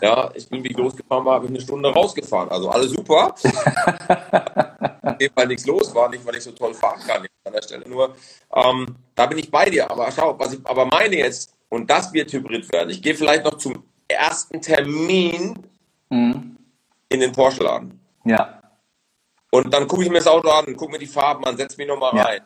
Ja, 0.00 0.30
ich 0.34 0.48
bin, 0.48 0.62
wie 0.64 0.68
ich 0.68 0.76
losgefahren 0.76 1.24
war, 1.24 1.34
habe 1.34 1.46
ich 1.46 1.50
eine 1.50 1.60
Stunde 1.60 1.92
rausgefahren. 1.92 2.50
Also 2.50 2.68
alles 2.68 2.90
super. 2.90 3.34
weil 5.34 5.46
nichts 5.46 5.66
los 5.66 5.94
war, 5.94 6.08
nicht 6.08 6.26
weil 6.26 6.36
ich 6.36 6.44
so 6.44 6.52
toll 6.52 6.74
fahren 6.74 7.00
kann 7.06 7.26
an 7.44 7.52
der 7.52 7.62
Stelle. 7.62 7.88
Nur, 7.88 8.14
ähm, 8.54 8.86
da 9.14 9.26
bin 9.26 9.38
ich 9.38 9.50
bei 9.50 9.70
dir. 9.70 9.90
Aber 9.90 10.10
schau, 10.12 10.38
was 10.38 10.52
ich 10.52 10.60
aber 10.64 10.86
meine 10.86 11.16
jetzt, 11.16 11.52
und 11.68 11.90
das 11.90 12.12
wird 12.12 12.32
Hybrid 12.32 12.70
werden. 12.72 12.90
Ich 12.90 13.02
gehe 13.02 13.14
vielleicht 13.14 13.44
noch 13.44 13.58
zum 13.58 13.84
ersten 14.08 14.60
Termin 14.60 15.58
mhm. 16.10 16.56
in 17.08 17.20
den 17.20 17.32
Porsche-Laden. 17.32 18.00
Ja. 18.24 18.60
Und 19.50 19.72
dann 19.72 19.86
gucke 19.86 20.02
ich 20.02 20.08
mir 20.08 20.18
das 20.18 20.26
Auto 20.26 20.50
an, 20.50 20.76
gucke 20.76 20.92
mir 20.92 20.98
die 20.98 21.06
Farben 21.06 21.44
an, 21.44 21.56
setze 21.56 21.76
mich 21.76 21.88
nochmal 21.88 22.16
rein. 22.18 22.42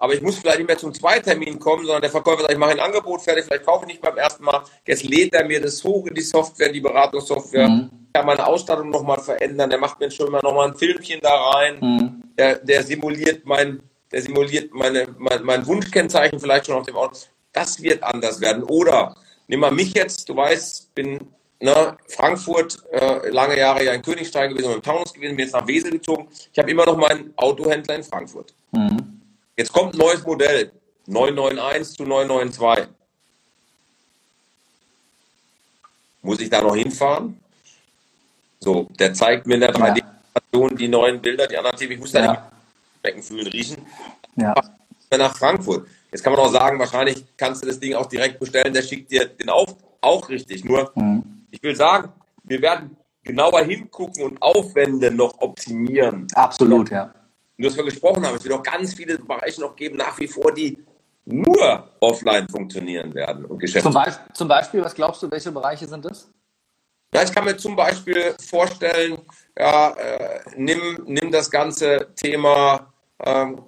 Aber 0.00 0.14
ich 0.14 0.22
muss 0.22 0.38
vielleicht 0.38 0.58
nicht 0.58 0.66
mehr 0.66 0.78
zum 0.78 0.94
Zweitermin 0.94 1.58
kommen, 1.58 1.84
sondern 1.84 2.00
der 2.00 2.10
Verkäufer 2.10 2.40
sagt, 2.40 2.52
ich 2.52 2.58
mache 2.58 2.70
ein 2.70 2.80
Angebot 2.80 3.20
fertig, 3.20 3.44
vielleicht 3.44 3.66
kaufe 3.66 3.84
ich 3.84 3.88
nicht 3.88 4.00
beim 4.00 4.16
ersten 4.16 4.42
Mal. 4.42 4.62
Jetzt 4.86 5.04
lädt 5.04 5.34
er 5.34 5.44
mir 5.44 5.60
das 5.60 5.84
hoch 5.84 6.06
in 6.06 6.14
die 6.14 6.22
Software, 6.22 6.72
die 6.72 6.80
Beratungssoftware. 6.80 7.68
Mhm. 7.68 7.90
Ich 8.06 8.12
kann 8.14 8.24
meine 8.24 8.46
Ausstattung 8.46 8.88
nochmal 8.88 9.20
verändern. 9.20 9.68
Der 9.68 9.78
macht 9.78 10.00
mir 10.00 10.10
schon 10.10 10.32
mal 10.32 10.40
nochmal 10.42 10.68
ein 10.68 10.74
Filmchen 10.74 11.20
da 11.20 11.34
rein. 11.34 11.76
Mhm. 11.80 12.22
Der, 12.38 12.56
der 12.56 12.82
simuliert 12.82 13.44
mein, 13.44 13.82
der 14.10 14.22
simuliert 14.22 14.72
meine, 14.72 15.06
mein, 15.18 15.42
mein 15.42 15.66
Wunschkennzeichen 15.66 16.40
vielleicht 16.40 16.66
schon 16.66 16.76
auf 16.76 16.86
dem 16.86 16.96
Auto. 16.96 17.18
Das 17.52 17.82
wird 17.82 18.02
anders 18.02 18.40
werden. 18.40 18.62
Oder 18.62 19.14
nimm 19.48 19.60
mal 19.60 19.70
mich 19.70 19.92
jetzt, 19.92 20.26
du 20.30 20.34
weißt, 20.34 20.94
bin 20.94 21.18
ne, 21.60 21.98
Frankfurt, 22.08 22.82
äh, 22.90 23.28
lange 23.28 23.58
Jahre 23.58 23.84
ja 23.84 23.92
in 23.92 24.00
Königstein 24.00 24.48
gewesen 24.48 24.68
und 24.68 24.76
im 24.76 24.82
Taunus 24.82 25.12
gewesen, 25.12 25.36
bin 25.36 25.44
jetzt 25.44 25.54
nach 25.54 25.66
Wesel 25.66 25.90
gezogen. 25.90 26.26
Ich 26.50 26.58
habe 26.58 26.70
immer 26.70 26.86
noch 26.86 26.96
meinen 26.96 27.34
Autohändler 27.36 27.96
in 27.96 28.02
Frankfurt. 28.02 28.54
Mhm. 28.72 29.19
Jetzt 29.60 29.74
kommt 29.74 29.92
ein 29.92 29.98
neues 29.98 30.24
Modell, 30.24 30.72
991 31.06 31.98
zu 31.98 32.04
992. 32.04 32.88
Muss 36.22 36.40
ich 36.40 36.48
da 36.48 36.62
noch 36.62 36.74
hinfahren? 36.74 37.38
So, 38.58 38.88
der 38.98 39.12
zeigt 39.12 39.46
mir 39.46 39.56
in 39.56 39.60
der 39.60 39.74
3D-Animation 39.74 40.76
die 40.78 40.88
neuen 40.88 41.20
Bilder, 41.20 41.46
die 41.46 41.58
anderen. 41.58 41.76
Ich 41.78 41.98
muss 41.98 42.12
da 42.12 42.24
ja. 42.24 42.50
schmecken, 43.00 43.22
fühlen, 43.22 43.46
riechen. 43.48 43.86
Ja. 44.36 44.54
Nach 45.10 45.36
Frankfurt. 45.36 45.86
Jetzt 46.10 46.24
kann 46.24 46.32
man 46.32 46.40
auch 46.40 46.52
sagen, 46.52 46.78
wahrscheinlich 46.78 47.22
kannst 47.36 47.62
du 47.62 47.66
das 47.66 47.78
Ding 47.78 47.92
auch 47.92 48.06
direkt 48.06 48.40
bestellen, 48.40 48.72
der 48.72 48.80
schickt 48.80 49.10
dir 49.10 49.26
den 49.26 49.50
auf, 49.50 49.76
auch 50.00 50.26
richtig. 50.30 50.64
Nur, 50.64 50.90
mhm. 50.94 51.44
ich 51.50 51.62
will 51.62 51.76
sagen, 51.76 52.10
wir 52.44 52.62
werden 52.62 52.96
genauer 53.24 53.60
hingucken 53.60 54.22
und 54.22 54.40
Aufwände 54.40 55.10
noch 55.10 55.38
optimieren. 55.38 56.28
Absolut, 56.34 56.90
ja 56.90 57.12
und 57.60 57.66
dass 57.66 57.76
wir 57.76 57.84
gesprochen 57.84 58.26
haben, 58.26 58.36
es 58.36 58.44
wird 58.44 58.54
auch 58.54 58.62
ganz 58.62 58.94
viele 58.94 59.18
Bereiche 59.18 59.60
noch 59.60 59.76
geben, 59.76 59.98
nach 59.98 60.18
wie 60.18 60.26
vor, 60.26 60.50
die 60.50 60.78
nur 61.26 61.90
offline 62.00 62.48
funktionieren 62.48 63.12
werden 63.14 63.44
und 63.44 63.58
Geschäfte. 63.58 63.82
Zum, 63.82 64.02
Be 64.02 64.16
zum 64.32 64.48
Beispiel, 64.48 64.82
was 64.82 64.94
glaubst 64.94 65.22
du, 65.22 65.30
welche 65.30 65.52
Bereiche 65.52 65.86
sind 65.86 66.02
das? 66.06 66.30
Ja, 67.12 67.22
ich 67.22 67.30
kann 67.30 67.44
mir 67.44 67.58
zum 67.58 67.76
Beispiel 67.76 68.34
vorstellen, 68.48 69.18
ja, 69.58 69.90
äh, 69.90 70.40
nimm, 70.56 71.04
nimm 71.04 71.30
das 71.30 71.50
ganze 71.50 72.08
Thema, 72.16 72.90
ähm, 73.22 73.60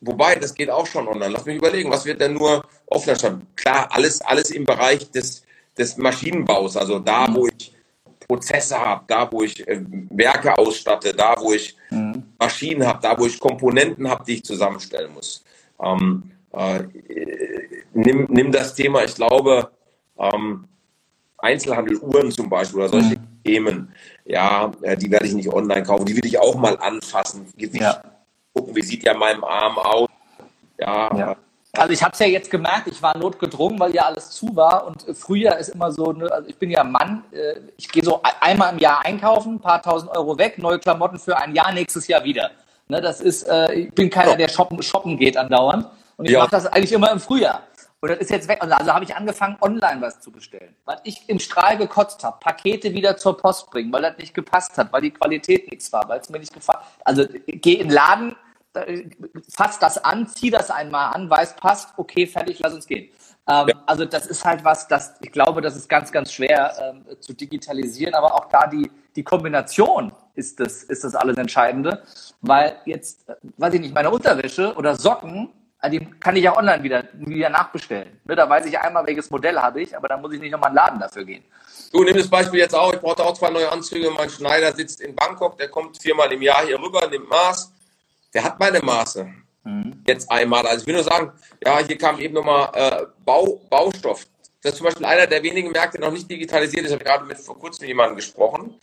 wobei, 0.00 0.36
das 0.36 0.54
geht 0.54 0.70
auch 0.70 0.86
schon 0.86 1.06
online. 1.06 1.34
Lass 1.34 1.44
mich 1.44 1.58
überlegen, 1.58 1.90
was 1.90 2.06
wird 2.06 2.18
denn 2.18 2.32
nur 2.32 2.64
offline 2.86 3.16
statt? 3.16 3.36
Klar, 3.56 3.88
alles, 3.90 4.22
alles 4.22 4.50
im 4.52 4.64
Bereich 4.64 5.10
des, 5.10 5.42
des 5.76 5.98
Maschinenbaus, 5.98 6.78
also 6.78 6.98
da, 6.98 7.26
wo 7.34 7.46
ich 7.46 7.74
Prozesse 8.26 8.78
habe, 8.78 9.04
da 9.06 9.30
wo 9.30 9.42
ich 9.42 9.66
äh, 9.66 9.80
Werke 10.10 10.56
ausstatte, 10.56 11.12
da 11.12 11.34
wo 11.38 11.52
ich 11.52 11.76
mhm. 11.90 12.22
Maschinen 12.38 12.86
habe, 12.86 13.00
da 13.02 13.18
wo 13.18 13.26
ich 13.26 13.38
Komponenten 13.38 14.08
habe, 14.08 14.24
die 14.24 14.34
ich 14.34 14.44
zusammenstellen 14.44 15.12
muss. 15.12 15.44
Ähm, 15.82 16.30
äh, 16.52 16.82
nimm, 17.94 18.26
nimm 18.30 18.52
das 18.52 18.74
Thema, 18.74 19.04
ich 19.04 19.14
glaube, 19.14 19.70
ähm, 20.18 20.64
Einzelhandel, 21.38 21.98
Uhren 21.98 22.30
zum 22.30 22.48
Beispiel 22.48 22.80
oder 22.80 22.88
solche 22.88 23.18
mhm. 23.18 23.42
Themen, 23.44 23.94
ja, 24.24 24.72
äh, 24.82 24.96
die 24.96 25.10
werde 25.10 25.26
ich 25.26 25.34
nicht 25.34 25.48
online 25.48 25.82
kaufen, 25.82 26.06
die 26.06 26.16
will 26.16 26.26
ich 26.26 26.38
auch 26.38 26.54
mal 26.54 26.76
anfassen, 26.78 27.46
Gewicht 27.56 27.82
ja. 27.82 28.02
gucken, 28.54 28.76
wie 28.76 28.82
sieht 28.82 29.04
ja 29.04 29.14
mein 29.14 29.42
Arm 29.42 29.78
aus. 29.78 30.08
Ja, 30.78 31.16
ja. 31.16 31.36
Also 31.74 31.94
ich 31.94 32.02
habe 32.02 32.12
es 32.12 32.18
ja 32.18 32.26
jetzt 32.26 32.50
gemerkt, 32.50 32.86
ich 32.88 33.02
war 33.02 33.16
notgedrungen, 33.16 33.80
weil 33.80 33.94
ja 33.94 34.02
alles 34.02 34.30
zu 34.30 34.54
war 34.54 34.86
und 34.86 35.06
früher 35.16 35.56
ist 35.56 35.70
immer 35.70 35.90
so, 35.90 36.12
ne, 36.12 36.30
also 36.30 36.46
ich 36.46 36.58
bin 36.58 36.70
ja 36.70 36.84
Mann, 36.84 37.24
äh, 37.32 37.60
ich 37.78 37.88
gehe 37.88 38.04
so 38.04 38.20
einmal 38.40 38.74
im 38.74 38.78
Jahr 38.78 39.02
einkaufen, 39.06 39.54
ein 39.54 39.60
paar 39.60 39.80
tausend 39.80 40.10
Euro 40.10 40.36
weg, 40.36 40.58
neue 40.58 40.78
Klamotten 40.78 41.18
für 41.18 41.34
ein 41.38 41.54
Jahr, 41.54 41.72
nächstes 41.72 42.08
Jahr 42.08 42.24
wieder. 42.24 42.50
Ne, 42.88 43.00
das 43.00 43.22
ist, 43.22 43.44
äh, 43.44 43.72
ich 43.72 43.94
bin 43.94 44.10
keiner, 44.10 44.36
der 44.36 44.48
shoppen, 44.48 44.82
shoppen 44.82 45.16
geht 45.16 45.38
andauernd 45.38 45.86
und 46.18 46.26
ich 46.26 46.32
ja. 46.32 46.40
mache 46.40 46.50
das 46.50 46.66
eigentlich 46.66 46.92
immer 46.92 47.10
im 47.10 47.20
Frühjahr. 47.20 47.62
Und 48.00 48.10
das 48.10 48.18
ist 48.18 48.30
jetzt 48.30 48.48
weg. 48.48 48.58
Also, 48.60 48.74
also 48.74 48.92
habe 48.92 49.04
ich 49.04 49.14
angefangen, 49.14 49.56
online 49.60 50.00
was 50.02 50.20
zu 50.20 50.32
bestellen. 50.32 50.74
Weil 50.84 50.98
ich 51.04 51.22
im 51.28 51.38
Strahl 51.38 51.78
gekotzt 51.78 52.24
habe, 52.24 52.36
Pakete 52.40 52.92
wieder 52.92 53.16
zur 53.16 53.36
Post 53.36 53.70
bringen, 53.70 53.92
weil 53.92 54.02
das 54.02 54.18
nicht 54.18 54.34
gepasst 54.34 54.76
hat, 54.76 54.92
weil 54.92 55.02
die 55.02 55.12
Qualität 55.12 55.70
nichts 55.70 55.92
war, 55.92 56.08
weil 56.08 56.18
es 56.20 56.28
mir 56.28 56.40
nicht 56.40 56.52
gefallen 56.52 56.80
hat. 56.80 56.86
Also 57.04 57.24
geh 57.46 57.74
in 57.74 57.88
den 57.88 57.94
Laden, 57.94 58.36
fass 59.50 59.78
das 59.78 60.02
an, 60.02 60.26
zieh 60.26 60.50
das 60.50 60.70
einmal 60.70 61.14
an, 61.14 61.28
weiß, 61.28 61.56
passt, 61.56 61.90
okay, 61.96 62.26
fertig, 62.26 62.58
lass 62.60 62.74
uns 62.74 62.86
gehen. 62.86 63.10
Ähm, 63.48 63.68
ja. 63.68 63.74
Also 63.86 64.04
das 64.04 64.26
ist 64.26 64.44
halt 64.44 64.64
was, 64.64 64.86
das 64.88 65.14
ich 65.20 65.32
glaube, 65.32 65.60
das 65.60 65.76
ist 65.76 65.88
ganz, 65.88 66.12
ganz 66.12 66.32
schwer 66.32 66.72
ähm, 66.80 67.20
zu 67.20 67.32
digitalisieren, 67.32 68.14
aber 68.14 68.34
auch 68.34 68.46
da 68.46 68.66
die, 68.66 68.90
die 69.16 69.24
Kombination 69.24 70.12
ist 70.34 70.60
das, 70.60 70.84
ist 70.84 71.04
das 71.04 71.14
alles 71.14 71.36
Entscheidende, 71.36 72.02
weil 72.40 72.76
jetzt, 72.84 73.28
äh, 73.28 73.34
weiß 73.58 73.74
ich 73.74 73.80
nicht, 73.80 73.94
meine 73.94 74.10
Unterwäsche 74.10 74.74
oder 74.74 74.94
Socken, 74.94 75.50
äh, 75.80 75.90
die 75.90 75.98
kann 76.20 76.36
ich 76.36 76.44
ja 76.44 76.56
online 76.56 76.82
wieder, 76.84 77.04
wieder 77.14 77.50
nachbestellen. 77.50 78.20
Ne, 78.24 78.36
da 78.36 78.48
weiß 78.48 78.64
ich 78.66 78.78
einmal, 78.78 79.04
welches 79.06 79.28
Modell 79.30 79.58
habe 79.58 79.82
ich, 79.82 79.96
aber 79.96 80.06
dann 80.06 80.20
muss 80.20 80.32
ich 80.32 80.40
nicht 80.40 80.52
nochmal 80.52 80.70
in 80.70 80.76
den 80.76 80.84
Laden 80.84 81.00
dafür 81.00 81.24
gehen. 81.24 81.44
Du 81.92 82.04
nimm 82.04 82.16
das 82.16 82.28
Beispiel 82.28 82.60
jetzt 82.60 82.74
auch, 82.74 82.92
ich 82.94 83.00
brauchte 83.00 83.24
auch 83.24 83.34
zwei 83.34 83.50
neue 83.50 83.70
Anzüge, 83.70 84.08
mein 84.10 84.30
Schneider 84.30 84.72
sitzt 84.72 85.00
in 85.00 85.16
Bangkok, 85.16 85.58
der 85.58 85.68
kommt 85.68 86.00
viermal 86.00 86.32
im 86.32 86.42
Jahr 86.42 86.64
hier 86.64 86.80
rüber, 86.80 87.06
nimmt 87.08 87.28
Maß, 87.28 87.71
der 88.34 88.44
hat 88.44 88.58
meine 88.58 88.80
Maße. 88.80 89.26
Mhm. 89.64 90.02
Jetzt 90.06 90.30
einmal. 90.30 90.66
Also 90.66 90.82
ich 90.82 90.86
will 90.86 90.94
nur 90.94 91.04
sagen, 91.04 91.32
ja, 91.64 91.78
hier 91.78 91.98
kam 91.98 92.18
eben 92.18 92.34
nochmal 92.34 92.70
äh, 92.74 93.06
Bau, 93.24 93.60
Baustoff. 93.70 94.26
Das 94.62 94.72
ist 94.72 94.78
zum 94.78 94.86
Beispiel 94.86 95.06
einer 95.06 95.26
der 95.26 95.42
wenigen 95.42 95.72
Märkte, 95.72 95.98
der 95.98 96.06
noch 96.06 96.14
nicht 96.14 96.30
digitalisiert 96.30 96.84
ist. 96.84 96.90
Ich 96.90 96.94
habe 96.94 97.04
gerade 97.04 97.24
mit 97.24 97.38
vor 97.38 97.58
kurzem 97.58 97.82
mit 97.82 97.88
jemandem 97.88 98.16
gesprochen. 98.16 98.74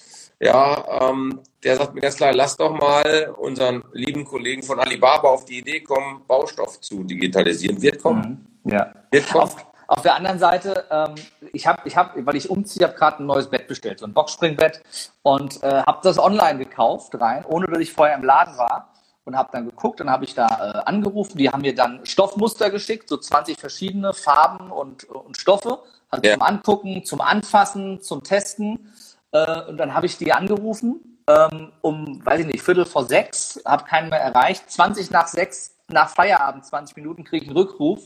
Ja, 0.41 1.09
ähm, 1.09 1.41
der 1.63 1.77
sagt 1.77 1.95
mir 1.95 2.01
ganz 2.01 2.15
klar, 2.15 2.33
lass 2.33 2.57
doch 2.57 2.71
mal 2.71 3.33
unseren 3.38 3.83
lieben 3.93 4.25
Kollegen 4.25 4.63
von 4.63 4.79
Alibaba 4.79 5.29
auf 5.29 5.45
die 5.45 5.59
Idee 5.59 5.81
kommen, 5.81 6.21
Baustoff 6.27 6.79
zu 6.81 7.03
digitalisieren. 7.03 7.81
Wird 7.81 8.01
kommen. 8.01 8.45
Mhm. 8.63 8.71
Ja. 8.71 8.93
Wird 9.12 9.29
kommen. 9.29 9.43
Auf, 9.43 9.55
auf 9.88 10.01
der 10.01 10.15
anderen 10.15 10.39
Seite, 10.39 10.85
ähm, 10.91 11.15
ich 11.53 11.65
habe, 11.65 11.81
ich 11.85 11.95
hab, 11.95 12.13
weil 12.25 12.35
ich 12.35 12.49
umziehe, 12.49 12.85
habe 12.85 12.97
gerade 12.97 13.23
ein 13.23 13.25
neues 13.25 13.49
Bett 13.49 13.67
bestellt, 13.67 13.99
so 13.99 14.05
ein 14.05 14.13
Boxspringbett 14.13 14.81
und 15.23 15.63
äh, 15.63 15.81
habe 15.83 15.99
das 16.03 16.19
online 16.19 16.59
gekauft 16.59 17.19
rein, 17.19 17.43
ohne 17.45 17.67
dass 17.67 17.79
ich 17.79 17.91
vorher 17.91 18.15
im 18.15 18.23
Laden 18.23 18.57
war 18.57 18.88
und 19.30 19.38
habe 19.38 19.50
dann 19.52 19.65
geguckt, 19.65 20.00
dann 20.00 20.10
habe 20.10 20.26
ich 20.26 20.34
da 20.34 20.48
äh, 20.48 20.89
angerufen, 20.89 21.38
die 21.38 21.50
haben 21.50 21.62
mir 21.62 21.76
dann 21.76 22.06
Stoffmuster 22.06 22.70
geschickt, 22.70 23.08
so 23.10 23.18
20 23.18 23.58
verschiedene 23.58 24.13
Farben 24.13 24.72
und, 24.72 25.04
und 25.06 25.38
Stoffe, 25.38 25.80
also 26.10 26.24
ja. 26.24 26.34
zum 26.34 26.42
Angucken, 26.42 27.06
zum 27.06 27.22
Anfassen, 27.22 28.02
zum 28.02 28.24
Testen. 28.24 28.92
Äh, 29.32 29.62
und 29.70 29.78
dann 29.78 29.94
habe 29.94 30.08
ich 30.08 30.18
die 30.18 30.34
angerufen 30.34 31.10
ähm, 31.30 31.72
um, 31.82 32.26
weiß 32.26 32.42
ich 32.42 32.48
nicht, 32.48 32.62
Viertel 32.62 32.86
vor 32.86 33.06
sechs, 33.06 33.62
habe 33.65 33.86
keinen 33.86 34.10
mehr 34.10 34.20
erreicht, 34.20 34.70
20 34.70 35.12
nach 35.12 35.28
sechs 35.28 35.76
nach 35.91 36.10
Feierabend, 36.10 36.65
20 36.65 36.95
Minuten, 36.97 37.23
kriege 37.23 37.43
ich 37.43 37.49
einen 37.49 37.58
Rückruf 37.58 37.99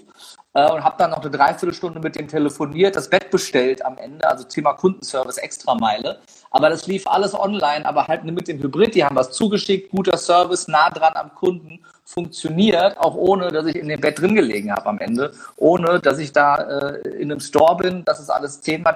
äh, 0.53 0.71
und 0.71 0.83
habe 0.83 0.95
dann 0.97 1.11
noch 1.11 1.21
eine 1.21 1.31
Dreiviertelstunde 1.31 1.99
mit 1.99 2.15
dem 2.15 2.27
telefoniert, 2.27 2.95
das 2.95 3.09
Bett 3.09 3.31
bestellt 3.31 3.85
am 3.85 3.97
Ende, 3.97 4.27
also 4.27 4.43
Thema 4.43 4.73
Kundenservice, 4.73 5.37
Extrameile. 5.37 6.19
Aber 6.51 6.69
das 6.69 6.87
lief 6.87 7.07
alles 7.07 7.33
online, 7.33 7.85
aber 7.85 8.07
halt 8.07 8.23
mit 8.23 8.47
dem 8.47 8.61
Hybrid, 8.61 8.95
die 8.95 9.03
haben 9.03 9.15
was 9.15 9.31
zugeschickt, 9.31 9.91
guter 9.91 10.17
Service, 10.17 10.67
nah 10.67 10.89
dran 10.89 11.13
am 11.15 11.33
Kunden, 11.33 11.79
funktioniert, 12.05 12.97
auch 12.97 13.15
ohne, 13.15 13.51
dass 13.51 13.65
ich 13.65 13.75
in 13.75 13.87
dem 13.87 14.01
Bett 14.01 14.19
drin 14.19 14.35
gelegen 14.35 14.71
habe 14.71 14.87
am 14.87 14.99
Ende, 14.99 15.31
ohne, 15.55 15.99
dass 15.99 16.19
ich 16.19 16.31
da 16.31 16.57
äh, 16.57 17.07
in 17.09 17.31
einem 17.31 17.39
Store 17.39 17.77
bin, 17.77 18.03
dass 18.05 18.19
es 18.19 18.29
alles 18.29 18.61
zehnmal 18.61 18.95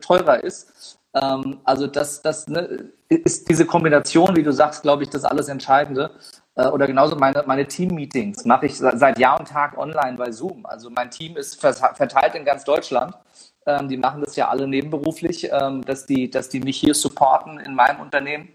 teurer 0.00 0.42
ist. 0.42 0.98
Ähm, 1.14 1.60
also 1.64 1.86
das, 1.86 2.20
das 2.22 2.48
ne, 2.48 2.90
ist 3.08 3.48
diese 3.48 3.64
Kombination, 3.64 4.36
wie 4.36 4.42
du 4.42 4.52
sagst, 4.52 4.82
glaube 4.82 5.04
ich, 5.04 5.10
das 5.10 5.24
alles 5.24 5.48
Entscheidende. 5.48 6.10
Äh, 6.58 6.66
oder 6.68 6.86
genauso 6.86 7.16
meine, 7.16 7.42
meine 7.46 7.66
Team-Meetings 7.66 8.44
mache 8.44 8.66
ich 8.66 8.76
seit 8.76 9.18
Jahr 9.18 9.38
und 9.38 9.48
Tag 9.48 9.78
online 9.78 10.16
bei 10.16 10.30
Zoom. 10.30 10.66
Also 10.66 10.90
mein 10.90 11.10
Team 11.10 11.36
ist 11.36 11.60
verteilt 11.60 12.34
in 12.34 12.44
ganz 12.44 12.64
Deutschland. 12.64 13.14
Ähm, 13.64 13.88
die 13.88 13.96
machen 13.96 14.20
das 14.22 14.36
ja 14.36 14.48
alle 14.48 14.66
nebenberuflich, 14.66 15.48
ähm, 15.52 15.84
dass, 15.84 16.04
die, 16.06 16.30
dass 16.30 16.48
die 16.48 16.60
mich 16.60 16.78
hier 16.78 16.94
supporten 16.94 17.60
in 17.60 17.74
meinem 17.74 18.00
Unternehmen. 18.00 18.48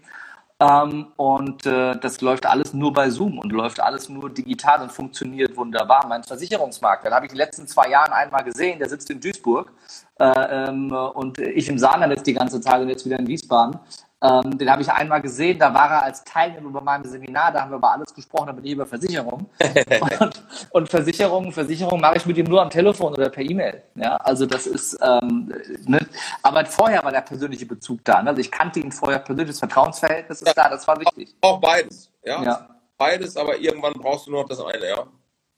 Ähm, 0.60 1.06
und 1.16 1.66
äh, 1.66 1.96
das 1.98 2.20
läuft 2.20 2.46
alles 2.46 2.74
nur 2.74 2.92
bei 2.92 3.10
Zoom 3.10 3.38
und 3.38 3.50
läuft 3.52 3.80
alles 3.80 4.08
nur 4.08 4.30
digital 4.30 4.82
und 4.82 4.92
funktioniert 4.92 5.56
wunderbar. 5.56 6.06
Mein 6.06 6.22
Versicherungsmarkt, 6.22 7.04
den 7.04 7.12
habe 7.12 7.26
ich 7.26 7.32
die 7.32 7.38
letzten 7.38 7.66
zwei 7.66 7.88
Jahre 7.88 8.12
einmal 8.12 8.44
gesehen, 8.44 8.78
der 8.78 8.88
sitzt 8.88 9.10
in 9.10 9.18
Duisburg 9.20 9.72
äh, 10.18 10.68
und 10.68 11.38
ich 11.38 11.68
im 11.68 11.78
Saarland 11.78 12.12
jetzt 12.12 12.26
die 12.26 12.34
ganze 12.34 12.60
Zeit 12.60 12.80
und 12.82 12.88
jetzt 12.88 13.04
wieder 13.04 13.18
in 13.18 13.26
Wiesbaden. 13.26 13.80
Ähm, 14.22 14.56
den 14.56 14.70
habe 14.70 14.80
ich 14.80 14.90
einmal 14.90 15.20
gesehen, 15.20 15.58
da 15.58 15.74
war 15.74 15.90
er 15.90 16.02
als 16.04 16.24
Teilnehmer 16.24 16.70
bei 16.70 16.80
meinem 16.80 17.04
Seminar, 17.04 17.52
da 17.52 17.60
haben 17.60 17.70
wir 17.70 17.76
über 17.76 17.92
alles 17.92 18.14
gesprochen, 18.14 18.48
aber 18.48 18.60
nicht 18.60 18.72
über 18.72 18.86
Versicherungen. 18.86 19.46
und, 20.20 20.42
und 20.70 20.88
Versicherungen, 20.88 21.52
Versicherungen 21.52 22.00
mache 22.00 22.16
ich 22.16 22.26
mit 22.26 22.38
ihm 22.38 22.46
nur 22.46 22.62
am 22.62 22.70
Telefon 22.70 23.12
oder 23.12 23.28
per 23.28 23.42
E-Mail. 23.42 23.82
Ja, 23.96 24.16
also 24.16 24.46
das 24.46 24.66
ist, 24.66 24.96
ähm, 25.02 25.52
ne? 25.84 26.06
aber 26.42 26.64
vorher 26.64 27.04
war 27.04 27.12
der 27.12 27.20
persönliche 27.20 27.66
Bezug 27.66 28.02
da. 28.04 28.22
Ne? 28.22 28.30
Also 28.30 28.40
ich 28.40 28.50
kannte 28.50 28.80
ihn 28.80 28.92
vorher 28.92 29.18
persönlich, 29.18 29.50
das 29.50 29.58
Vertrauensverhältnis 29.58 30.40
ist 30.40 30.56
da, 30.56 30.70
das 30.70 30.88
war 30.88 30.98
wichtig. 31.00 31.34
Auch 31.42 31.60
beides, 31.60 32.10
ja. 32.24 32.42
ja. 32.42 32.68
Beides, 32.96 33.36
aber 33.36 33.58
irgendwann 33.58 33.92
brauchst 33.94 34.26
du 34.26 34.30
nur 34.30 34.42
noch 34.42 34.48
das 34.48 34.60
eine, 34.60 34.88
ja. 34.88 35.04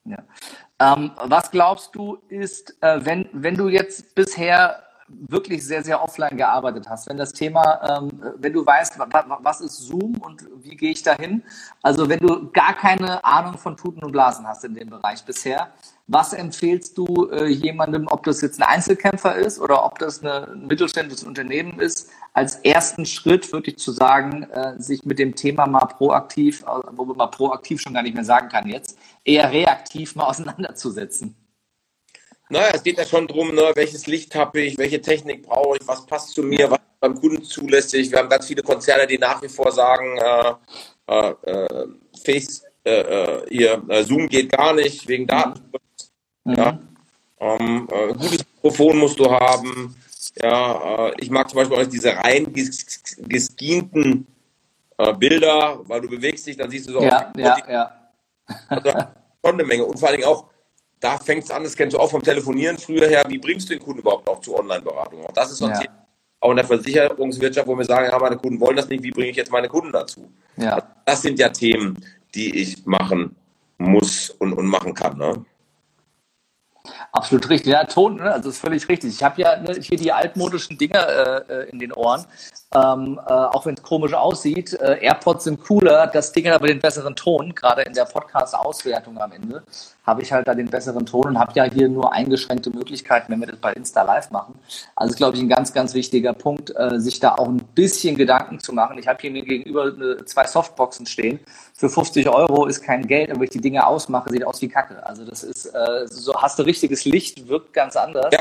ja. 0.07 0.19
Ähm, 0.79 1.13
was 1.25 1.51
glaubst 1.51 1.95
du 1.95 2.19
ist, 2.29 2.77
äh, 2.83 2.99
wenn, 3.05 3.29
wenn 3.33 3.57
du 3.57 3.69
jetzt 3.69 4.15
bisher 4.15 4.83
wirklich 5.09 5.65
sehr, 5.65 5.83
sehr 5.85 6.03
offline 6.03 6.37
gearbeitet 6.37 6.89
hast, 6.89 7.09
wenn 7.09 7.17
das 7.17 7.33
Thema, 7.33 7.99
ähm, 7.99 8.11
wenn 8.39 8.53
du 8.53 8.65
weißt, 8.65 8.99
was 8.99 9.61
ist 9.61 9.79
Zoom 9.79 10.17
und 10.19 10.47
wie 10.63 10.77
gehe 10.77 10.91
ich 10.91 11.03
dahin, 11.03 11.43
also 11.83 12.09
wenn 12.09 12.21
du 12.21 12.51
gar 12.51 12.75
keine 12.75 13.25
Ahnung 13.25 13.59
von 13.59 13.77
Tuten 13.77 14.03
und 14.03 14.13
Blasen 14.13 14.47
hast 14.47 14.65
in 14.65 14.75
dem 14.75 14.91
Bereich 14.91 15.25
bisher, 15.25 15.69
was 16.09 16.33
empfehlst 16.33 16.97
du 16.99 17.29
äh, 17.31 17.47
jemandem, 17.47 18.07
ob 18.09 18.23
das 18.23 18.41
jetzt 18.41 18.61
ein 18.61 18.69
Einzelkämpfer 18.69 19.35
ist 19.35 19.59
oder 19.59 19.85
ob 19.85 19.99
das 19.99 20.23
eine, 20.23 20.49
ein 20.53 20.67
mittelständisches 20.67 21.25
Unternehmen 21.25 21.81
ist, 21.81 22.11
als 22.33 22.57
ersten 22.57 23.07
Schritt 23.07 23.53
wirklich 23.53 23.79
zu 23.79 23.91
sagen, 23.93 24.45
äh, 24.45 24.81
sich 24.81 25.05
mit 25.05 25.19
dem 25.19 25.35
Thema 25.35 25.67
mal 25.67 25.87
proaktiv, 25.87 26.63
äh, 26.63 26.67
wo 26.93 27.05
man 27.05 27.17
mal 27.17 27.27
proaktiv 27.27 27.81
schon 27.81 27.95
gar 27.95 28.03
nicht 28.03 28.15
mehr 28.15 28.25
sagen 28.25 28.49
kann 28.49 28.69
jetzt, 28.69 28.99
eher 29.25 29.51
reaktiv 29.51 30.15
mal 30.15 30.25
auseinanderzusetzen? 30.29 31.35
Naja, 32.49 32.71
es 32.75 32.83
geht 32.83 32.99
ja 32.99 33.05
schon 33.05 33.27
darum, 33.27 33.55
ne, 33.55 33.73
welches 33.75 34.07
Licht 34.07 34.35
habe 34.35 34.61
ich, 34.61 34.79
welche 34.79 35.01
Technik 35.01 35.43
brauche 35.43 35.79
ich, 35.79 35.89
was 35.89 36.07
passt 36.07 36.31
zu 36.31 36.43
mir, 36.43 36.71
was 36.71 36.79
ist 36.79 37.01
beim 37.01 37.21
Kunden 37.21 37.43
zulässig. 37.43 38.11
Wir 38.11 38.19
haben 38.19 38.29
ganz 38.29 38.47
viele 38.47 38.63
Konzerne, 38.63 39.07
die 39.07 39.19
nach 39.19 39.43
wie 39.43 39.49
vor 39.49 39.73
sagen, 39.73 40.17
äh, 40.17 40.55
äh, 41.09 41.35
äh 41.51 41.87
Face, 42.25 42.65
äh, 42.85 42.91
äh, 42.91 43.47
hier, 43.51 43.83
Zoom 44.05 44.29
geht 44.29 44.53
gar 44.53 44.73
nicht 44.75 45.07
wegen 45.09 45.27
Datenschutz. 45.27 46.13
Mhm. 46.45 46.55
Ja. 46.55 46.79
Ähm, 47.39 47.89
gutes 48.17 48.45
Mikrofon 48.55 48.99
musst 48.99 49.19
du 49.19 49.31
haben. 49.31 49.97
Ja, 50.41 51.13
ich 51.19 51.31
mag 51.31 51.49
zum 51.51 51.59
Beispiel 51.59 51.79
auch 51.79 51.87
diese 51.87 52.15
rein 52.15 52.53
geskinten 52.53 54.27
Bilder, 55.19 55.81
weil 55.85 56.01
du 56.01 56.09
bewegst 56.09 56.47
dich, 56.47 56.57
dann 56.57 56.71
siehst 56.71 56.89
du 56.89 56.93
so 56.93 57.03
ja. 57.03 57.33
Ja, 57.37 57.57
ja. 57.69 58.11
Also, 58.69 58.91
schon 58.91 59.55
eine 59.55 59.65
Menge. 59.65 59.85
Und 59.85 59.99
vor 59.99 60.09
allen 60.09 60.19
Dingen 60.19 60.29
auch 60.29 60.47
da 61.01 61.19
fängt 61.19 61.45
es 61.45 61.51
an, 61.51 61.63
das 61.63 61.77
kennst 61.77 61.95
du 61.95 62.01
auch 62.01 62.11
vom 62.11 62.23
Telefonieren 62.23 62.79
früher 62.79 63.09
her, 63.09 63.25
wie 63.29 63.39
bringst 63.39 63.69
du 63.69 63.75
den 63.75 63.83
Kunden 63.83 64.01
überhaupt 64.01 64.29
auch 64.29 64.41
zur 64.41 64.59
Online-Beratung? 64.59 65.27
Auch 65.27 65.33
das 65.33 65.53
ist 65.53 65.59
so 65.59 65.67
ein 65.67 65.73
ja. 65.73 65.81
Thema, 65.81 66.07
auch 66.41 66.51
in 66.51 66.57
der 66.57 66.67
Versicherungswirtschaft, 66.67 67.67
wo 67.67 67.77
wir 67.77 67.85
sagen, 67.85 68.09
ja, 68.11 68.19
meine 68.19 68.37
Kunden 68.37 68.61
wollen 68.61 68.77
das 68.77 68.89
nicht, 68.89 69.03
wie 69.03 69.11
bringe 69.11 69.31
ich 69.31 69.37
jetzt 69.37 69.51
meine 69.51 69.69
Kunden 69.69 69.93
dazu? 69.93 70.31
Ja. 70.57 70.83
Das 71.05 71.23
sind 71.23 71.39
ja 71.39 71.49
Themen, 71.49 71.97
die 72.35 72.61
ich 72.61 72.85
machen 72.87 73.37
muss 73.79 74.31
und, 74.31 74.53
und 74.53 74.67
machen 74.67 74.95
kann. 74.95 75.19
Ne? 75.19 75.45
Absolut 77.13 77.49
richtig. 77.49 77.73
Ja, 77.73 77.85
Ton, 77.85 78.17
ne? 78.17 78.33
also 78.33 78.51
ist 78.51 78.59
völlig 78.59 78.89
richtig. 78.89 79.11
Ich 79.11 79.23
habe 79.23 79.41
ja 79.41 79.57
ne, 79.57 79.77
hier 79.81 79.99
die 79.99 80.13
altmodischen 80.13 80.79
Dinger 80.79 81.09
äh, 81.49 81.53
äh, 81.53 81.71
in 81.71 81.79
den 81.79 81.93
Ohren. 81.93 82.25
Ähm, 82.75 83.19
äh, 83.27 83.33
auch 83.33 83.67
wenn 83.67 83.75
es 83.75 83.83
komisch 83.83 84.13
aussieht, 84.13 84.75
äh, 84.75 84.99
AirPods 85.01 85.45
sind 85.45 85.63
cooler, 85.63 86.07
das 86.09 86.33
Ding 86.33 86.47
hat 86.47 86.55
aber 86.55 86.69
den 86.69 86.81
besseren 86.81 87.17
Ton, 87.17 87.55
gerade 87.55 87.83
in 87.83 87.95
der 87.95 88.05
Podcast-Auswertung 88.05 89.19
am 89.19 89.33
Ende 89.33 89.63
habe 90.07 90.23
ich 90.23 90.33
halt 90.33 90.47
da 90.47 90.55
den 90.55 90.71
besseren 90.71 91.05
Ton 91.05 91.27
und 91.27 91.39
habe 91.39 91.53
ja 91.55 91.65
hier 91.65 91.89
nur 91.89 92.13
eingeschränkte 92.13 92.71
Möglichkeiten, 92.71 93.33
wenn 93.33 93.41
wir 93.41 93.49
das 93.49 93.57
bei 93.57 93.73
Insta 93.73 94.03
Live 94.03 94.31
machen. 94.31 94.59
Also 94.95 95.11
ist, 95.11 95.17
glaube 95.17 95.37
ich, 95.37 95.43
ein 95.43 95.49
ganz, 95.49 95.73
ganz 95.73 95.95
wichtiger 95.95 96.33
Punkt, 96.33 96.73
äh, 96.77 97.01
sich 97.01 97.19
da 97.19 97.35
auch 97.35 97.49
ein 97.49 97.65
bisschen 97.75 98.17
Gedanken 98.17 98.61
zu 98.61 98.73
machen. 98.73 98.99
Ich 98.99 99.09
habe 99.09 99.19
hier 99.21 99.33
mir 99.33 99.43
gegenüber 99.43 99.85
eine, 99.85 100.25
zwei 100.25 100.47
Softboxen 100.47 101.07
stehen. 101.07 101.41
Für 101.75 101.91
50 101.91 102.29
Euro 102.29 102.67
ist 102.67 102.83
kein 102.83 103.07
Geld, 103.07 103.31
aber 103.31 103.41
wenn 103.41 103.45
ich 103.45 103.51
die 103.51 103.61
Dinge 103.61 103.85
ausmache, 103.85 104.31
sieht 104.31 104.47
aus 104.47 104.63
wie 104.63 104.69
Kacke. 104.69 105.05
Also 105.05 105.25
das 105.25 105.43
ist, 105.43 105.67
äh, 105.67 106.07
so 106.07 106.35
hast 106.41 106.59
du 106.59 106.63
richtiges 106.63 107.05
Licht, 107.05 107.49
wirkt 107.49 107.73
ganz 107.73 107.97
anders. 107.97 108.33
Ja. 108.33 108.39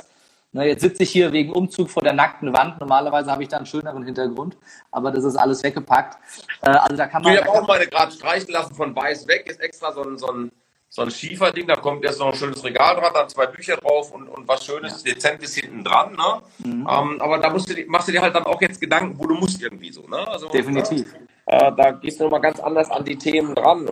Na, 0.54 0.64
jetzt 0.64 0.82
sitze 0.82 1.04
ich 1.04 1.10
hier 1.10 1.34
wegen 1.34 1.52
Umzug 1.52 1.90
vor 1.90 2.02
der 2.02 2.14
nackten 2.14 2.54
Wand. 2.54 2.80
Normalerweise 2.80 3.30
habe 3.30 3.44
ich 3.44 3.50
da 3.50 3.58
einen 3.58 3.66
schöneren 3.66 4.06
Hintergrund, 4.06 4.56
aber 4.90 5.12
das 5.12 5.26
ist 5.26 5.36
alles 5.36 5.64
weggepackt. 5.64 6.18
Äh, 6.62 6.70
also 6.70 6.96
da 6.96 7.08
kann 7.08 7.24
man. 7.24 7.34
Ich 7.34 7.40
habe 7.42 7.50
auch 7.50 7.68
meine 7.68 7.88
gerade 7.88 8.12
streichen 8.12 8.54
lassen 8.54 8.74
von 8.74 8.96
weiß 8.96 9.28
weg, 9.28 9.48
ist 9.50 9.60
extra 9.60 9.92
so 9.92 10.04
ein, 10.04 10.18
so 10.18 10.32
ein 10.32 10.52
so 10.90 11.02
ein 11.02 11.12
Schieferding, 11.12 11.68
da 11.68 11.76
kommt 11.76 12.06
erst 12.06 12.20
noch 12.20 12.32
ein 12.32 12.36
schönes 12.36 12.64
Regal 12.64 12.96
dran, 12.96 13.12
dann 13.14 13.28
zwei 13.28 13.48
Bücher 13.48 13.76
drauf 13.78 14.14
und, 14.14 14.30
und 14.30 14.48
was 14.48 14.66
Schönes, 14.66 15.04
ja. 15.04 15.14
Dezentes 15.14 15.56
hinten 15.56 15.84
dran. 15.84 16.14
Ne? 16.14 16.42
Mhm. 16.60 16.88
Ähm, 16.90 17.22
aber 17.22 17.38
da 17.40 17.50
musst 17.50 17.70
du, 17.70 17.86
machst 17.88 18.08
du 18.08 18.14
dir 18.14 18.22
halt 18.22 18.34
dann 18.34 18.46
auch 18.46 18.62
jetzt 18.62 18.80
Gedanken, 18.80 19.20
wo 19.20 19.28
du 19.28 19.36
musst 19.36 19.62
irgendwie 19.62 19.92
so. 19.92 20.08
Ne? 20.08 20.26
Also, 20.28 20.48
Definitiv. 20.50 21.14
Äh, 21.48 21.72
da 21.76 21.92
gehst 21.92 22.20
du 22.20 22.24
nochmal 22.24 22.42
ganz 22.42 22.60
anders 22.60 22.90
an 22.90 23.04
die 23.04 23.18
Themen 23.18 23.54
dran. 23.54 23.90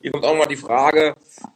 Hier 0.00 0.10
kommt 0.12 0.24
auch 0.24 0.34
mal 0.34 0.46
die 0.46 0.56
Frage, 0.56 1.14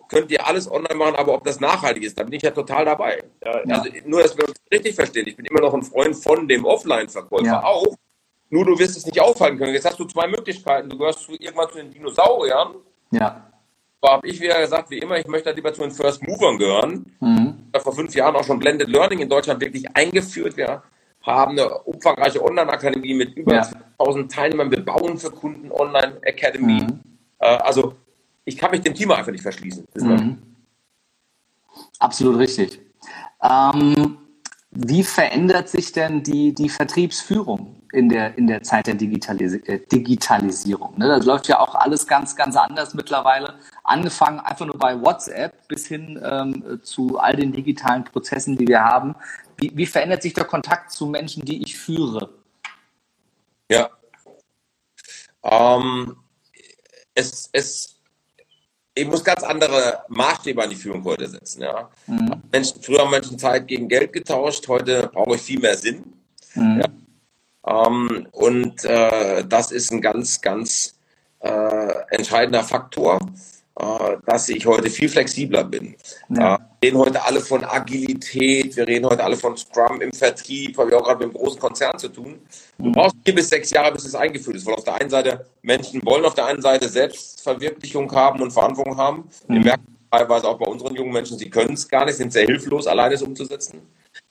könnt 0.09 0.31
ihr 0.31 0.47
alles 0.47 0.71
online 0.71 0.95
machen, 0.95 1.17
aber 1.17 1.35
ob 1.35 1.45
das 1.45 1.61
nachhaltig 1.61 2.05
ist, 2.05 2.19
da 2.19 2.25
bin 2.25 2.35
ich 2.35 2.43
ja 2.43 2.51
total 2.51 2.85
dabei. 2.85 3.25
Ja. 3.43 3.77
Also 3.77 3.89
nur, 4.05 4.23
dass 4.23 4.37
wir 4.37 4.47
uns 4.47 4.61
richtig 4.71 4.95
verstehen, 4.95 5.27
ich 5.27 5.37
bin 5.37 5.47
immer 5.47 5.61
noch 5.61 5.73
ein 5.73 5.83
Freund 5.83 6.15
von 6.15 6.47
dem 6.47 6.67
Offline-Verkäufer 6.67 7.47
ja. 7.47 7.65
auch, 7.65 7.97
nur 8.51 8.67
du 8.67 8.79
wirst 8.79 8.99
es 8.99 9.07
nicht 9.07 9.19
aufhalten 9.19 9.59
können. 9.59 9.73
Jetzt 9.73 9.87
hast 9.87 9.99
du 9.99 10.05
zwei 10.05 10.29
Möglichkeiten. 10.29 10.91
Du 10.91 10.99
gehörst 10.99 11.27
irgendwann 11.31 11.71
zu 11.71 11.79
den 11.79 11.91
Dinosauriern. 11.91 12.75
Ja 13.11 13.51
habe 14.09 14.29
ich 14.29 14.41
wieder 14.41 14.61
gesagt, 14.61 14.91
wie 14.91 14.99
immer, 14.99 15.19
ich 15.19 15.27
möchte 15.27 15.51
lieber 15.53 15.73
zu 15.73 15.83
den 15.83 15.91
First 15.91 16.23
Movern 16.27 16.59
gehören. 16.59 17.07
Mhm. 17.21 17.55
Vor 17.77 17.95
fünf 17.95 18.15
Jahren 18.15 18.37
auch 18.37 18.45
schon 18.45 18.59
Blended 18.59 18.89
Learning 18.89 19.21
in 19.21 19.29
Deutschland 19.29 19.61
wirklich 19.61 19.85
eingeführt. 19.97 20.57
Wir 20.57 20.83
haben 21.23 21.53
eine 21.53 21.79
umfangreiche 21.79 22.43
Online-Akademie 22.43 23.15
mit 23.15 23.37
über 23.37 23.55
ja. 23.55 23.71
1000 23.99 24.31
Teilnehmern. 24.31 24.71
Wir 24.71 24.85
bauen 24.85 25.19
für 25.19 25.31
Kunden 25.31 25.71
Online-Academy. 25.71 26.83
Mhm. 26.83 27.01
Äh, 27.39 27.47
also 27.47 27.95
ich 28.45 28.59
kann 28.59 28.71
mich 28.71 28.83
dem 28.83 28.95
Thema 28.95 29.17
einfach 29.17 29.33
nicht 29.33 29.43
verschließen. 29.43 29.87
Mhm. 29.97 30.39
Absolut 31.99 32.39
richtig. 32.39 32.81
Ähm, 33.43 34.19
wie 34.71 35.03
verändert 35.03 35.69
sich 35.69 35.93
denn 35.93 36.23
die, 36.23 36.53
die 36.53 36.69
Vertriebsführung 36.69 37.77
in 37.95 38.09
der, 38.09 38.37
in 38.37 38.47
der 38.47 38.63
Zeit 38.63 38.87
der 38.87 38.95
Digitalis 38.95 39.55
äh, 39.55 39.81
Digitalisierung? 39.91 40.99
Ne? 40.99 41.09
Das 41.09 41.25
läuft 41.25 41.49
ja 41.49 41.61
auch 41.61 41.75
alles 41.75 42.07
ganz, 42.07 42.37
ganz 42.37 42.57
anders 42.57 42.95
mittlerweile. 42.95 43.55
Angefangen 43.85 44.41
einfach 44.41 44.67
nur 44.67 44.79
bei 44.79 45.01
WhatsApp 45.01 45.67
bis 45.69 45.87
hin 45.87 46.21
ähm, 46.23 46.81
zu 46.83 47.19
all 47.19 47.37
den 47.37 47.53
digitalen 47.53 48.05
Prozessen, 48.05 48.57
die 48.57 48.69
wir 48.69 48.81
haben. 48.85 49.15
Wie, 49.57 49.71
wie 49.75 49.87
verändert 49.87 50.23
sich 50.23 50.35
der 50.35 50.45
Kontakt 50.45 50.91
zu 50.91 51.07
Menschen, 51.07 51.45
die 51.45 51.63
ich 51.63 51.77
führe? 51.77 52.31
Ja. 53.71 53.89
Ähm, 55.43 56.17
es, 57.15 57.49
es 57.53 57.95
ich 58.97 59.07
muss 59.07 59.25
ganz 59.25 59.43
andere 59.43 60.05
Maßstäbe 60.09 60.63
an 60.63 60.71
die 60.71 60.77
Führung 60.77 61.05
heute 61.05 61.29
setzen. 61.29 61.63
Ja. 61.63 61.91
Mhm. 62.07 62.43
Menschen, 62.53 62.81
früher 62.81 63.01
haben 63.01 63.11
Menschen 63.11 63.39
Zeit 63.39 63.67
gegen 63.67 63.89
Geld 63.89 64.13
getauscht, 64.13 64.69
heute 64.69 65.11
brauche 65.13 65.35
ich 65.35 65.43
viel 65.43 65.59
mehr 65.59 65.77
Sinn. 65.77 66.05
Mhm. 66.55 66.81
Ja. 66.81 66.87
Ähm, 67.75 68.29
und 68.33 68.85
äh, 68.85 69.45
das 69.45 69.73
ist 69.73 69.91
ein 69.91 70.01
ganz, 70.01 70.41
ganz 70.41 70.95
äh, 71.41 71.95
entscheidender 72.11 72.63
Faktor. 72.63 73.19
Äh, 73.77 74.19
dass 74.27 74.49
ich 74.51 74.65
heute 74.67 74.89
viel 74.89 75.09
flexibler 75.09 75.65
bin. 75.65 75.97
Ja. 76.29 76.55
Äh, 76.55 76.59
wir 76.81 76.89
reden 76.91 76.99
heute 76.99 77.25
alle 77.25 77.41
von 77.41 77.65
Agilität, 77.65 78.77
wir 78.77 78.87
reden 78.87 79.07
heute 79.07 79.25
alle 79.25 79.37
von 79.37 79.57
Scrum 79.57 80.01
im 80.01 80.13
Vertrieb, 80.13 80.79
weil 80.79 80.91
wir 80.91 80.99
auch 80.99 81.03
gerade 81.03 81.27
mit 81.27 81.35
einem 81.35 81.43
großen 81.43 81.59
Konzern 81.59 81.99
zu 81.99 82.09
tun. 82.09 82.39
Du 82.79 82.85
mhm. 82.85 82.93
brauchst 82.93 83.17
vier 83.25 83.35
bis 83.35 83.49
sechs 83.49 83.71
Jahre, 83.71 83.91
bis 83.91 84.05
es 84.05 84.15
eingeführt 84.15 84.59
ist, 84.59 84.67
weil 84.67 84.75
auf 84.75 84.85
der 84.85 85.01
einen 85.01 85.11
Seite 85.11 85.47
Menschen 85.63 86.05
wollen 86.05 86.25
auf 86.25 86.35
der 86.35 86.47
einen 86.47 86.63
Seite 86.63 86.89
Selbstverwirklichung 86.89 88.13
haben 88.13 88.43
und 88.43 88.53
Verantwortung 88.53 88.97
haben. 88.97 89.29
Wir 89.49 89.59
mhm. 89.59 89.65
merken 89.65 89.97
teilweise 90.09 90.47
auch 90.47 90.59
bei 90.59 90.67
unseren 90.67 90.95
jungen 90.95 91.13
Menschen, 91.13 91.37
sie 91.37 91.51
können 91.51 91.75
es 91.75 91.89
gar 91.89 92.05
nicht, 92.05 92.15
sind 92.15 92.33
sehr 92.33 92.47
hilflos, 92.47 92.87
alleine 92.87 93.17
es 93.17 93.23
umzusetzen. 93.23 93.83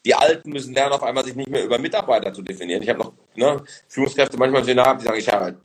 Die 0.06 0.16
Alten 0.16 0.52
müssen 0.52 0.74
lernen, 0.74 0.94
auf 0.94 1.04
einmal 1.04 1.26
sich 1.26 1.36
nicht 1.36 1.50
mehr 1.50 1.66
über 1.66 1.80
Mitarbeiter 1.80 2.34
zu 2.34 2.42
definieren. 2.42 2.82
Ich 2.82 2.88
habe 2.88 3.00
noch 3.00 3.12
ne, 3.36 3.62
Führungskräfte 3.88 4.38
manchmal, 4.38 4.64
die 4.64 4.74
sagen, 4.74 5.18
ich 5.18 5.32
habe 5.32 5.56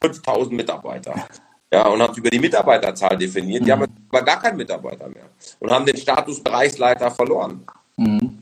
5000 0.00 0.54
Mitarbeiter 0.54 1.26
ja, 1.72 1.86
und 1.88 2.00
haben 2.00 2.14
über 2.14 2.30
die 2.30 2.38
Mitarbeiterzahl 2.38 3.16
definiert. 3.16 3.62
Die 3.62 3.66
mhm. 3.66 3.82
haben 3.82 4.06
aber 4.10 4.22
gar 4.24 4.40
keinen 4.40 4.56
Mitarbeiter 4.56 5.08
mehr 5.08 5.28
und 5.58 5.70
haben 5.70 5.86
den 5.86 5.96
Status 5.96 6.42
Bereichsleiter 6.42 7.10
verloren. 7.10 7.66
Mhm. 7.96 8.38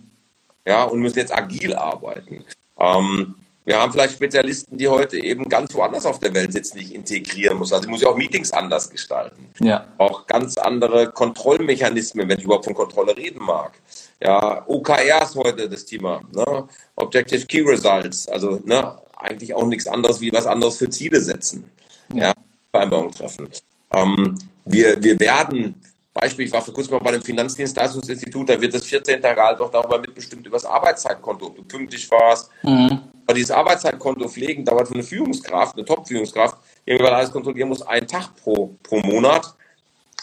Ja, 0.66 0.84
und 0.84 1.00
müssen 1.00 1.18
jetzt 1.18 1.34
agil 1.34 1.74
arbeiten. 1.74 2.44
Ähm, 2.78 3.34
wir 3.66 3.80
haben 3.80 3.92
vielleicht 3.92 4.14
Spezialisten, 4.14 4.76
die 4.76 4.88
heute 4.88 5.16
eben 5.16 5.48
ganz 5.48 5.74
woanders 5.74 6.04
auf 6.04 6.18
der 6.18 6.34
Welt 6.34 6.52
sitzen, 6.52 6.78
die 6.78 6.84
ich 6.84 6.94
integrieren 6.94 7.56
muss. 7.56 7.72
Also 7.72 7.84
ich 7.84 7.90
muss 7.90 8.02
ja 8.02 8.08
auch 8.08 8.16
Meetings 8.16 8.52
anders 8.52 8.90
gestalten. 8.90 9.48
Ja. 9.60 9.86
Auch 9.96 10.26
ganz 10.26 10.58
andere 10.58 11.10
Kontrollmechanismen, 11.10 12.28
wenn 12.28 12.38
ich 12.38 12.44
überhaupt 12.44 12.66
von 12.66 12.74
Kontrolle 12.74 13.16
reden 13.16 13.42
mag. 13.42 13.72
Ja, 14.20 14.62
OKR 14.66 15.22
ist 15.22 15.34
heute 15.34 15.68
das 15.68 15.86
Thema. 15.86 16.20
Ne? 16.32 16.68
Objective 16.96 17.46
Key 17.46 17.62
Results. 17.62 18.28
Also 18.28 18.60
ne, 18.64 18.98
eigentlich 19.16 19.54
auch 19.54 19.66
nichts 19.66 19.86
anderes 19.86 20.20
wie 20.20 20.30
was 20.30 20.46
anderes 20.46 20.76
für 20.76 20.90
Ziele 20.90 21.20
setzen. 21.20 21.70
Ja. 22.12 22.24
ja. 22.24 22.32
Vereinbarung 22.70 23.12
treffen. 23.12 23.48
Ähm, 23.92 24.36
wir, 24.66 25.02
wir 25.02 25.18
werden, 25.20 25.80
Beispiel, 26.12 26.46
ich 26.46 26.52
war 26.52 26.60
vor 26.60 26.74
kurzem 26.74 26.94
mal 26.94 26.98
bei 27.00 27.12
dem 27.12 27.22
Finanzdienstleistungsinstitut, 27.22 28.48
da 28.48 28.60
wird 28.60 28.74
das 28.74 28.84
14. 28.84 29.22
Gehalt 29.22 29.60
doch 29.60 29.70
darüber 29.70 29.98
mitbestimmt, 29.98 30.46
über 30.46 30.56
das 30.56 30.64
Arbeitszeitkonto, 30.66 31.46
ob 31.46 31.56
du 31.56 31.62
pünktlich 31.62 32.10
warst, 32.10 32.50
mhm. 32.62 33.00
Aber 33.26 33.34
dieses 33.34 33.50
Arbeitszeitkonto 33.50 34.28
pflegen 34.28 34.64
dauert 34.64 34.88
für 34.88 34.94
eine 34.94 35.02
Führungskraft, 35.02 35.76
eine 35.76 35.84
Top-Führungskraft, 35.84 36.58
die 36.86 36.90
irgendwann 36.90 37.14
alles 37.14 37.30
kontrollieren 37.30 37.68
muss, 37.68 37.82
einen 37.82 38.06
Tag 38.06 38.34
pro, 38.36 38.76
pro 38.82 39.00
Monat. 39.00 39.54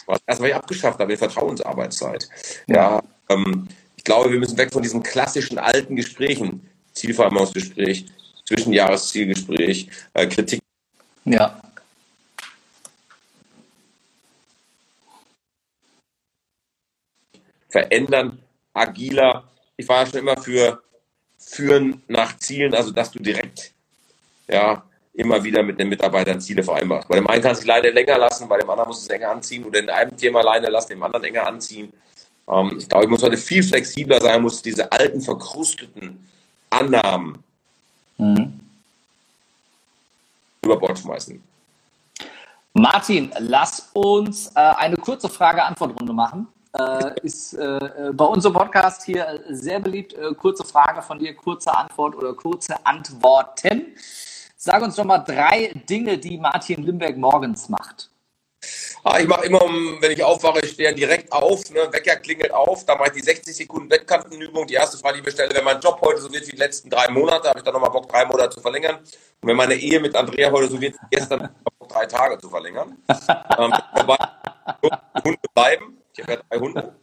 Was 0.06 0.20
erstmal 0.26 0.50
ich 0.50 0.56
abgeschafft 0.56 0.98
habe, 0.98 1.12
die 1.12 1.16
Vertrauensarbeitszeit. 1.16 2.28
Ja, 2.66 3.02
ähm, 3.28 3.68
ich 3.96 4.04
glaube, 4.04 4.32
wir 4.32 4.38
müssen 4.38 4.58
weg 4.58 4.72
von 4.72 4.82
diesen 4.82 5.02
klassischen 5.02 5.58
alten 5.58 5.96
Gesprächen, 5.96 6.68
Zielvereinbarungsgespräch, 6.92 8.06
Zwischenjahreszielgespräch, 8.46 9.88
äh, 10.14 10.26
Kritik. 10.26 10.60
Ja. 11.24 11.60
Verändern, 17.68 18.38
agiler. 18.74 19.44
Ich 19.76 19.88
war 19.88 20.04
ja 20.04 20.10
schon 20.10 20.20
immer 20.20 20.36
für 20.36 20.82
Führen 21.52 22.02
nach 22.08 22.38
Zielen, 22.38 22.74
also 22.74 22.90
dass 22.92 23.10
du 23.10 23.18
direkt 23.18 23.72
ja, 24.48 24.82
immer 25.12 25.44
wieder 25.44 25.62
mit 25.62 25.78
den 25.78 25.90
Mitarbeitern 25.90 26.40
Ziele 26.40 26.62
vereinbarst. 26.62 27.08
Bei 27.08 27.16
dem 27.16 27.26
einen 27.26 27.42
kannst 27.42 27.62
du 27.62 27.66
leider 27.66 27.92
länger 27.92 28.16
lassen, 28.16 28.48
bei 28.48 28.58
dem 28.58 28.70
anderen 28.70 28.88
musst 28.88 29.02
du 29.02 29.12
es 29.12 29.20
enger 29.20 29.32
anziehen 29.32 29.62
oder 29.64 29.80
in 29.80 29.90
einem 29.90 30.16
Thema 30.16 30.40
alleine 30.40 30.68
lassen, 30.70 30.88
dem 30.90 31.02
anderen 31.02 31.24
enger 31.24 31.46
anziehen. 31.46 31.92
Ähm, 32.48 32.76
ich 32.78 32.88
glaube, 32.88 33.04
ich 33.04 33.10
muss 33.10 33.22
heute 33.22 33.36
viel 33.36 33.62
flexibler 33.62 34.18
sein, 34.18 34.40
muss 34.40 34.62
diese 34.62 34.90
alten, 34.90 35.20
verkrusteten 35.20 36.26
Annahmen 36.70 37.38
mhm. 38.16 38.58
über 40.62 40.78
Bord 40.78 40.98
schmeißen. 40.98 41.42
Martin, 42.72 43.30
lass 43.40 43.90
uns 43.92 44.48
äh, 44.54 44.60
eine 44.60 44.96
kurze 44.96 45.28
Frage-Antwort-Runde 45.28 46.14
machen. 46.14 46.48
Äh, 46.78 47.20
ist 47.22 47.52
äh, 47.52 48.10
bei 48.12 48.24
unserem 48.24 48.54
Podcast 48.54 49.04
hier 49.04 49.40
sehr 49.50 49.78
beliebt. 49.78 50.14
Äh, 50.14 50.34
kurze 50.34 50.64
Frage 50.64 51.02
von 51.02 51.18
dir, 51.18 51.34
kurze 51.34 51.74
Antwort 51.74 52.16
oder 52.16 52.32
kurze 52.34 52.74
Antworten. 52.86 53.94
Sag 54.56 54.82
uns 54.82 54.96
doch 54.96 55.04
mal 55.04 55.18
drei 55.18 55.72
Dinge, 55.88 56.16
die 56.16 56.38
Martin 56.38 56.82
Limberg 56.82 57.16
morgens 57.16 57.68
macht. 57.68 58.10
Ah, 59.04 59.18
ich 59.18 59.26
mache 59.26 59.46
immer, 59.46 59.58
wenn 59.58 60.12
ich 60.12 60.22
aufwache, 60.22 60.60
ich 60.60 60.70
stehe 60.70 60.94
direkt 60.94 61.32
auf, 61.32 61.68
ne, 61.70 61.88
Wecker 61.90 62.14
klingelt 62.16 62.52
auf, 62.52 62.86
dann 62.86 62.98
mache 62.98 63.08
ich 63.08 63.14
die 63.14 63.22
60 63.22 63.56
Sekunden 63.56 63.90
Wettkantenübung. 63.90 64.66
Die 64.68 64.74
erste 64.74 64.96
Frage, 64.96 65.14
die 65.14 65.20
ich 65.20 65.26
mir 65.26 65.32
stelle, 65.32 65.54
wenn 65.54 65.64
mein 65.64 65.80
Job 65.80 66.00
heute 66.00 66.20
so 66.20 66.32
wird 66.32 66.46
wie 66.46 66.52
die 66.52 66.56
letzten 66.56 66.88
drei 66.88 67.10
Monate, 67.10 67.48
habe 67.48 67.58
ich 67.58 67.64
dann 67.64 67.74
nochmal 67.74 67.90
Bock, 67.90 68.08
drei 68.08 68.24
Monate 68.24 68.50
zu 68.50 68.60
verlängern. 68.60 68.98
Und 69.40 69.48
wenn 69.48 69.56
meine 69.56 69.74
Ehe 69.74 69.98
mit 69.98 70.14
Andrea 70.14 70.52
heute 70.52 70.68
so 70.68 70.80
wird 70.80 70.94
wie 70.94 71.16
gestern, 71.16 71.42
habe 71.42 71.52
ich 71.56 71.78
Bock, 71.78 71.88
drei 71.88 72.06
Tage 72.06 72.38
zu 72.38 72.48
verlängern. 72.48 72.96
ähm, 73.58 73.72
dabei 73.94 74.16
Hunde 75.24 75.40
bleiben. 75.52 76.01
Ich 76.14 76.22
habe 76.22 76.32
ja 76.32 76.40
drei 76.48 76.58
Hunde. 76.58 76.94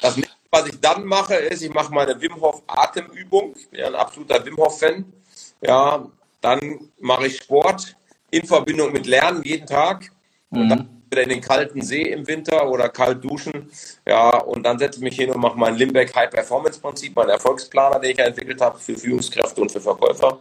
Das 0.00 0.16
nächste, 0.16 0.36
was 0.50 0.66
ich 0.66 0.80
dann 0.80 1.04
mache, 1.04 1.34
ist, 1.34 1.62
ich 1.62 1.72
mache 1.72 1.92
meine 1.92 2.20
Wim 2.20 2.40
Hof 2.40 2.62
Atemübung. 2.66 3.54
Ich 3.56 3.68
bin 3.70 3.80
ja 3.80 3.86
ein 3.86 3.94
absoluter 3.94 4.44
Wim 4.44 4.56
Hof 4.56 4.78
Fan. 4.78 5.12
Ja, 5.60 6.06
dann 6.40 6.90
mache 7.00 7.26
ich 7.28 7.38
Sport 7.38 7.96
in 8.30 8.46
Verbindung 8.46 8.92
mit 8.92 9.06
Lernen 9.06 9.42
jeden 9.42 9.66
Tag. 9.66 10.10
Und 10.50 10.68
dann 10.68 10.78
mhm. 10.80 11.02
wieder 11.10 11.22
in 11.22 11.28
den 11.30 11.40
kalten 11.40 11.80
See 11.80 12.02
im 12.02 12.26
Winter 12.26 12.68
oder 12.68 12.90
kalt 12.90 13.24
duschen. 13.24 13.70
Ja, 14.06 14.36
und 14.38 14.64
dann 14.64 14.78
setze 14.78 14.98
ich 14.98 15.04
mich 15.04 15.16
hin 15.16 15.30
und 15.30 15.40
mache 15.40 15.58
mein 15.58 15.76
Limbeck 15.76 16.14
High 16.14 16.30
Performance 16.30 16.78
Prinzip, 16.78 17.16
meinen 17.16 17.30
Erfolgsplaner, 17.30 17.98
den 18.00 18.10
ich 18.10 18.18
ja 18.18 18.26
entwickelt 18.26 18.60
habe 18.60 18.78
für 18.78 18.96
Führungskräfte 18.96 19.60
und 19.62 19.72
für 19.72 19.80
Verkäufer. 19.80 20.38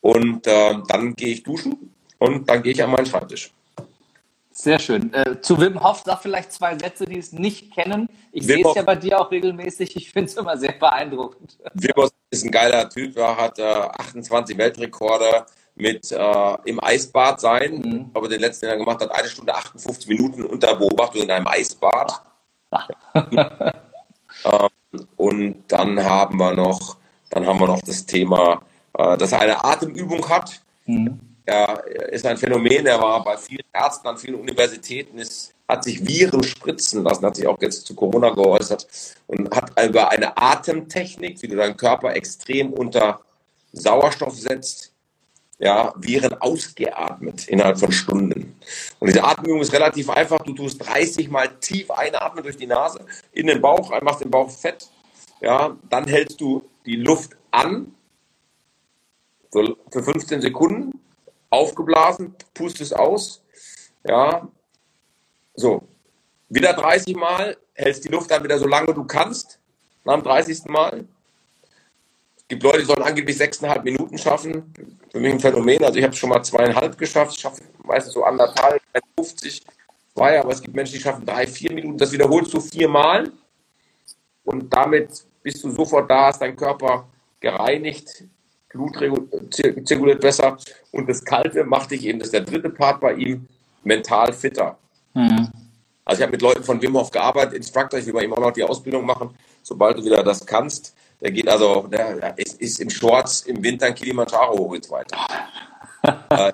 Und 0.00 0.46
äh, 0.46 0.74
dann 0.86 1.14
gehe 1.14 1.34
ich 1.34 1.42
duschen 1.42 1.92
und 2.18 2.48
dann 2.48 2.62
gehe 2.62 2.72
ich 2.72 2.82
an 2.82 2.90
meinen 2.90 3.06
Schreibtisch. 3.06 3.52
Sehr 4.52 4.78
schön. 4.78 5.12
Äh, 5.14 5.40
zu 5.40 5.58
Wim 5.58 5.82
Hof, 5.82 6.02
sag 6.04 6.20
vielleicht 6.20 6.52
zwei 6.52 6.76
Sätze, 6.78 7.06
die 7.06 7.18
es 7.18 7.32
nicht 7.32 7.72
kennen. 7.72 8.08
Ich 8.32 8.46
sehe 8.46 8.62
es 8.64 8.74
ja 8.74 8.82
bei 8.82 8.96
dir 8.96 9.18
auch 9.18 9.30
regelmäßig. 9.30 9.96
Ich 9.96 10.10
finde 10.12 10.30
es 10.30 10.36
immer 10.36 10.56
sehr 10.58 10.72
beeindruckend. 10.72 11.58
Wim 11.72 11.92
Hof 11.96 12.10
ist 12.30 12.44
ein 12.44 12.50
geiler 12.50 12.88
Typ. 12.88 13.16
Er 13.16 13.36
hat 13.36 13.58
äh, 13.58 13.62
28 13.62 14.56
Weltrekorde 14.58 15.46
mit 15.74 16.12
äh, 16.12 16.56
im 16.66 16.84
Eisbad 16.84 17.40
sein. 17.40 17.80
Mhm. 17.82 18.10
Aber 18.12 18.28
den 18.28 18.40
letzten, 18.40 18.66
den 18.66 18.74
er 18.74 18.78
gemacht 18.78 19.00
hat, 19.00 19.10
eine 19.10 19.28
Stunde 19.28 19.54
58 19.54 20.06
Minuten 20.08 20.44
unter 20.44 20.76
Beobachtung 20.76 21.22
in 21.22 21.30
einem 21.30 21.46
Eisbad. 21.46 22.22
ähm, 23.14 25.06
und 25.16 25.64
dann 25.68 26.04
haben 26.04 26.36
wir 26.38 26.52
noch, 26.52 26.96
dann 27.30 27.46
haben 27.46 27.58
wir 27.58 27.68
noch 27.68 27.80
das 27.80 28.04
Thema, 28.04 28.60
äh, 28.98 29.16
dass 29.16 29.32
er 29.32 29.40
eine 29.40 29.64
Atemübung 29.64 30.28
hat. 30.28 30.60
Mhm 30.84 31.31
er 31.44 31.84
ist 32.12 32.24
ein 32.26 32.36
Phänomen, 32.36 32.86
er 32.86 33.00
war 33.00 33.24
bei 33.24 33.36
vielen 33.36 33.64
Ärzten 33.72 34.06
an 34.08 34.18
vielen 34.18 34.36
Universitäten, 34.36 35.18
ist, 35.18 35.54
hat 35.68 35.84
sich 35.84 36.06
Viren 36.06 36.42
spritzen 36.42 37.02
lassen, 37.02 37.24
hat 37.24 37.36
sich 37.36 37.46
auch 37.46 37.60
jetzt 37.60 37.86
zu 37.86 37.94
Corona 37.94 38.30
geäußert 38.30 38.86
und 39.26 39.54
hat 39.54 39.72
über 39.84 40.10
eine 40.10 40.36
Atemtechnik, 40.36 41.42
wie 41.42 41.48
du 41.48 41.56
deinen 41.56 41.76
Körper 41.76 42.14
extrem 42.14 42.72
unter 42.72 43.20
Sauerstoff 43.72 44.38
setzt, 44.38 44.92
ja, 45.58 45.92
Viren 45.96 46.34
ausgeatmet 46.40 47.48
innerhalb 47.48 47.78
von 47.78 47.92
Stunden. 47.92 48.56
Und 48.98 49.08
diese 49.08 49.22
Atmung 49.22 49.60
ist 49.60 49.72
relativ 49.72 50.10
einfach. 50.10 50.42
Du 50.42 50.54
tust 50.54 50.84
30 50.84 51.30
Mal 51.30 51.48
tief 51.60 51.90
einatmen 51.90 52.42
durch 52.42 52.56
die 52.56 52.66
Nase 52.66 53.04
in 53.32 53.46
den 53.46 53.60
Bauch, 53.60 53.92
machst 54.02 54.22
den 54.24 54.30
Bauch 54.30 54.50
fett. 54.50 54.88
Ja, 55.40 55.76
dann 55.88 56.06
hältst 56.06 56.40
du 56.40 56.62
die 56.84 56.96
Luft 56.96 57.36
an 57.52 57.94
für 59.52 60.02
15 60.02 60.40
Sekunden 60.40 61.01
aufgeblasen, 61.52 62.34
pustest 62.54 62.96
aus, 62.96 63.42
ja, 64.04 64.48
so, 65.54 65.86
wieder 66.48 66.72
30 66.72 67.14
Mal, 67.16 67.56
hältst 67.74 68.04
die 68.04 68.08
Luft 68.08 68.30
dann 68.30 68.42
wieder 68.42 68.58
so 68.58 68.66
lange 68.66 68.94
du 68.94 69.04
kannst, 69.04 69.58
nach 70.04 70.14
dem 70.14 70.24
30. 70.24 70.64
Mal. 70.66 71.04
Es 72.36 72.48
gibt 72.48 72.62
Leute, 72.62 72.80
die 72.80 72.84
sollen 72.84 73.02
angeblich 73.02 73.36
6,5 73.36 73.82
Minuten 73.82 74.18
schaffen. 74.18 74.74
Für 75.10 75.20
mich 75.20 75.32
ein 75.32 75.40
Phänomen. 75.40 75.84
Also 75.84 75.98
ich 75.98 76.04
habe 76.04 76.14
schon 76.14 76.30
mal 76.30 76.42
zweieinhalb 76.42 76.98
geschafft. 76.98 77.34
Ich 77.36 77.40
schaffe 77.40 77.62
meistens 77.84 78.14
so 78.14 78.24
anderthalb, 78.24 78.82
50, 79.16 79.62
zwei, 80.14 80.40
aber 80.40 80.52
es 80.52 80.60
gibt 80.60 80.74
Menschen, 80.74 80.94
die 80.94 81.00
schaffen 81.00 81.24
drei, 81.24 81.46
vier 81.46 81.72
Minuten. 81.72 81.98
Das 81.98 82.12
wiederholst 82.12 82.52
du 82.52 82.60
viermal 82.60 83.30
und 84.44 84.72
damit 84.72 85.24
bist 85.42 85.62
du 85.62 85.70
sofort 85.70 86.10
da, 86.10 86.26
hast 86.26 86.40
dein 86.40 86.56
Körper 86.56 87.08
gereinigt, 87.40 88.24
Blut 88.72 88.96
zirkuliert 89.84 90.20
besser 90.20 90.56
und 90.90 91.08
das 91.08 91.24
Kalte 91.24 91.64
macht 91.64 91.90
dich 91.90 92.04
eben, 92.04 92.18
das 92.18 92.28
ist 92.28 92.34
der 92.34 92.42
dritte 92.42 92.70
Part 92.70 93.00
bei 93.00 93.14
ihm, 93.14 93.46
mental 93.84 94.32
fitter. 94.32 94.78
Mhm. 95.14 95.48
Also 96.04 96.20
ich 96.20 96.22
habe 96.22 96.32
mit 96.32 96.42
Leuten 96.42 96.64
von 96.64 96.80
Wim 96.82 96.96
Hof 96.96 97.10
gearbeitet, 97.10 97.54
Instructor, 97.54 97.98
ich 97.98 98.06
will 98.06 98.14
bei 98.14 98.24
ihm 98.24 98.32
auch 98.32 98.40
noch 98.40 98.52
die 98.52 98.64
Ausbildung 98.64 99.06
machen, 99.06 99.30
sobald 99.62 99.98
du 99.98 100.04
wieder 100.04 100.22
das 100.22 100.44
kannst. 100.44 100.94
Der 101.20 101.30
geht 101.30 101.48
also, 101.48 101.86
der 101.86 102.36
ist, 102.36 102.60
ist 102.60 102.80
im 102.80 102.90
Shorts 102.90 103.42
im 103.42 103.62
Winter 103.62 103.86
in 103.86 103.94
Kilimanjaro 103.94 104.58
hoch 104.58 104.74
jetzt 104.74 104.90
weiter. 104.90 105.16
äh, 106.30 106.52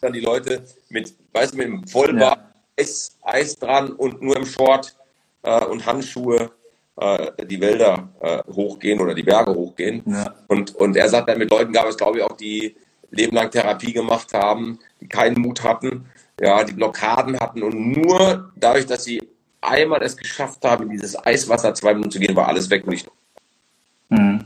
dann 0.00 0.12
die 0.12 0.20
Leute 0.20 0.64
mit, 0.88 1.14
weißt 1.32 1.52
du, 1.54 1.58
mit 1.58 1.66
einem 1.66 1.86
Vollbart, 1.86 2.38
ja. 2.38 2.44
Eis, 2.76 3.16
Eis 3.22 3.56
dran 3.56 3.92
und 3.92 4.22
nur 4.22 4.36
im 4.36 4.46
Short 4.46 4.96
äh, 5.42 5.64
und 5.64 5.86
Handschuhe 5.86 6.50
äh, 7.00 7.46
die 7.46 7.60
Wälder 7.60 8.08
äh, 8.20 8.42
hochgehen 8.52 9.00
oder 9.00 9.14
die 9.14 9.22
Berge 9.22 9.54
hochgehen. 9.54 10.02
Ja. 10.06 10.34
Und, 10.48 10.74
und 10.76 10.96
er 10.96 11.08
sagt 11.08 11.28
dann, 11.28 11.38
mit 11.38 11.50
Leuten 11.50 11.72
gab 11.72 11.86
es, 11.86 11.96
glaube 11.96 12.18
ich, 12.18 12.24
auch 12.24 12.36
die 12.36 12.76
lebenlang 13.10 13.50
Therapie 13.50 13.92
gemacht 13.92 14.34
haben, 14.34 14.78
die 15.00 15.08
keinen 15.08 15.40
Mut 15.40 15.62
hatten, 15.62 16.06
ja, 16.40 16.62
die 16.64 16.72
Blockaden 16.72 17.38
hatten 17.40 17.62
und 17.62 17.96
nur 17.96 18.50
dadurch, 18.56 18.86
dass 18.86 19.04
sie 19.04 19.20
einmal 19.60 20.02
es 20.02 20.16
geschafft 20.16 20.64
haben, 20.64 20.84
in 20.84 20.90
dieses 20.90 21.16
Eiswasser 21.26 21.74
zwei 21.74 21.94
Minuten 21.94 22.10
zu 22.10 22.20
gehen, 22.20 22.36
war 22.36 22.48
alles 22.48 22.70
weg 22.70 22.86
und 22.86 22.92
ich. 22.92 23.06
Mhm. 24.08 24.44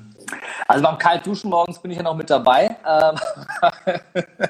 Also 0.66 0.82
beim 0.82 0.98
Kaltduschen 0.98 1.50
morgens 1.50 1.78
bin 1.78 1.90
ich 1.90 1.98
ja 1.98 2.02
noch 2.02 2.16
mit 2.16 2.30
dabei. 2.30 2.76
Ähm, 2.86 3.18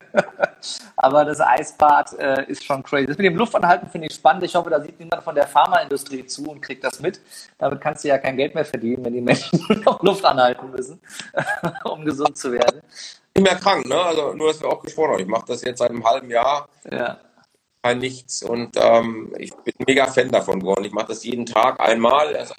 aber 1.03 1.25
das 1.25 1.41
Eisbad 1.41 2.13
äh, 2.19 2.45
ist 2.47 2.65
schon 2.65 2.83
crazy. 2.83 3.07
Das 3.07 3.19
mit 3.19 3.27
dem 3.27 3.37
Luftanhalten 3.37 3.89
finde 3.91 4.07
ich 4.07 4.15
spannend. 4.15 4.45
Ich 4.45 4.55
hoffe, 4.55 4.71
da 4.71 4.81
sieht 4.81 4.99
niemand 5.01 5.23
von 5.25 5.35
der 5.35 5.49
Pharmaindustrie 5.49 6.25
zu 6.27 6.45
und 6.45 6.61
kriegt 6.61 6.85
das 6.85 7.01
mit. 7.01 7.21
Damit 7.59 7.81
kannst 7.81 8.05
du 8.05 8.09
ja 8.09 8.19
kein 8.19 8.37
Geld 8.37 8.55
mehr 8.55 8.65
verdienen, 8.65 9.05
wenn 9.05 9.13
die 9.13 9.21
Menschen 9.21 9.61
noch 9.85 10.01
Luft 10.03 10.25
anhalten 10.25 10.71
müssen, 10.71 11.01
um 11.85 12.05
gesund 12.05 12.37
zu 12.37 12.53
werden. 12.53 12.83
Nicht 13.35 13.45
mehr 13.45 13.57
krank, 13.57 13.87
ne? 13.87 14.01
Also 14.01 14.33
nur, 14.35 14.49
dass 14.49 14.61
wir 14.61 14.69
auch 14.69 14.81
gesprochen 14.81 15.13
haben. 15.13 15.21
Ich 15.21 15.27
mache 15.27 15.47
das 15.49 15.63
jetzt 15.63 15.79
seit 15.79 15.91
einem 15.91 16.05
halben 16.05 16.31
Jahr. 16.31 16.69
Ja. 16.89 17.19
Kein 17.83 17.99
nichts. 17.99 18.45
Und 18.45 18.77
ähm, 18.77 19.35
ich 19.39 19.53
bin 19.57 19.75
mega 19.85 20.07
Fan 20.07 20.31
davon 20.31 20.61
geworden. 20.61 20.85
Ich 20.85 20.93
mache 20.93 21.09
das 21.09 21.25
jeden 21.25 21.47
Tag 21.47 21.81
einmal. 21.81 22.37
Also, 22.37 22.55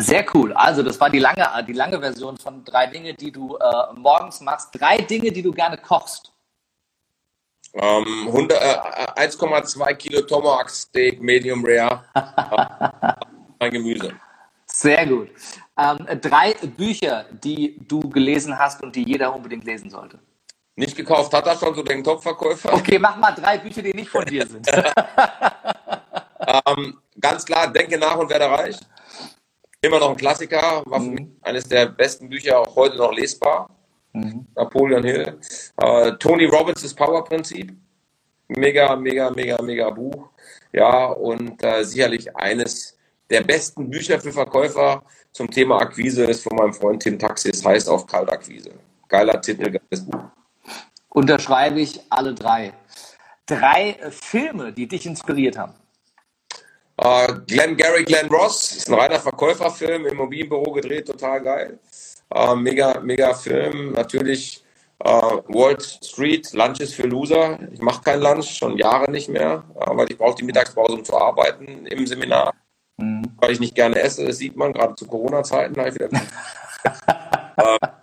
sehr 0.00 0.24
cool. 0.34 0.52
Also 0.52 0.82
das 0.82 1.00
war 1.00 1.10
die 1.10 1.18
lange, 1.18 1.46
die 1.66 1.72
lange 1.72 2.00
Version 2.00 2.36
von 2.36 2.64
drei 2.64 2.86
Dinge, 2.86 3.14
die 3.14 3.30
du 3.30 3.56
äh, 3.56 3.92
morgens 3.94 4.40
machst. 4.40 4.68
Drei 4.72 4.98
Dinge, 4.98 5.30
die 5.32 5.42
du 5.42 5.52
gerne 5.52 5.76
kochst. 5.76 6.32
Ähm, 7.74 8.28
äh, 8.48 9.28
1,2 9.28 9.94
Kilo 9.94 10.22
Tomahawk 10.22 10.70
Steak, 10.70 11.22
Medium 11.22 11.64
Rare. 11.64 12.04
mein 13.60 13.70
Gemüse. 13.70 14.12
Sehr 14.66 15.06
gut. 15.06 15.28
Ähm, 15.76 16.20
drei 16.20 16.54
Bücher, 16.76 17.26
die 17.30 17.76
du 17.86 18.00
gelesen 18.00 18.58
hast 18.58 18.82
und 18.82 18.94
die 18.96 19.04
jeder 19.04 19.34
unbedingt 19.34 19.64
lesen 19.64 19.90
sollte. 19.90 20.18
Nicht 20.76 20.96
gekauft 20.96 21.32
hat 21.34 21.46
er 21.46 21.56
schon 21.56 21.74
so 21.74 21.82
den 21.82 22.02
Topverkäufer. 22.02 22.72
Okay, 22.72 22.98
mach 22.98 23.16
mal 23.16 23.32
drei 23.32 23.58
Bücher, 23.58 23.82
die 23.82 23.92
nicht 23.92 24.08
von 24.08 24.24
dir 24.24 24.46
sind. 24.46 24.66
ähm, 26.66 26.98
ganz 27.20 27.44
klar, 27.44 27.68
denke 27.68 27.98
nach 27.98 28.16
und 28.16 28.30
werde 28.30 28.46
reich. 28.46 28.76
Immer 29.82 29.98
noch 29.98 30.10
ein 30.10 30.16
Klassiker, 30.16 30.82
war 30.84 31.00
für 31.00 31.10
mich 31.10 31.26
eines 31.40 31.64
der 31.64 31.86
besten 31.86 32.28
Bücher, 32.28 32.58
auch 32.58 32.76
heute 32.76 32.96
noch 32.98 33.12
lesbar. 33.12 33.70
Napoleon 34.12 35.02
Hill. 35.02 35.38
Äh, 35.78 36.12
Tony 36.18 36.44
Robbins' 36.44 36.94
Power-Prinzip. 36.94 37.72
Mega, 38.48 38.94
mega, 38.96 39.30
mega, 39.30 39.62
mega 39.62 39.88
Buch. 39.88 40.28
Ja, 40.72 41.06
und 41.06 41.62
äh, 41.62 41.82
sicherlich 41.84 42.36
eines 42.36 42.98
der 43.30 43.42
besten 43.42 43.88
Bücher 43.88 44.20
für 44.20 44.32
Verkäufer 44.32 45.02
zum 45.32 45.50
Thema 45.50 45.80
Akquise 45.80 46.24
ist 46.24 46.42
von 46.42 46.56
meinem 46.56 46.74
Freund 46.74 47.02
Tim 47.02 47.18
Taxis, 47.18 47.64
heißt 47.64 47.88
auf 47.88 48.06
Kaltakquise. 48.06 48.72
Geiler 49.08 49.40
Titel, 49.40 49.70
geiles 49.70 50.04
Buch. 50.04 50.24
Unterschreibe 51.08 51.80
ich 51.80 52.00
alle 52.10 52.34
drei. 52.34 52.74
Drei 53.46 53.96
Filme, 54.10 54.72
die 54.72 54.86
dich 54.86 55.06
inspiriert 55.06 55.56
haben. 55.56 55.79
Äh, 57.00 57.32
Glenn 57.46 57.76
Gary, 57.78 58.04
Glenn 58.04 58.28
Ross, 58.28 58.72
ist 58.72 58.88
ein 58.88 58.94
reiner 58.94 59.18
Verkäuferfilm, 59.18 60.04
im 60.04 60.12
Immobilienbüro 60.12 60.70
gedreht, 60.72 61.06
total 61.06 61.40
geil. 61.40 61.78
Äh, 62.34 62.54
mega, 62.56 63.00
mega 63.00 63.32
Film. 63.32 63.92
Natürlich 63.92 64.62
äh, 64.98 65.08
Wall 65.08 65.80
Street, 65.80 66.52
Lunches 66.52 66.92
für 66.92 67.06
Loser. 67.06 67.58
Ich 67.72 67.80
mache 67.80 68.02
kein 68.02 68.20
Lunch, 68.20 68.50
schon 68.50 68.76
Jahre 68.76 69.10
nicht 69.10 69.30
mehr, 69.30 69.64
weil 69.74 70.10
ich 70.10 70.18
brauche 70.18 70.36
die 70.36 70.44
Mittagspause, 70.44 70.92
um 70.92 71.04
zu 71.04 71.16
arbeiten 71.16 71.86
im 71.86 72.06
Seminar. 72.06 72.52
Mhm. 72.98 73.34
Weil 73.38 73.52
ich 73.52 73.60
nicht 73.60 73.74
gerne 73.74 73.96
esse, 73.98 74.26
das 74.26 74.36
sieht 74.36 74.54
man, 74.56 74.74
gerade 74.74 74.94
zu 74.94 75.06
Corona-Zeiten. 75.06 75.74
äh, 75.80 75.94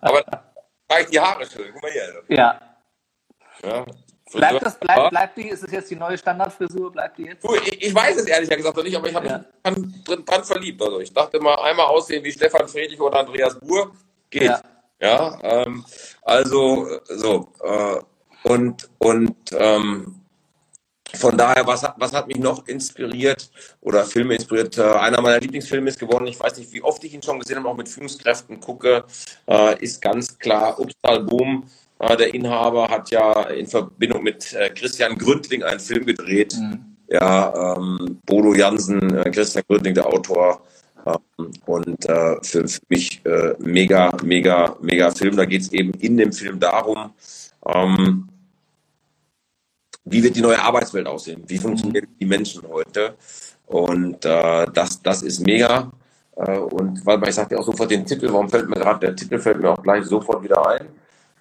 aber 0.01 0.23
da 0.87 0.99
ich 0.99 1.07
die 1.07 1.19
Haare 1.19 1.45
schön, 1.45 1.71
guck 1.71 1.83
mal 1.83 1.91
hier. 1.91 2.23
Ja. 2.35 2.59
ja. 3.63 3.85
Bleibt 4.33 4.65
das, 4.65 4.77
bleibt, 4.77 5.09
bleibt 5.09 5.37
die, 5.37 5.49
ist 5.49 5.63
es 5.63 5.71
jetzt 5.71 5.89
die 5.89 5.95
neue 5.95 6.17
Standardfrisur, 6.17 6.91
bleibt 6.91 7.17
die 7.17 7.23
jetzt? 7.23 7.43
Du, 7.43 7.55
ich, 7.55 7.87
ich, 7.87 7.95
weiß 7.95 8.17
es 8.17 8.25
ehrlich 8.25 8.49
gesagt 8.49 8.75
noch 8.75 8.83
nicht, 8.83 8.95
aber 8.95 9.07
ich 9.07 9.15
habe 9.15 9.27
ja. 9.27 9.37
mich 9.37 10.03
dran, 10.03 10.25
dran, 10.25 10.43
verliebt. 10.43 10.81
Also 10.81 10.99
ich 10.99 11.13
dachte 11.13 11.39
mal, 11.39 11.55
einmal 11.55 11.85
aussehen 11.85 12.23
wie 12.23 12.31
Stefan 12.31 12.67
Friedrich 12.67 12.99
oder 12.99 13.19
Andreas 13.19 13.57
Buhr, 13.59 13.91
geht. 14.29 14.43
Ja, 14.43 14.61
ja 14.99 15.39
ähm, 15.43 15.85
also 16.23 16.99
so. 17.05 17.53
Äh, 17.63 18.01
und 18.43 18.89
und 18.99 19.35
ähm, 19.51 20.21
von 21.15 21.37
daher, 21.37 21.65
was, 21.65 21.83
was 21.97 22.13
hat 22.13 22.27
mich 22.27 22.37
noch 22.37 22.67
inspiriert 22.67 23.49
oder 23.81 24.03
Filme 24.03 24.35
inspiriert? 24.35 24.77
Äh, 24.77 24.83
einer 24.83 25.21
meiner 25.21 25.39
Lieblingsfilme 25.39 25.89
ist 25.89 25.99
geworden, 25.99 26.27
ich 26.27 26.39
weiß 26.39 26.57
nicht, 26.57 26.71
wie 26.73 26.81
oft 26.81 27.03
ich 27.03 27.13
ihn 27.13 27.23
schon 27.23 27.39
gesehen 27.39 27.57
habe, 27.57 27.69
auch 27.69 27.77
mit 27.77 27.87
Führungskräften 27.87 28.59
gucke, 28.59 29.05
äh, 29.47 29.81
ist 29.81 30.01
ganz 30.01 30.37
klar 30.37 30.79
Upsal 30.79 31.23
Boom 31.23 31.63
der 31.99 32.33
Inhaber 32.33 32.87
hat 32.89 33.09
ja 33.09 33.43
in 33.49 33.65
Verbindung 33.65 34.23
mit 34.23 34.53
äh, 34.53 34.69
Christian 34.69 35.17
Gründling 35.17 35.63
einen 35.63 35.79
Film 35.79 36.05
gedreht. 36.05 36.55
Mhm. 36.57 36.97
Ja, 37.09 37.75
ähm, 37.75 38.19
Bodo 38.25 38.53
Jansen, 38.53 39.17
äh, 39.17 39.29
Christian 39.31 39.63
Gründling, 39.67 39.95
der 39.95 40.05
Autor. 40.05 40.61
Ähm, 41.05 41.51
und 41.65 42.05
äh, 42.05 42.35
für, 42.43 42.67
für, 42.67 42.81
mich 42.89 43.21
äh, 43.25 43.53
mega, 43.59 44.15
mega, 44.23 44.75
mega 44.81 45.09
Film. 45.11 45.35
Da 45.35 45.45
geht 45.45 45.61
es 45.61 45.71
eben 45.71 45.91
in 45.93 46.17
dem 46.17 46.31
Film 46.31 46.59
darum, 46.59 47.11
ähm, 47.65 48.27
wie 50.05 50.23
wird 50.23 50.35
die 50.35 50.41
neue 50.41 50.61
Arbeitswelt 50.61 51.07
aussehen? 51.07 51.43
Wie 51.47 51.57
funktionieren 51.57 52.07
mhm. 52.09 52.17
die 52.19 52.25
Menschen 52.25 52.61
heute? 52.67 53.15
Und 53.65 54.23
äh, 54.23 54.65
das, 54.73 55.01
das 55.01 55.23
ist 55.23 55.39
mega. 55.39 55.91
und 56.35 57.05
weil 57.05 57.27
ich 57.27 57.35
sagte 57.35 57.57
auch 57.57 57.63
sofort 57.63 57.91
den 57.91 58.05
Titel, 58.05 58.31
warum 58.31 58.47
fällt 58.47 58.69
mir 58.69 58.75
gerade 58.75 59.07
der 59.07 59.15
Titel 59.15 59.39
fällt 59.39 59.59
mir 59.59 59.71
auch 59.71 59.81
gleich 59.81 60.05
sofort 60.05 60.43
wieder 60.43 60.65
ein. 60.67 60.87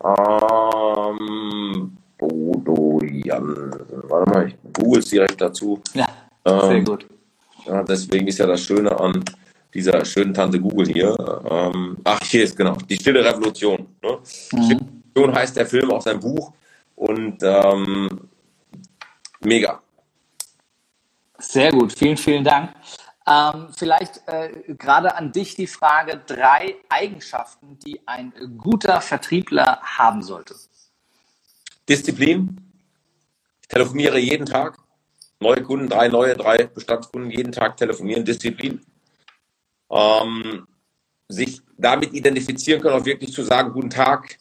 Ähm, 0.05 1.97
Bodo 2.19 3.01
Jan. 3.03 3.71
Warte 4.09 4.31
mal, 4.31 4.49
ich 4.49 4.57
google 4.73 5.01
es 5.01 5.07
direkt 5.07 5.41
dazu. 5.41 5.81
Ja, 5.95 6.07
sehr 6.45 6.71
ähm, 6.71 6.85
gut. 6.85 7.07
Ja, 7.67 7.83
deswegen 7.83 8.29
ist 8.29 8.39
ja 8.39 8.47
das 8.47 8.61
Schöne 8.63 8.99
an 8.99 9.25
dieser 9.75 10.05
schönen 10.05 10.33
Tante 10.33 10.61
Google 10.61 10.87
hier. 10.87 11.17
Ähm, 11.51 11.99
ach, 12.05 12.21
hier 12.23 12.45
ist 12.45 12.57
genau, 12.57 12.77
die 12.89 12.97
Stille 12.97 13.25
Revolution. 13.25 13.87
Ne? 14.03 14.19
Mhm. 14.53 14.63
Stille 14.63 14.81
Revolution 14.81 15.35
heißt 15.35 15.57
der 15.57 15.67
Film, 15.67 15.91
auch 15.91 16.03
sein 16.03 16.21
Buch. 16.21 16.53
Und 16.95 17.39
ähm, 17.43 18.09
mega. 19.41 19.81
Sehr 21.39 21.71
gut, 21.71 21.93
vielen, 21.93 22.17
vielen 22.17 22.45
Dank. 22.45 22.71
Ähm, 23.29 23.69
vielleicht 23.77 24.23
äh, 24.29 24.75
gerade 24.75 25.17
an 25.17 25.33
dich 25.33 25.57
die 25.57 25.67
Frage, 25.67 26.23
drei 26.27 26.77
Eigenschaften, 26.89 27.77
die 27.85 28.01
ein 28.07 28.33
guter 28.57 29.01
Vertriebler 29.01 29.81
haben 29.83 30.23
sollte. 30.23 30.55
Disziplin. 31.89 32.57
Ich 33.63 33.69
telefoniere 33.69 34.19
jeden 34.19 34.47
Tag. 34.47 34.79
Neue 35.41 35.63
Kunden, 35.63 35.89
drei 35.89 36.09
neue, 36.09 36.37
drei 36.37 36.67
Bestandskunden, 36.67 37.31
jeden 37.31 37.51
Tag 37.51 37.77
telefonieren. 37.77 38.25
Disziplin. 38.25 38.81
Ähm, 39.91 40.67
sich 41.29 41.61
damit 41.77 42.15
identifizieren 42.15 42.81
können, 42.81 43.01
auch 43.01 43.05
wirklich 43.05 43.33
zu 43.33 43.43
sagen, 43.43 43.73
guten 43.73 43.91
Tag, 43.91 44.39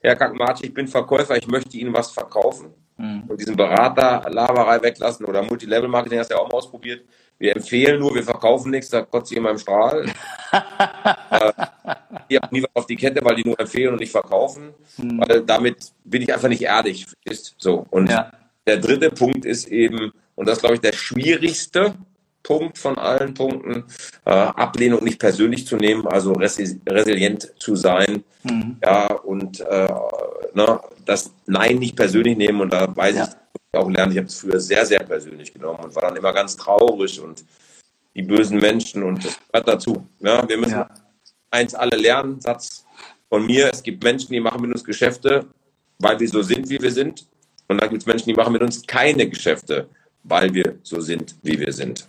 Herr 0.00 0.16
Kackmarch, 0.16 0.62
ich 0.62 0.74
bin 0.74 0.88
Verkäufer, 0.88 1.36
ich 1.36 1.46
möchte 1.46 1.76
Ihnen 1.76 1.94
was 1.94 2.10
verkaufen. 2.10 2.74
Mhm. 2.96 3.24
Und 3.28 3.40
diesen 3.40 3.56
Berater, 3.56 4.28
Laberei 4.28 4.82
weglassen 4.82 5.24
oder 5.24 5.42
Multilevel-Marketing, 5.42 6.18
hast 6.18 6.30
du 6.30 6.34
ja 6.34 6.40
auch 6.40 6.50
mal 6.50 6.58
ausprobiert 6.58 7.04
wir 7.38 7.56
empfehlen 7.56 8.00
nur, 8.00 8.14
wir 8.14 8.22
verkaufen 8.22 8.70
nichts, 8.70 8.90
da 8.90 9.02
kotzt 9.02 9.32
jemand 9.32 9.54
im 9.54 9.58
Strahl. 9.58 10.06
äh, 11.30 11.52
die 12.30 12.36
haben 12.36 12.48
nie 12.50 12.62
was 12.62 12.70
auf 12.74 12.86
die 12.86 12.96
Kette, 12.96 13.24
weil 13.24 13.36
die 13.36 13.44
nur 13.44 13.58
empfehlen 13.58 13.92
und 13.92 14.00
nicht 14.00 14.12
verkaufen. 14.12 14.72
Hm. 14.96 15.20
Weil 15.20 15.42
damit 15.42 15.92
bin 16.04 16.22
ich 16.22 16.32
einfach 16.32 16.48
nicht 16.48 16.62
ehrlich. 16.62 17.06
Ist 17.24 17.54
so. 17.58 17.86
Und 17.90 18.10
ja. 18.10 18.30
der 18.66 18.78
dritte 18.78 19.10
Punkt 19.10 19.44
ist 19.44 19.68
eben, 19.68 20.12
und 20.36 20.48
das 20.48 20.58
ist, 20.58 20.60
glaube 20.60 20.76
ich, 20.76 20.80
der 20.80 20.92
schwierigste 20.92 21.94
Punkt 22.42 22.78
von 22.78 22.98
allen 22.98 23.34
Punkten, 23.34 23.84
äh, 24.24 24.30
Ablehnung 24.30 25.02
nicht 25.02 25.18
persönlich 25.18 25.66
zu 25.66 25.76
nehmen, 25.76 26.06
also 26.06 26.32
resi 26.32 26.80
resilient 26.86 27.52
zu 27.58 27.74
sein. 27.74 28.22
Mhm. 28.44 28.76
Ja, 28.82 29.12
und 29.12 29.60
äh, 29.60 29.88
ne, 30.52 30.80
das 31.04 31.32
Nein 31.46 31.78
nicht 31.78 31.96
persönlich 31.96 32.36
nehmen. 32.36 32.60
Und 32.60 32.72
da 32.72 32.94
weiß 32.94 33.16
ja. 33.16 33.24
ich, 33.24 33.30
auch 33.76 33.90
lernen. 33.90 34.12
Ich 34.12 34.18
habe 34.18 34.28
es 34.28 34.38
früher 34.38 34.60
sehr, 34.60 34.84
sehr 34.86 35.02
persönlich 35.02 35.52
genommen 35.52 35.84
und 35.84 35.94
war 35.94 36.02
dann 36.02 36.16
immer 36.16 36.32
ganz 36.32 36.56
traurig 36.56 37.20
und 37.20 37.44
die 38.14 38.22
bösen 38.22 38.58
Menschen 38.58 39.02
und 39.02 39.24
das 39.24 39.38
gehört 39.50 39.68
dazu. 39.68 40.06
Ja, 40.20 40.48
wir 40.48 40.56
müssen 40.56 40.72
ja. 40.72 40.88
eins 41.50 41.74
alle 41.74 41.96
lernen, 41.96 42.40
Satz 42.40 42.84
von 43.28 43.46
mir, 43.46 43.70
es 43.72 43.82
gibt 43.82 44.04
Menschen, 44.04 44.32
die 44.32 44.40
machen 44.40 44.60
mit 44.62 44.72
uns 44.72 44.84
Geschäfte, 44.84 45.46
weil 45.98 46.20
wir 46.20 46.28
so 46.28 46.42
sind, 46.42 46.68
wie 46.68 46.80
wir 46.80 46.92
sind. 46.92 47.26
Und 47.66 47.80
dann 47.80 47.90
gibt 47.90 48.02
es 48.02 48.06
Menschen, 48.06 48.26
die 48.26 48.34
machen 48.34 48.52
mit 48.52 48.62
uns 48.62 48.86
keine 48.86 49.28
Geschäfte, 49.28 49.88
weil 50.22 50.52
wir 50.54 50.78
so 50.82 51.00
sind, 51.00 51.34
wie 51.42 51.58
wir 51.58 51.72
sind. 51.72 52.06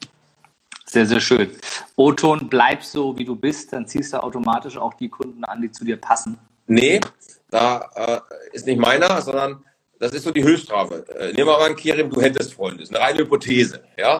Sehr, 0.85 1.05
sehr 1.05 1.19
schön. 1.19 1.49
O-Ton, 1.95 2.47
bleib 2.47 2.83
so, 2.83 3.17
wie 3.17 3.25
du 3.25 3.35
bist, 3.35 3.73
dann 3.73 3.87
ziehst 3.87 4.13
du 4.13 4.21
automatisch 4.21 4.77
auch 4.77 4.93
die 4.93 5.09
Kunden 5.09 5.43
an, 5.43 5.61
die 5.61 5.71
zu 5.71 5.83
dir 5.83 5.97
passen. 5.97 6.37
Nee, 6.67 7.01
da 7.49 7.89
äh, 7.95 8.21
ist 8.53 8.67
nicht 8.67 8.79
meiner, 8.79 9.21
sondern 9.21 9.63
das 9.99 10.11
ist 10.13 10.23
so 10.23 10.31
die 10.31 10.43
Höchststrafe. 10.43 11.05
Äh, 11.17 11.33
nehmen 11.33 11.47
wir 11.47 11.57
mal 11.57 11.69
an, 11.69 11.75
Kerim, 11.75 12.09
du 12.09 12.21
hättest 12.21 12.53
Freunde. 12.53 12.79
Das 12.79 12.89
ist 12.89 12.95
eine 12.95 13.05
reine 13.05 13.19
Hypothese. 13.19 13.83
Ja? 13.97 14.19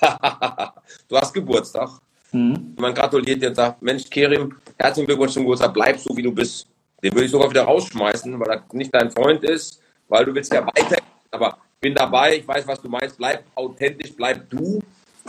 du 1.08 1.16
hast 1.16 1.32
Geburtstag. 1.32 1.90
Mhm. 2.32 2.74
Man 2.78 2.94
gratuliert 2.94 3.42
dir 3.42 3.48
und 3.48 3.54
sagt, 3.54 3.82
Mensch, 3.82 4.08
Kerim, 4.08 4.56
herzlichen 4.78 5.06
Glückwunsch 5.06 5.32
zum 5.32 5.42
Geburtstag, 5.42 5.72
bleib 5.74 5.98
so, 5.98 6.16
wie 6.16 6.22
du 6.22 6.32
bist. 6.32 6.66
Den 7.02 7.12
würde 7.12 7.24
ich 7.24 7.30
sogar 7.30 7.50
wieder 7.50 7.64
rausschmeißen, 7.64 8.38
weil 8.38 8.50
er 8.50 8.64
nicht 8.72 8.94
dein 8.94 9.10
Freund 9.10 9.42
ist, 9.44 9.80
weil 10.08 10.24
du 10.24 10.34
willst 10.34 10.52
ja 10.52 10.64
weiter. 10.64 10.96
Aber 11.30 11.58
bin 11.80 11.94
dabei, 11.94 12.36
ich 12.36 12.48
weiß, 12.48 12.66
was 12.66 12.80
du 12.80 12.88
meinst, 12.88 13.18
bleib 13.18 13.44
authentisch, 13.54 14.14
bleib 14.14 14.48
du. 14.50 14.80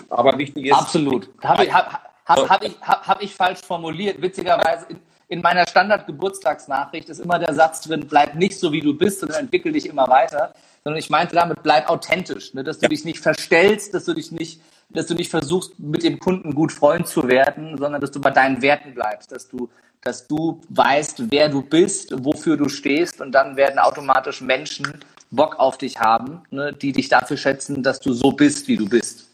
Aber 0.09 0.37
wichtig 0.37 0.67
ist... 0.67 0.73
Absolut. 0.73 1.29
Habe 1.41 1.65
ich, 1.65 1.73
hab, 1.73 2.11
hab, 2.25 2.49
hab 2.49 2.63
ich, 2.63 2.75
hab, 2.81 3.07
hab 3.07 3.21
ich 3.21 3.33
falsch 3.33 3.61
formuliert. 3.61 4.21
Witzigerweise 4.21 4.87
in 5.33 5.41
meiner 5.41 5.67
Standard-Geburtstagsnachricht 5.67 7.09
ist 7.09 7.19
immer 7.19 7.39
der 7.39 7.55
Satz 7.55 7.81
drin, 7.81 8.05
bleib 8.07 8.35
nicht 8.35 8.59
so, 8.59 8.71
wie 8.71 8.81
du 8.81 8.95
bist, 8.95 9.19
sondern 9.19 9.39
entwickel 9.39 9.71
dich 9.71 9.87
immer 9.87 10.07
weiter. 10.07 10.53
Sondern 10.83 10.99
ich 10.99 11.09
meinte 11.09 11.33
damit, 11.33 11.63
bleib 11.63 11.89
authentisch, 11.89 12.53
ne? 12.53 12.63
dass 12.63 12.77
du 12.77 12.83
ja. 12.83 12.89
dich 12.89 13.03
nicht 13.03 13.19
verstellst, 13.19 13.95
dass 13.95 14.05
du 14.05 14.13
dich 14.13 14.31
nicht, 14.31 14.61
dass 14.89 15.07
du 15.07 15.15
nicht 15.15 15.31
versuchst, 15.31 15.79
mit 15.79 16.03
dem 16.03 16.19
Kunden 16.19 16.53
gut 16.53 16.71
Freund 16.71 17.07
zu 17.07 17.27
werden, 17.27 17.77
sondern 17.79 17.99
dass 17.99 18.11
du 18.11 18.21
bei 18.21 18.29
deinen 18.29 18.61
Werten 18.61 18.93
bleibst, 18.93 19.31
dass 19.31 19.49
du, 19.49 19.69
dass 20.01 20.27
du 20.27 20.61
weißt, 20.69 21.31
wer 21.31 21.49
du 21.49 21.63
bist, 21.63 22.13
wofür 22.23 22.55
du 22.55 22.69
stehst 22.69 23.19
und 23.19 23.31
dann 23.31 23.55
werden 23.55 23.79
automatisch 23.79 24.41
Menschen 24.41 24.99
Bock 25.31 25.55
auf 25.57 25.79
dich 25.79 25.99
haben, 25.99 26.43
ne? 26.51 26.73
die 26.73 26.91
dich 26.91 27.09
dafür 27.09 27.37
schätzen, 27.37 27.81
dass 27.81 27.99
du 27.99 28.13
so 28.13 28.33
bist, 28.33 28.67
wie 28.67 28.77
du 28.77 28.87
bist. 28.87 29.27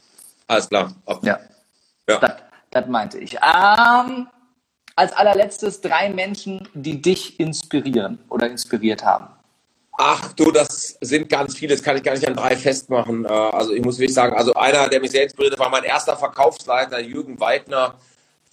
Alles 0.48 0.70
klar. 0.70 0.94
Ja. 1.24 1.40
ja. 2.08 2.20
Das, 2.20 2.36
das 2.72 2.88
meinte 2.88 3.18
ich. 3.18 3.36
Ähm, 3.36 4.28
als 5.00 5.14
allerletztes 5.14 5.80
drei 5.80 6.10
Menschen, 6.10 6.68
die 6.74 7.02
dich 7.02 7.40
inspirieren 7.40 8.20
oder 8.28 8.50
inspiriert 8.50 9.06
haben. 9.06 9.28
Ach 9.94 10.34
du, 10.34 10.52
das 10.52 10.98
sind 11.00 11.30
ganz 11.30 11.56
viele, 11.56 11.74
das 11.74 11.82
kann 11.82 11.96
ich 11.96 12.04
gar 12.04 12.14
nicht 12.14 12.28
an 12.28 12.36
drei 12.36 12.56
festmachen. 12.58 13.24
Äh, 13.24 13.30
also 13.30 13.72
ich 13.72 13.82
muss 13.82 13.98
wirklich 13.98 14.14
sagen, 14.14 14.36
also 14.36 14.54
einer, 14.56 14.90
der 14.90 15.00
mich 15.00 15.12
sehr 15.12 15.24
inspiriert 15.24 15.54
hat, 15.54 15.60
war 15.60 15.70
mein 15.70 15.86
erster 15.86 16.18
Verkaufsleiter, 16.18 17.00
Jürgen 17.00 17.40
Weidner. 17.40 17.96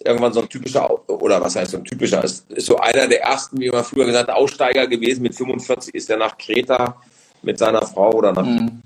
Irgendwann 0.04 0.32
so 0.32 0.40
ein 0.40 0.48
typischer, 0.48 0.88
oder 1.08 1.40
was 1.40 1.56
heißt 1.56 1.72
so 1.72 1.78
ein 1.78 1.84
typischer, 1.84 2.22
ist, 2.22 2.48
ist 2.52 2.66
so 2.66 2.76
einer 2.76 3.08
der 3.08 3.22
ersten, 3.22 3.58
wie 3.58 3.70
man 3.70 3.82
früher 3.82 4.06
gesagt 4.06 4.28
hat, 4.28 4.36
Aussteiger 4.36 4.86
gewesen. 4.86 5.22
Mit 5.22 5.34
45 5.34 5.94
ist 5.96 6.08
er 6.10 6.18
nach 6.18 6.38
Kreta 6.38 7.00
mit 7.42 7.58
seiner 7.58 7.82
Frau 7.82 8.12
oder 8.12 8.32
nach 8.32 8.44
mhm. 8.44 8.82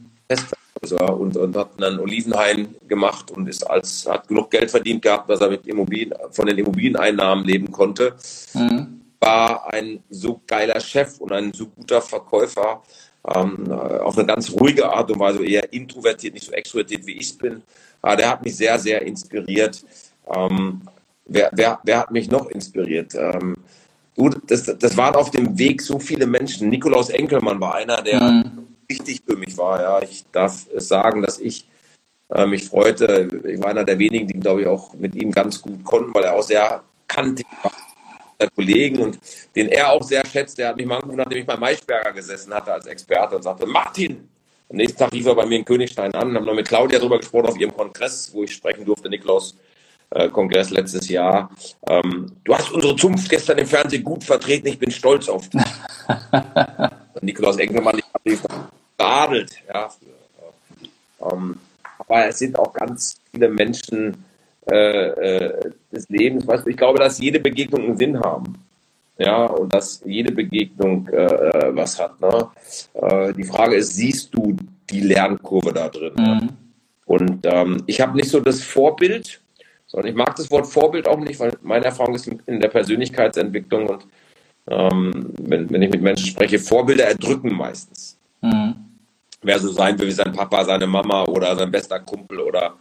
Und, 0.83 1.37
und 1.37 1.57
hat 1.57 1.83
einen 1.83 1.99
Olivenhain 1.99 2.75
gemacht 2.89 3.31
und 3.31 3.49
ist 3.49 3.69
als, 3.69 4.07
hat 4.09 4.29
genug 4.29 4.51
Geld 4.51 4.71
verdient 4.71 5.03
gehabt, 5.03 5.29
dass 5.29 5.41
er 5.41 5.51
mit 5.51 5.67
Immobilien, 5.67 6.15
von 6.31 6.47
den 6.47 6.59
Immobilieneinnahmen 6.59 7.45
leben 7.45 7.71
konnte. 7.71 8.15
Mhm. 8.55 9.01
War 9.21 9.73
ein 9.73 10.03
so 10.09 10.41
geiler 10.47 10.81
Chef 10.81 11.21
und 11.21 11.33
ein 11.33 11.53
so 11.53 11.67
guter 11.67 12.01
Verkäufer, 12.01 12.83
ähm, 13.29 13.71
auf 13.71 14.17
eine 14.17 14.27
ganz 14.27 14.51
ruhige 14.51 14.91
Art 14.91 15.11
und 15.11 15.21
Weise, 15.21 15.45
eher 15.45 15.71
introvertiert, 15.73 16.35
nicht 16.35 16.47
so 16.47 16.53
extrovertiert 16.53 17.07
wie 17.07 17.19
ich 17.19 17.37
bin. 17.37 17.63
Aber 18.01 18.17
der 18.17 18.31
hat 18.31 18.45
mich 18.45 18.57
sehr, 18.57 18.79
sehr 18.79 19.03
inspiriert. 19.03 19.85
Ähm, 20.35 20.81
wer, 21.27 21.51
wer, 21.53 21.81
wer 21.85 21.99
hat 21.99 22.11
mich 22.11 22.31
noch 22.31 22.47
inspiriert? 22.47 23.15
Ähm, 23.15 23.57
gut, 24.17 24.41
das, 24.47 24.65
das 24.65 24.97
waren 24.97 25.15
auf 25.15 25.31
dem 25.31 25.59
Weg 25.59 25.83
so 25.83 25.99
viele 25.99 26.27
Menschen. 26.27 26.71
Nikolaus 26.71 27.11
Enkelmann 27.11 27.61
war 27.61 27.75
einer, 27.75 28.01
der 28.01 28.23
mhm. 28.23 28.71
Wichtig 28.91 29.23
für 29.27 29.37
mich 29.37 29.57
war. 29.57 29.81
Ja, 29.81 30.03
ich 30.03 30.25
darf 30.31 30.67
sagen, 30.77 31.23
dass 31.23 31.39
ich 31.39 31.67
äh, 32.29 32.47
mich 32.47 32.69
freute. 32.69 33.29
Ich 33.49 33.61
war 33.61 33.69
einer 33.69 33.85
der 33.85 33.99
wenigen, 33.99 34.27
die, 34.27 34.39
glaube 34.39 34.63
ich, 34.63 34.67
auch 34.67 34.93
mit 34.95 35.15
ihm 35.15 35.33
ganz 35.33 35.63
gut 35.63 35.83
konnten, 35.85 36.13
weil 36.15 36.25
er 36.25 36.35
auch 36.35 36.43
sehr 36.43 36.83
kantig 37.09 37.47
war 37.63 37.73
Kollegen 38.49 38.99
und 38.99 39.19
den 39.55 39.69
er 39.69 39.93
auch 39.93 40.03
sehr 40.03 40.25
schätzt. 40.25 40.59
Der 40.59 40.69
hat 40.69 40.77
mich 40.77 40.87
mal 40.87 40.97
angerufen, 40.97 41.19
nachdem 41.19 41.39
ich 41.39 41.47
bei 41.47 41.57
Maischberger 41.57 42.13
gesessen 42.13 42.55
hatte 42.55 42.73
als 42.73 42.87
Experte 42.87 43.37
und 43.37 43.43
sagte, 43.43 43.67
Martin! 43.67 44.29
Am 44.69 44.77
nächsten 44.77 44.99
Tag 44.99 45.13
rief 45.13 45.27
er 45.27 45.35
bei 45.35 45.47
mir 45.47 45.59
in 45.59 45.65
Königstein 45.65 46.15
an, 46.15 46.33
haben 46.33 46.45
noch 46.45 46.55
mit 46.55 46.69
Claudia 46.69 47.01
darüber 47.01 47.19
gesprochen 47.19 47.47
auf 47.47 47.59
ihrem 47.59 47.75
Kongress, 47.75 48.31
wo 48.33 48.45
ich 48.45 48.53
sprechen 48.53 48.85
durfte, 48.85 49.09
Niklaus 49.09 49.57
äh, 50.11 50.29
Kongress 50.29 50.71
letztes 50.71 51.09
Jahr. 51.09 51.51
Ähm, 51.89 52.31
du 52.45 52.55
hast 52.55 52.71
unsere 52.71 52.95
Zunft 52.95 53.29
gestern 53.29 53.59
im 53.59 53.67
Fernsehen 53.67 54.05
gut 54.05 54.23
vertreten, 54.23 54.69
ich 54.69 54.79
bin 54.79 54.93
stolz 54.93 55.29
auf 55.29 55.49
dich. 55.49 55.61
Nikolaus 57.21 57.57
Engelmann, 57.59 57.99
ich 57.99 58.05
habe 58.39 58.80
geadelt. 59.01 59.53
Ja. 59.73 59.89
Ähm, 61.21 61.57
aber 61.99 62.27
es 62.27 62.39
sind 62.39 62.59
auch 62.59 62.73
ganz 62.73 63.17
viele 63.31 63.49
Menschen, 63.49 64.25
äh, 64.71 65.09
äh, 65.09 65.71
des 65.91 66.09
Lebens. 66.09 66.47
Weißt 66.47 66.67
du, 66.67 66.71
ich 66.71 66.77
glaube, 66.77 66.99
dass 66.99 67.19
jede 67.19 67.41
Begegnung 67.41 67.83
einen 67.83 67.97
Sinn 67.97 68.21
haben. 68.21 68.55
Ja, 69.19 69.47
und 69.47 69.73
dass 69.75 70.03
jede 70.07 70.33
Begegnung 70.33 71.07
äh, 71.09 71.25
äh, 71.25 71.77
was 71.77 71.99
hat. 72.01 72.19
Ne? 72.21 72.49
Äh, 72.95 73.33
die 73.35 73.45
Frage 73.45 73.77
ist, 73.77 73.95
siehst 73.95 74.35
du 74.35 74.57
die 74.89 75.01
Lernkurve 75.01 75.75
da 75.75 75.89
drin? 75.89 76.15
Mhm. 76.17 76.49
Und 77.05 77.45
ähm, 77.45 77.83
ich 77.87 78.01
habe 78.01 78.17
nicht 78.17 78.31
so 78.31 78.41
das 78.41 78.63
Vorbild, 78.63 79.41
sondern 79.87 80.11
ich 80.11 80.17
mag 80.17 80.37
das 80.37 80.51
Wort 80.51 80.67
Vorbild 80.67 81.07
auch 81.07 81.19
nicht, 81.19 81.39
weil 81.39 81.53
meine 81.63 81.87
Erfahrung 81.87 82.15
ist 82.15 82.29
in 82.29 82.61
der 82.61 82.69
Persönlichkeitsentwicklung 82.69 83.89
und 83.89 84.07
ähm, 84.69 85.35
wenn, 85.39 85.69
wenn 85.71 85.83
ich 85.83 85.91
mit 85.91 86.01
Menschen 86.01 86.27
spreche, 86.27 86.59
Vorbilder 86.59 87.05
erdrücken 87.05 87.53
meistens. 87.53 88.17
Wer 89.43 89.59
so 89.59 89.71
sein 89.71 89.99
will 89.99 90.09
wie 90.09 90.13
sein 90.13 90.33
Papa, 90.33 90.65
seine 90.65 90.87
Mama 90.87 91.25
oder 91.25 91.57
sein 91.57 91.71
bester 91.71 92.01
Kumpel 92.01 92.41
oder 92.41 92.75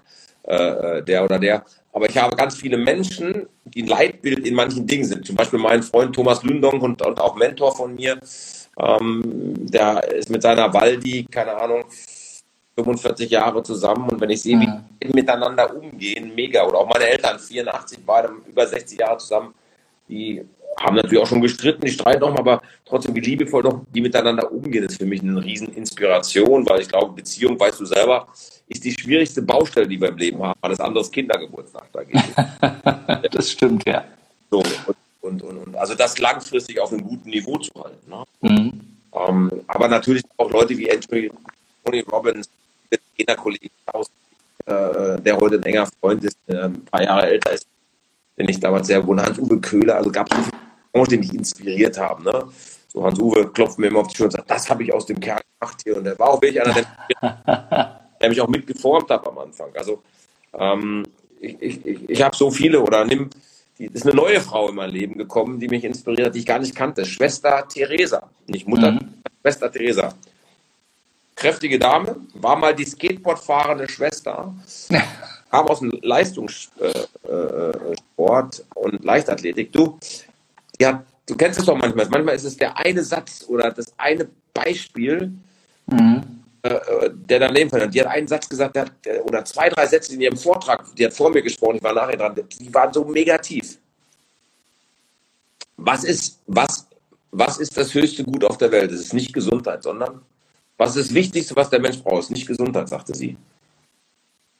äh, 0.43 1.01
der 1.03 1.24
oder 1.24 1.39
der. 1.39 1.66
Aber 1.91 2.10
ich 2.10 2.18
habe 2.18 2.36
ganz 2.36 2.55
viele 2.55 2.78
Menschen, 2.78 3.47
die 3.64 3.84
ein 3.84 3.88
Leitbild 3.88 4.45
in 4.45 4.55
manchen 4.55 4.86
Dingen 4.86 5.05
sind. 5.05 5.26
Zum 5.26 5.36
Beispiel 5.36 5.60
mein 5.60 5.84
Freund 5.84 6.14
Thomas 6.14 6.43
Lündong 6.43 6.82
und, 6.82 7.01
und 7.01 7.20
auch 7.20 7.36
Mentor 7.36 7.76
von 7.76 7.95
mir. 7.95 8.20
Ähm, 8.78 9.24
der 9.57 10.03
ist 10.14 10.30
mit 10.30 10.41
seiner 10.41 10.74
Waldi, 10.74 11.26
keine 11.30 11.55
Ahnung, 11.55 11.84
45 12.76 13.30
Jahre 13.30 13.62
zusammen 13.64 14.10
und 14.10 14.22
wenn 14.22 14.30
ich 14.30 14.41
sehe, 14.41 14.60
wie 14.60 14.68
mhm. 14.68 14.86
die 15.03 15.10
miteinander 15.10 15.76
umgehen, 15.76 16.34
mega. 16.36 16.66
Oder 16.66 16.80
auch 16.80 16.88
meine 16.88 17.05
Eltern, 17.05 17.39
84, 17.39 17.99
beide 18.05 18.30
über 18.47 18.66
60 18.66 18.99
Jahre 18.99 19.18
zusammen, 19.18 19.53
die 20.07 20.45
haben 20.80 20.96
natürlich 20.96 21.20
auch 21.20 21.28
schon 21.28 21.42
gestritten, 21.42 21.82
die 21.82 21.92
streiten 21.92 22.24
auch 22.24 22.38
aber 22.38 22.62
trotzdem, 22.86 23.16
wie 23.16 23.20
liebevoll 23.20 23.64
doch 23.64 23.82
die 23.94 24.02
miteinander 24.02 24.52
umgehen, 24.52 24.86
ist 24.86 24.98
für 24.98 25.06
mich 25.06 25.22
eine 25.22 25.44
riesen 25.44 25.74
Inspiration, 25.74 26.68
weil 26.68 26.82
ich 26.82 26.88
glaube, 26.88 27.14
Beziehung, 27.14 27.60
weißt 27.60 27.80
du 27.80 27.86
selber, 27.86 28.28
ist 28.68 28.84
die 28.84 28.92
schwierigste 28.92 29.42
Baustelle, 29.42 29.88
die 29.88 30.00
wir 30.00 30.10
im 30.10 30.18
Leben 30.18 30.42
haben. 30.42 30.58
Alles 30.62 30.80
andere 30.80 31.02
ist 31.02 31.12
Kindergeburtstag 31.12 31.92
dagegen. 31.92 32.24
das 33.32 33.52
stimmt, 33.52 33.84
ja. 33.88 34.06
So, 34.50 34.60
und, 34.60 34.96
und, 35.22 35.42
und, 35.42 35.58
und, 35.58 35.76
also 35.76 35.96
das 35.96 36.18
langfristig 36.20 36.80
auf 36.80 36.92
einem 36.92 37.04
guten 37.04 37.30
Niveau 37.30 37.58
zu 37.58 37.72
halten. 37.84 38.10
Ne? 38.10 38.24
Mhm. 38.42 38.82
Ähm, 39.14 39.52
aber 39.68 39.88
natürlich 39.88 40.24
auch 40.38 40.52
Leute 40.52 40.78
wie 40.78 40.90
Anthony 40.92 41.32
Tony 41.84 42.02
Robbins, 42.02 42.50
der 42.92 43.00
Trainerkollege 43.16 43.70
aus, 43.88 44.08
äh, 44.66 45.20
der 45.22 45.38
heute 45.38 45.56
ein 45.56 45.64
enger 45.64 45.88
Freund 46.00 46.24
ist, 46.24 46.38
äh, 46.48 46.58
ein 46.58 46.86
paar 46.86 47.04
Jahre 47.04 47.28
älter 47.28 47.52
ist, 47.52 47.66
den 48.38 48.50
ich 48.50 48.60
damals 48.60 48.88
sehr 48.88 49.06
wohne, 49.06 49.24
Hans-Uwe 49.24 49.60
Köhler, 49.60 49.98
also 49.98 50.12
gab 50.12 50.32
es 50.32 50.38
so 50.38 50.44
viele 50.44 50.69
Menschen, 50.94 51.10
die 51.12 51.18
mich 51.18 51.34
inspiriert 51.34 51.98
haben. 51.98 52.24
Ne? 52.24 52.46
So 52.88 53.04
Hans-Uwe 53.04 53.52
klopft 53.52 53.80
mir 53.80 53.88
immer 53.88 54.00
auf 54.00 54.08
die 54.08 54.18
Schulter 54.18 54.40
und 54.40 54.48
sagt, 54.48 54.52
das 54.52 54.70
habe 54.70 54.84
ich 54.84 54.94
aus 54.94 55.06
dem 55.06 55.20
Kerl 55.20 55.42
gemacht 55.60 55.82
hier. 55.84 55.98
Und 55.98 56.04
der 56.04 56.18
war 56.18 56.30
auch 56.30 56.42
wirklich 56.42 56.62
einer, 56.62 56.74
der 56.74 58.00
der 58.22 58.30
mich 58.30 58.42
auch 58.42 58.48
mitgeformt 58.48 59.10
hat 59.10 59.26
am 59.28 59.38
Anfang. 59.38 59.70
Also 59.76 60.02
ähm, 60.54 61.06
ich, 61.40 61.62
ich, 61.62 62.10
ich 62.10 62.22
habe 62.22 62.36
so 62.36 62.52
viele 62.52 62.82
oder 62.82 63.06
nimm, 63.06 63.30
die, 63.78 63.86
ist 63.86 64.06
eine 64.06 64.16
neue 64.16 64.42
Frau 64.42 64.70
in 64.70 64.76
mein 64.76 64.92
Leben 64.92 65.18
gekommen, 65.18 65.60
die 65.60 65.68
mich 65.68 65.84
inspiriert 65.84 66.28
hat, 66.28 66.36
die 66.36 66.40
ich 66.40 66.46
gar 66.46 66.60
nicht 66.60 66.76
kannte. 66.76 67.06
Schwester 67.06 67.66
Theresa, 67.68 68.30
nicht 68.48 68.68
Mutter, 68.68 68.92
mhm. 68.94 69.22
Schwester 69.42 69.72
Theresa. 69.72 70.14
Kräftige 71.36 71.80
Dame, 71.80 72.18
war 72.34 72.58
mal 72.58 72.76
die 72.76 72.84
Skateboardfahrende 72.84 73.88
Schwester, 73.88 74.54
kam 75.52 75.68
aus 75.68 75.80
dem 75.80 75.92
Leistungssport 76.02 77.00
äh, 77.30 77.32
äh, 78.20 78.64
und 78.76 79.06
Leichtathletik. 79.06 79.72
Du, 79.72 79.98
hat, 80.88 81.06
du 81.26 81.36
kennst 81.36 81.60
es 81.60 81.66
doch 81.66 81.78
manchmal. 81.78 82.08
Manchmal 82.10 82.36
ist 82.36 82.46
es 82.46 82.58
der 82.58 82.78
eine 82.78 83.04
Satz 83.04 83.46
oder 83.48 83.72
das 83.72 83.94
eine 83.98 84.28
Beispiel, 84.54 85.32
mhm 85.88 86.40
äh, 86.62 87.10
der 87.14 87.40
daneben 87.40 87.70
stand. 87.70 87.94
Die 87.94 88.02
hat 88.02 88.08
einen 88.08 88.28
Satz 88.28 88.50
gesagt, 88.50 88.78
hat, 88.78 88.92
oder 89.24 89.46
zwei, 89.46 89.70
drei 89.70 89.88
Sätze 89.88 90.14
in 90.14 90.22
ihrem 90.22 90.36
Vortrag, 90.36 90.94
die 90.96 91.06
hat 91.06 91.14
vor 91.14 91.30
mir 91.30 91.42
gesprochen, 91.42 91.78
ich 91.78 91.84
war 91.84 91.94
nachher 91.94 92.18
dran, 92.18 92.36
die 92.36 92.74
waren 92.74 92.92
so 92.92 93.10
negativ. 93.10 93.78
Was 95.78 96.04
ist, 96.04 96.40
was, 96.48 96.88
was 97.32 97.60
ist 97.60 97.78
das 97.78 97.94
höchste 97.94 98.26
Gut 98.26 98.44
auf 98.44 98.58
der 98.58 98.72
Welt? 98.72 98.92
Es 98.92 99.00
ist 99.00 99.14
nicht 99.14 99.34
Gesundheit, 99.34 99.84
sondern 99.84 100.22
was 100.78 100.96
ist 100.96 101.10
das 101.10 101.16
Wichtigste, 101.16 101.56
was 101.56 101.70
der 101.70 101.80
Mensch 101.80 102.02
braucht? 102.04 102.20
Es 102.20 102.26
ist 102.26 102.32
nicht 102.32 102.48
Gesundheit, 102.48 102.90
sagte 102.90 103.16
sie. 103.16 103.38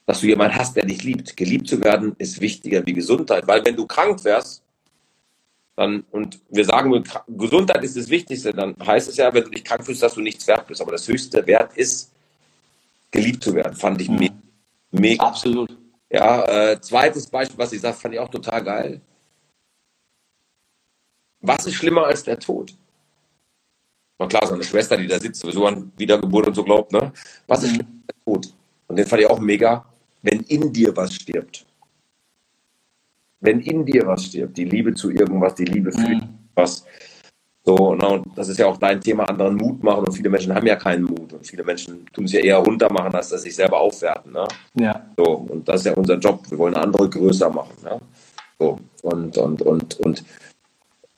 Dass 0.06 0.20
du 0.20 0.26
jemanden 0.26 0.56
hast, 0.56 0.76
der 0.76 0.86
dich 0.86 1.02
liebt. 1.04 1.36
Geliebt 1.36 1.68
zu 1.68 1.80
werden 1.82 2.14
ist 2.16 2.40
wichtiger 2.40 2.84
wie 2.86 2.94
Gesundheit, 2.94 3.46
weil 3.46 3.64
wenn 3.64 3.76
du 3.76 3.86
krank 3.86 4.24
wärst, 4.24 4.62
dann, 5.80 6.04
und 6.10 6.38
wir 6.50 6.66
sagen, 6.66 7.02
Gesundheit 7.26 7.82
ist 7.82 7.96
das 7.96 8.10
Wichtigste, 8.10 8.52
dann 8.52 8.76
heißt 8.86 9.08
es 9.08 9.16
ja, 9.16 9.32
wenn 9.32 9.44
du 9.44 9.50
dich 9.50 9.64
krank 9.64 9.82
fühlst, 9.82 10.02
dass 10.02 10.12
du 10.12 10.20
nichts 10.20 10.46
wert 10.46 10.66
bist. 10.66 10.82
Aber 10.82 10.92
das 10.92 11.08
höchste 11.08 11.46
Wert 11.46 11.74
ist, 11.74 12.12
geliebt 13.10 13.42
zu 13.42 13.54
werden. 13.54 13.74
Fand 13.74 13.98
ich 13.98 14.10
mhm. 14.10 14.18
mega. 14.18 14.34
mega. 14.90 15.24
Absolut. 15.24 15.74
Ja, 16.10 16.44
äh, 16.44 16.80
zweites 16.82 17.26
Beispiel, 17.26 17.56
was 17.56 17.72
ich 17.72 17.80
sage, 17.80 17.96
fand 17.96 18.12
ich 18.12 18.20
auch 18.20 18.28
total 18.28 18.62
geil. 18.62 19.00
Was 21.40 21.64
ist 21.64 21.76
schlimmer 21.76 22.04
als 22.04 22.24
der 22.24 22.38
Tod? 22.38 22.74
Na 24.18 24.26
klar, 24.26 24.46
so 24.46 24.52
eine 24.52 24.64
Schwester, 24.64 24.98
die 24.98 25.06
da 25.06 25.18
sitzt, 25.18 25.40
sowieso 25.40 25.66
an 25.66 25.90
Wiedergeburt 25.96 26.48
und 26.48 26.54
so 26.56 26.62
glaubt, 26.62 26.92
ne? 26.92 27.10
Was 27.46 27.62
ist 27.62 27.70
mhm. 27.70 27.74
schlimmer 27.76 27.92
als 27.94 28.06
der 28.06 28.24
Tod? 28.26 28.54
Und 28.88 28.96
den 28.96 29.06
fand 29.06 29.22
ich 29.22 29.30
auch 29.30 29.40
mega, 29.40 29.86
wenn 30.20 30.40
in 30.40 30.70
dir 30.70 30.94
was 30.94 31.14
stirbt 31.14 31.64
wenn 33.40 33.60
in 33.60 33.84
dir 33.84 34.06
was 34.06 34.26
stirbt, 34.26 34.56
die 34.56 34.64
Liebe 34.64 34.94
zu 34.94 35.10
irgendwas, 35.10 35.54
die 35.54 35.64
Liebe 35.64 35.92
für 35.92 36.08
mhm. 36.08 36.28
was. 36.54 36.84
So, 37.62 37.94
na, 37.94 38.08
und 38.08 38.26
das 38.36 38.48
ist 38.48 38.58
ja 38.58 38.66
auch 38.66 38.78
dein 38.78 39.00
Thema, 39.00 39.24
anderen 39.24 39.56
Mut 39.56 39.82
machen. 39.82 40.04
Und 40.06 40.12
viele 40.12 40.30
Menschen 40.30 40.54
haben 40.54 40.66
ja 40.66 40.76
keinen 40.76 41.04
Mut. 41.04 41.32
Und 41.32 41.46
viele 41.46 41.62
Menschen 41.62 42.06
tun 42.12 42.24
es 42.24 42.32
ja 42.32 42.40
eher 42.40 42.56
runtermachen, 42.56 43.14
als 43.14 43.28
dass 43.28 43.42
sie 43.42 43.48
sich 43.48 43.56
selber 43.56 43.78
aufwerten. 43.78 44.32
Ne? 44.32 44.48
Ja. 44.74 45.04
So, 45.16 45.24
und 45.24 45.68
das 45.68 45.80
ist 45.80 45.86
ja 45.86 45.92
unser 45.94 46.16
Job. 46.16 46.42
Wir 46.50 46.58
wollen 46.58 46.74
andere 46.74 47.08
größer 47.08 47.50
machen. 47.50 47.74
Ne? 47.84 48.00
So, 48.58 48.78
und, 49.02 49.36
und, 49.36 49.62
und, 49.62 50.00
und, 50.00 50.24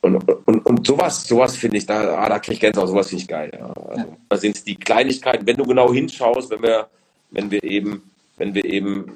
und, 0.01 0.29
und, 0.45 0.65
und 0.65 0.85
sowas, 0.87 1.25
sowas 1.25 1.55
finde 1.55 1.77
ich, 1.77 1.85
da, 1.85 2.15
ah, 2.15 2.27
da 2.27 2.39
kriege 2.39 2.55
ich 2.55 2.59
Gänsehaut, 2.59 2.89
sowas 2.89 3.07
finde 3.07 3.21
ich 3.21 3.27
geil. 3.27 3.51
Ja. 3.53 3.67
Also, 3.67 3.93
ja. 3.95 4.05
Da 4.27 4.37
sind 4.37 4.57
es 4.57 4.63
die 4.65 4.75
Kleinigkeiten, 4.75 5.47
wenn 5.47 5.55
du 5.55 5.65
genau 5.65 5.93
hinschaust, 5.93 6.51
wenn 6.51 6.61
wir, 6.61 6.87
wenn 7.31 7.49
wir 7.49 7.63
eben, 7.63 8.11
wenn 8.37 8.53
wir 8.53 8.65
eben 8.65 9.13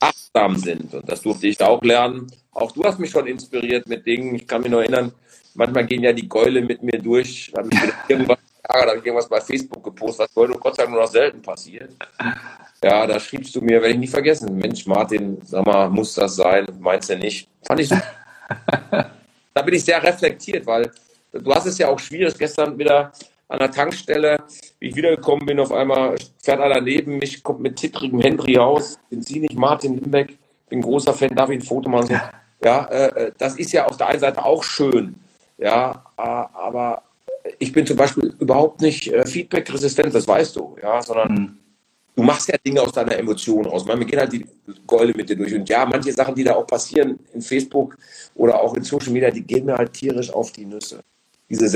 achtsam 0.00 0.56
sind. 0.56 0.94
Und 0.94 1.08
das 1.08 1.22
durfte 1.22 1.46
ich 1.46 1.60
auch 1.60 1.82
lernen. 1.82 2.26
Auch 2.52 2.72
du 2.72 2.84
hast 2.84 2.98
mich 2.98 3.10
schon 3.10 3.26
inspiriert 3.26 3.86
mit 3.86 4.06
Dingen. 4.06 4.34
Ich 4.34 4.46
kann 4.46 4.62
mich 4.62 4.70
nur 4.70 4.82
erinnern, 4.82 5.12
manchmal 5.54 5.86
gehen 5.86 6.02
ja 6.02 6.12
die 6.12 6.28
Gäule 6.28 6.62
mit 6.62 6.82
mir 6.82 6.98
durch. 6.98 7.50
Da 7.52 7.62
habe 7.62 7.70
ich 7.72 7.80
irgendwas, 8.08 8.38
da 8.62 8.80
habe 8.80 8.98
ich 8.98 9.04
irgendwas 9.06 9.28
bei 9.28 9.40
Facebook 9.40 9.84
gepostet, 9.84 10.28
was 10.28 10.36
heute 10.36 10.58
Gott 10.58 10.76
sei 10.76 10.82
Dank 10.82 10.94
nur 10.94 11.02
noch 11.02 11.10
selten 11.10 11.42
passiert. 11.42 11.90
Ja, 12.82 13.06
da 13.06 13.18
schriebst 13.18 13.54
du 13.56 13.60
mir, 13.60 13.80
werde 13.80 13.90
ich 13.90 13.98
nicht 13.98 14.10
vergessen, 14.10 14.56
Mensch, 14.56 14.86
Martin, 14.86 15.38
sag 15.44 15.66
mal, 15.66 15.90
muss 15.90 16.14
das 16.14 16.36
sein? 16.36 16.66
Meinst 16.78 17.10
du 17.10 17.16
nicht? 17.16 17.48
Fand 17.66 17.80
ich 17.80 17.88
so. 17.88 17.96
da 19.54 19.62
bin 19.62 19.74
ich 19.74 19.84
sehr 19.84 20.02
reflektiert, 20.02 20.64
weil 20.64 20.90
du 21.32 21.54
hast 21.54 21.66
es 21.66 21.78
ja 21.78 21.88
auch 21.88 21.98
schwierig. 21.98 22.38
Gestern 22.38 22.78
wieder 22.78 23.12
an 23.48 23.58
der 23.58 23.70
Tankstelle, 23.70 24.38
wie 24.78 24.88
ich 24.88 24.96
wiedergekommen 24.96 25.46
bin, 25.46 25.58
auf 25.58 25.72
einmal 25.72 26.16
fährt 26.42 26.60
einer 26.60 26.80
neben 26.80 27.18
mich, 27.18 27.42
kommt 27.42 27.60
mit 27.60 27.78
zittrigem 27.78 28.20
Henry 28.20 28.56
raus. 28.56 28.98
Sind 29.10 29.26
Sie 29.26 29.40
nicht 29.40 29.56
Martin 29.56 29.94
Limbeck? 29.94 30.38
Bin 30.68 30.82
großer 30.82 31.14
Fan, 31.14 31.34
darf 31.34 31.48
ich 31.50 31.60
ein 31.60 31.62
Foto 31.62 31.88
machen? 31.88 32.10
Ja. 32.10 32.30
Ja, 32.62 32.84
äh, 32.86 33.26
äh, 33.26 33.32
das 33.38 33.56
ist 33.56 33.72
ja 33.72 33.86
auf 33.86 33.96
der 33.96 34.08
einen 34.08 34.20
Seite 34.20 34.44
auch 34.44 34.62
schön. 34.62 35.14
Ja, 35.58 36.04
äh, 36.16 36.22
aber 36.22 37.02
ich 37.58 37.72
bin 37.72 37.86
zum 37.86 37.96
Beispiel 37.96 38.34
überhaupt 38.38 38.80
nicht 38.80 39.12
äh, 39.12 39.24
feedback-resistent, 39.24 40.14
das 40.14 40.26
weißt 40.26 40.56
du, 40.56 40.76
ja, 40.82 41.00
sondern 41.00 41.32
mhm. 41.32 41.58
du 42.16 42.22
machst 42.22 42.48
ja 42.48 42.56
Dinge 42.58 42.82
aus 42.82 42.92
deiner 42.92 43.16
Emotion 43.16 43.64
raus. 43.64 43.84
Man, 43.86 43.98
wir 43.98 44.06
gehen 44.06 44.18
halt 44.18 44.32
die 44.32 44.44
Keule 44.86 45.14
mit 45.14 45.28
dir 45.28 45.36
durch. 45.36 45.54
Und 45.54 45.68
ja, 45.68 45.86
manche 45.86 46.12
Sachen, 46.12 46.34
die 46.34 46.44
da 46.44 46.54
auch 46.54 46.66
passieren 46.66 47.18
in 47.32 47.40
Facebook 47.40 47.96
oder 48.34 48.60
auch 48.60 48.74
in 48.74 48.82
Social 48.82 49.12
Media, 49.12 49.30
die 49.30 49.42
gehen 49.42 49.64
mir 49.64 49.76
halt 49.76 49.92
tierisch 49.92 50.32
auf 50.32 50.52
die 50.52 50.66
Nüsse. 50.66 51.00
Diese 51.48 51.68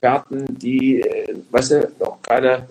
Selbstexperten, 0.00 0.58
die, 0.58 1.00
äh, 1.00 1.36
weißt 1.50 1.70
du, 1.72 1.92
noch 1.98 2.22
keine, 2.22 2.68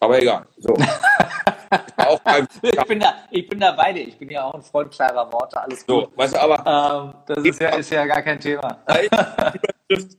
aber 0.00 0.20
egal. 0.20 0.46
So. 0.58 0.74
ich, 2.62 2.84
bin 2.86 3.00
da, 3.00 3.14
ich 3.30 3.48
bin 3.48 3.60
da 3.60 3.72
bei 3.72 3.92
dir. 3.92 4.08
Ich 4.08 4.18
bin 4.18 4.30
ja 4.30 4.44
auch 4.44 4.54
ein 4.54 4.62
Freund 4.62 4.90
klarer 4.90 5.30
Worte. 5.32 5.60
Alles 5.60 5.86
gut. 5.86 6.10
So, 6.10 6.12
weißt 6.16 6.34
du, 6.34 6.40
aber 6.40 7.14
ähm, 7.14 7.14
das 7.26 7.44
ist 7.44 7.60
ja, 7.60 7.68
ist 7.70 7.90
ja 7.90 8.06
gar 8.06 8.22
kein 8.22 8.40
Thema. 8.40 8.78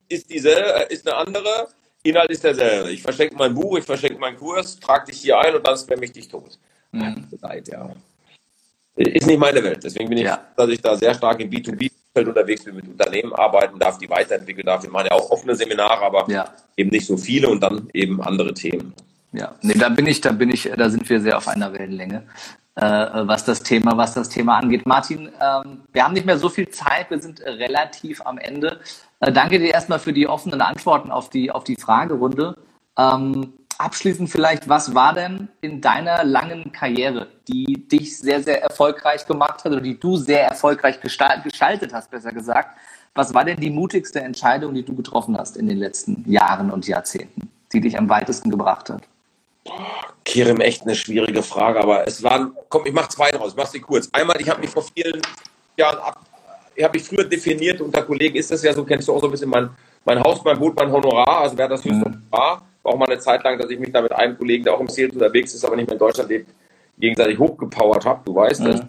ist 0.08 0.30
diese, 0.30 0.52
ist 0.90 1.08
eine 1.08 1.18
andere. 1.18 1.68
Inhalt 2.04 2.32
ist 2.32 2.44
derselbe. 2.44 2.92
Ich 2.92 3.02
verschenke 3.02 3.36
mein 3.36 3.54
Buch, 3.54 3.78
ich 3.78 3.86
verschenke 3.86 4.20
meinen 4.20 4.38
Kurs, 4.38 4.78
trage 4.80 5.06
dich 5.06 5.22
hier 5.22 5.40
ein 5.40 5.56
und 5.56 5.66
dann 5.66 5.78
spamme 5.78 6.04
ich 6.04 6.12
dich 6.12 6.28
tot. 6.28 6.60
Mhm. 6.92 7.30
Leid, 7.42 7.70
ja. 7.70 7.90
Ist 8.96 9.28
nicht 9.28 9.40
meine 9.40 9.64
Welt. 9.64 9.84
Deswegen 9.84 10.10
bin 10.10 10.20
ich, 10.20 10.26
ja. 10.26 10.40
dass 10.56 10.70
ich 10.70 10.82
da 10.82 10.96
sehr 10.96 11.14
stark 11.16 11.40
im 11.40 11.50
B2B-Feld 11.50 12.28
unterwegs 12.28 12.64
bin, 12.64 12.76
mit 12.76 12.88
Unternehmen 12.88 13.34
arbeiten 13.34 13.80
darf, 13.80 13.98
die 13.98 14.10
weiterentwickeln 14.10 14.66
darf. 14.66 14.84
Wir 14.84 14.92
machen 14.92 15.08
ja 15.10 15.18
auch 15.18 15.32
offene 15.32 15.56
Seminare, 15.56 16.06
aber 16.06 16.30
ja. 16.30 16.46
eben 16.78 16.92
nicht 16.92 17.08
so 17.08 17.18
viele 17.18 17.50
und 17.50 17.62
dann 17.62 17.90
eben 17.94 18.22
andere 18.22 18.54
Themen. 18.54 18.94
Ja, 19.32 19.56
nee, 19.62 19.74
da 19.74 19.90
bin 19.90 20.06
ich, 20.06 20.22
da 20.22 20.32
bin 20.32 20.52
ich, 20.52 20.70
da 20.78 20.90
sind 20.90 21.10
wir 21.10 21.20
sehr 21.20 21.38
auf 21.38 21.48
einer 21.48 21.74
Wellenlänge, 21.74 22.24
äh, 22.76 22.82
was 22.84 23.44
das 23.44 23.64
Thema, 23.64 23.98
was 23.98 24.14
das 24.14 24.30
Thema 24.30 24.60
angeht. 24.60 24.86
Martin, 24.86 25.30
ähm, 25.42 25.82
wir 25.92 26.04
haben 26.04 26.14
nicht 26.14 26.28
mehr 26.28 26.38
so 26.38 26.50
viel 26.50 26.70
Zeit, 26.70 27.10
wir 27.10 27.20
sind 27.20 27.42
relativ 27.42 28.24
am 28.26 28.38
Ende. 28.38 28.80
Äh, 29.22 29.32
danke 29.32 29.58
dir 29.58 29.74
erstmal 29.74 29.98
für 29.98 30.14
die 30.14 30.28
offenen 30.28 30.62
Antworten 30.62 31.10
auf 31.10 31.32
die, 31.32 31.50
auf 31.50 31.64
die 31.64 31.78
Fragerunde. 31.78 32.56
Ähm, 32.96 33.54
abschließend 33.84 34.30
vielleicht, 34.30 34.70
was 34.70 34.96
war 34.96 35.14
denn 35.14 35.50
in 35.62 35.82
deiner 35.82 36.24
langen 36.24 36.72
Karriere, 36.72 37.28
die 37.48 37.88
dich 37.88 38.18
sehr, 38.18 38.42
sehr 38.42 38.64
erfolgreich 38.64 39.28
gemacht 39.28 39.64
hat 39.64 39.72
oder 39.72 39.82
die 39.82 40.00
du 40.00 40.16
sehr 40.16 40.44
erfolgreich 40.48 41.02
gestaltet 41.02 41.94
hast, 41.94 42.10
besser 42.10 42.32
gesagt? 42.32 42.78
Was 43.14 43.34
war 43.34 43.46
denn 43.46 43.60
die 43.60 43.70
mutigste 43.70 44.22
Entscheidung, 44.22 44.74
die 44.74 44.84
du 44.84 44.96
getroffen 44.96 45.38
hast 45.38 45.58
in 45.58 45.68
den 45.68 45.78
letzten 45.78 46.24
Jahren 46.30 46.72
und 46.72 46.88
Jahrzehnten, 46.88 47.50
die 47.72 47.82
dich 47.82 47.98
am 47.98 48.10
weitesten 48.10 48.50
gebracht 48.50 48.90
hat? 48.90 49.04
Kirim, 50.26 50.62
echt 50.62 50.84
eine 50.84 50.96
schwierige 50.96 51.44
Frage, 51.44 51.80
aber 51.80 52.08
es 52.08 52.24
waren, 52.24 52.56
komm, 52.70 52.86
ich 52.86 52.94
mache 52.94 53.10
zwei 53.10 53.32
draus, 53.32 53.52
ich 53.52 53.58
mache 53.58 53.72
sie 53.72 53.80
kurz. 53.82 54.10
Einmal, 54.14 54.40
ich 54.40 54.50
habe 54.50 54.62
mich 54.62 54.70
vor 54.70 54.84
vielen 54.84 55.22
Jahren 55.78 56.00
ab, 56.00 56.22
ich 56.76 56.84
habe 56.84 56.98
mich 56.98 57.08
früher 57.08 57.26
definiert, 57.26 57.82
unter 57.82 58.02
Kollegen 58.02 58.36
ist 58.38 58.50
das 58.50 58.64
ja 58.64 58.74
so, 58.74 58.84
kennst 58.84 59.08
du 59.08 59.14
auch 59.14 59.20
so 59.20 59.28
ein 59.28 59.32
bisschen 59.32 59.50
mein, 59.50 59.70
mein 60.06 60.20
Haus, 60.22 60.44
mein 60.44 60.58
Boot, 60.58 60.76
mein 60.76 60.92
Honorar, 60.92 61.42
also 61.42 61.58
wer 61.58 61.68
das 61.68 61.84
höchste 61.84 62.10
mhm. 62.10 62.24
War 62.32 62.62
auch 62.84 62.98
mal 62.98 63.06
eine 63.06 63.20
Zeit 63.20 63.44
lang, 63.44 63.58
dass 63.58 63.70
ich 63.70 63.80
mich 63.80 63.92
da 63.92 64.02
mit 64.02 64.12
einem 64.12 64.38
Kollegen, 64.38 64.64
der 64.64 64.74
auch 64.74 64.80
im 64.80 64.90
Sales 64.90 65.14
unterwegs 65.14 65.54
ist, 65.54 65.64
aber 65.64 65.76
nicht 65.76 65.88
mehr 65.88 65.94
in 65.94 66.00
Deutschland 66.00 66.30
lebt, 66.30 66.50
gegenseitig 66.98 67.40
hochgepowert 67.40 68.06
habe, 68.06 68.22
du 68.26 68.36
weißt, 68.36 68.62
mhm. 68.62 68.66
das 68.66 68.82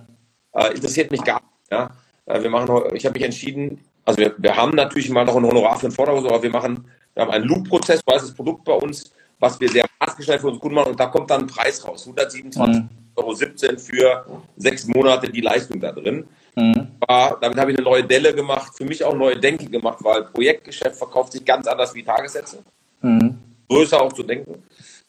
äh, 0.52 0.74
interessiert 0.74 1.10
mich 1.10 1.22
gar 1.22 1.40
nicht, 1.40 1.72
ja. 1.72 1.90
Äh, 2.26 2.42
wir 2.42 2.50
machen, 2.50 2.68
ich 2.94 3.04
habe 3.06 3.14
mich 3.14 3.22
entschieden, 3.22 3.80
also 4.04 4.18
wir, 4.18 4.34
wir 4.36 4.56
haben 4.56 4.74
natürlich 4.74 5.08
mal 5.10 5.24
noch 5.24 5.36
ein 5.36 5.44
Honorar 5.44 5.76
für 5.76 5.88
den 5.88 5.92
Vorderhaus, 5.92 6.24
aber 6.24 6.42
wir 6.42 6.50
machen, 6.50 6.84
wir 7.14 7.22
haben 7.22 7.30
einen 7.30 7.44
Loop-Prozess, 7.44 8.02
weißt, 8.06 8.24
das 8.24 8.34
Produkt 8.34 8.64
bei 8.64 8.74
uns 8.74 9.12
was 9.44 9.60
wir 9.60 9.68
sehr 9.68 9.84
maßgeschneidert 10.00 10.40
für 10.40 10.48
unsere 10.48 10.60
Kunden 10.60 10.76
machen. 10.76 10.90
Und 10.92 11.00
da 11.00 11.06
kommt 11.06 11.30
dann 11.30 11.42
ein 11.42 11.46
Preis 11.46 11.86
raus. 11.86 12.08
127,17 12.08 12.66
mhm. 12.66 12.88
Euro 13.16 13.34
für 13.34 14.24
sechs 14.56 14.86
Monate 14.86 15.30
die 15.30 15.40
Leistung 15.40 15.80
da 15.80 15.92
drin. 15.92 16.26
Mhm. 16.56 16.88
War, 17.06 17.38
damit 17.40 17.58
habe 17.58 17.72
ich 17.72 17.78
eine 17.78 17.84
neue 17.84 18.04
Delle 18.04 18.34
gemacht, 18.34 18.72
für 18.76 18.84
mich 18.84 19.04
auch 19.04 19.14
neue 19.14 19.38
Denke 19.38 19.66
gemacht, 19.66 19.98
weil 20.02 20.24
Projektgeschäft 20.24 20.96
verkauft 20.96 21.32
sich 21.32 21.44
ganz 21.44 21.66
anders 21.66 21.94
wie 21.94 22.02
Tagessätze. 22.02 22.58
Mhm. 23.02 23.38
Größer 23.68 24.00
auch 24.00 24.12
zu 24.12 24.22
denken. 24.22 24.62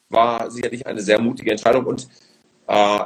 War 0.10 0.50
sicherlich 0.50 0.86
eine 0.86 1.02
sehr 1.02 1.20
mutige 1.20 1.52
Entscheidung. 1.52 1.86
Und 1.86 2.08
äh, 2.68 3.00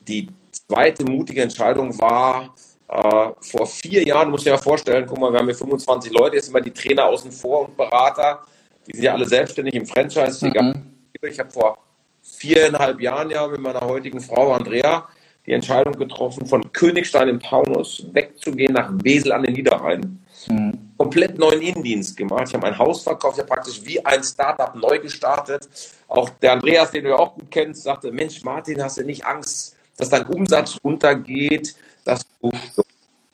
die 0.00 0.28
zweite 0.50 1.04
mutige 1.04 1.42
Entscheidung 1.42 1.98
war, 1.98 2.54
äh, 2.88 3.30
vor 3.40 3.66
vier 3.66 4.04
Jahren, 4.04 4.30
muss 4.30 4.46
ich 4.46 4.52
mir 4.52 4.58
vorstellen, 4.58 5.06
guck 5.06 5.18
mal, 5.18 5.32
wir 5.32 5.38
haben 5.38 5.46
hier 5.46 5.54
25 5.54 6.12
Leute, 6.12 6.36
jetzt 6.36 6.46
sind 6.46 6.54
wir 6.54 6.60
die 6.60 6.72
Trainer 6.72 7.06
außen 7.06 7.32
vor 7.32 7.68
und 7.68 7.76
Berater. 7.76 8.42
Die 8.86 8.96
sind 8.96 9.04
ja 9.04 9.14
alle 9.14 9.26
selbstständig 9.26 9.74
im 9.74 9.86
Franchise. 9.86 10.46
Mhm. 10.46 10.92
Ich 11.22 11.38
habe 11.38 11.50
vor 11.50 11.78
viereinhalb 12.22 13.00
Jahren 13.00 13.30
ja 13.30 13.46
mit 13.48 13.60
meiner 13.60 13.80
heutigen 13.80 14.20
Frau 14.20 14.52
Andrea 14.52 15.08
die 15.46 15.52
Entscheidung 15.52 15.94
getroffen, 15.94 16.46
von 16.46 16.72
Königstein 16.72 17.28
im 17.28 17.40
Taunus 17.40 18.06
wegzugehen 18.12 18.74
nach 18.74 18.90
Wesel 19.02 19.32
an 19.32 19.42
den 19.44 19.54
Niederrhein. 19.54 20.24
Mhm. 20.48 20.85
Komplett 20.96 21.38
neuen 21.38 21.60
Innendienst 21.60 22.16
gemacht. 22.16 22.48
Ich 22.48 22.54
habe 22.54 22.66
ein 22.66 22.78
Haus 22.78 23.02
verkauft, 23.02 23.36
ich 23.36 23.40
habe 23.40 23.48
praktisch 23.48 23.80
wie 23.84 24.04
ein 24.04 24.22
Startup 24.22 24.74
neu 24.74 24.98
gestartet. 24.98 25.68
Auch 26.08 26.30
der 26.30 26.52
Andreas, 26.52 26.90
den 26.90 27.04
du 27.04 27.10
ja 27.10 27.16
auch 27.16 27.34
gut 27.34 27.50
kennst, 27.50 27.82
sagte, 27.82 28.10
Mensch, 28.12 28.42
Martin, 28.44 28.82
hast 28.82 28.98
du 28.98 29.04
nicht 29.04 29.24
Angst, 29.24 29.76
dass 29.96 30.08
dein 30.08 30.26
Umsatz 30.26 30.78
runtergeht, 30.82 31.74
dass 32.04 32.22
du 32.40 32.50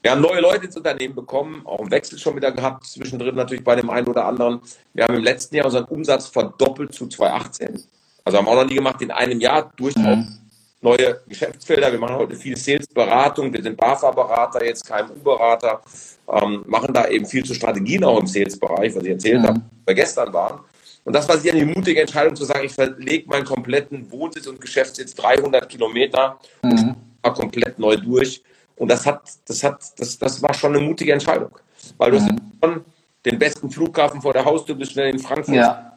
wir 0.02 0.10
haben 0.10 0.20
neue 0.20 0.40
Leute 0.40 0.66
ins 0.66 0.76
Unternehmen 0.76 1.14
bekommen, 1.14 1.62
auch 1.64 1.78
einen 1.78 1.92
Wechsel 1.92 2.18
schon 2.18 2.34
wieder 2.34 2.50
gehabt, 2.50 2.84
zwischendrin 2.84 3.36
natürlich 3.36 3.62
bei 3.62 3.76
dem 3.76 3.88
einen 3.88 4.08
oder 4.08 4.24
anderen. 4.24 4.60
Wir 4.94 5.04
haben 5.04 5.14
im 5.14 5.22
letzten 5.22 5.54
Jahr 5.54 5.66
unseren 5.66 5.84
Umsatz 5.84 6.26
verdoppelt 6.26 6.92
zu 6.92 7.06
2018. 7.06 7.84
Also 8.24 8.38
haben 8.38 8.46
wir 8.46 8.50
auch 8.50 8.56
noch 8.56 8.68
nie 8.68 8.74
gemacht 8.74 9.00
in 9.00 9.12
einem 9.12 9.40
Jahr 9.40 9.72
durchaus 9.76 10.02
mhm. 10.02 10.41
Neue 10.82 11.20
Geschäftsfelder. 11.26 11.90
Wir 11.90 11.98
machen 11.98 12.16
heute 12.16 12.34
viel 12.34 12.56
Sales-Beratung, 12.56 13.52
wir 13.52 13.62
sind 13.62 13.76
BAFA-Berater, 13.76 14.64
jetzt 14.64 14.86
KMU-Berater, 14.86 15.80
ähm, 16.28 16.64
machen 16.66 16.92
da 16.92 17.08
eben 17.08 17.24
viel 17.24 17.44
zu 17.44 17.54
Strategien 17.54 18.04
auch 18.04 18.20
im 18.20 18.26
Sales-Bereich, 18.26 18.94
was 18.94 19.04
ich 19.04 19.10
erzählt 19.10 19.42
mhm. 19.42 19.46
habe, 19.46 19.60
wir 19.86 19.94
gestern 19.94 20.32
waren. 20.32 20.60
Und 21.04 21.14
das 21.14 21.28
war 21.28 21.38
sicher 21.38 21.54
eine 21.54 21.66
mutige 21.66 22.00
Entscheidung 22.00 22.36
zu 22.36 22.44
sagen, 22.44 22.64
ich 22.64 22.72
verlege 22.72 23.28
meinen 23.28 23.44
kompletten 23.44 24.10
Wohnsitz 24.10 24.46
und 24.46 24.60
Geschäftssitz 24.60 25.14
300 25.14 25.68
Kilometer 25.68 26.38
mhm. 26.62 26.94
und 27.22 27.34
komplett 27.34 27.78
neu 27.78 27.96
durch 27.96 28.42
und 28.76 28.88
das 28.88 29.06
hat, 29.06 29.22
das 29.46 29.62
hat, 29.62 29.80
das, 29.96 30.18
das 30.18 30.42
war 30.42 30.54
schon 30.54 30.74
eine 30.74 30.84
mutige 30.84 31.12
Entscheidung. 31.12 31.50
Weil 31.98 32.12
du 32.12 32.18
mhm. 32.18 32.22
hast 32.22 32.38
schon 32.62 32.84
den 33.24 33.38
besten 33.38 33.70
Flughafen 33.70 34.20
vor 34.20 34.32
der 34.32 34.44
Haustür, 34.44 34.74
bist 34.74 34.92
schnell 34.92 35.10
in 35.10 35.18
Frankfurt 35.18 35.54
ja. 35.54 35.92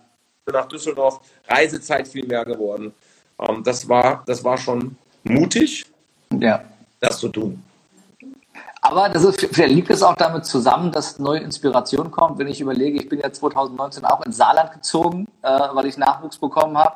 nach 0.52 0.68
Düsseldorf, 0.68 1.20
Reisezeit 1.48 2.08
viel 2.08 2.26
mehr 2.26 2.46
geworden. 2.46 2.94
Ähm, 3.40 3.64
das, 3.64 3.88
war, 3.88 4.24
das 4.26 4.44
war 4.44 4.58
schon 4.58 4.98
mutig, 5.24 5.86
ja. 6.32 6.62
das 7.00 7.20
zu 7.20 7.30
tun. 7.30 7.64
Aber 8.82 9.10
das 9.10 9.24
ist, 9.24 9.42
vielleicht 9.52 9.74
liegt 9.74 9.90
es 9.90 10.04
auch 10.04 10.16
damit 10.16 10.46
zusammen, 10.46 10.92
dass 10.92 11.18
neue 11.18 11.40
Inspiration 11.40 12.12
kommt. 12.12 12.38
Wenn 12.38 12.48
ich 12.48 12.62
überlege, 12.62 13.00
ich 13.00 13.10
bin 13.10 13.20
ja 13.20 13.32
2019 13.32 14.06
auch 14.06 14.24
ins 14.24 14.38
Saarland 14.38 14.74
gezogen, 14.74 15.28
äh, 15.42 15.48
weil 15.74 15.88
ich 15.88 15.98
Nachwuchs 15.98 16.38
bekommen 16.38 16.78
habe. 16.78 16.96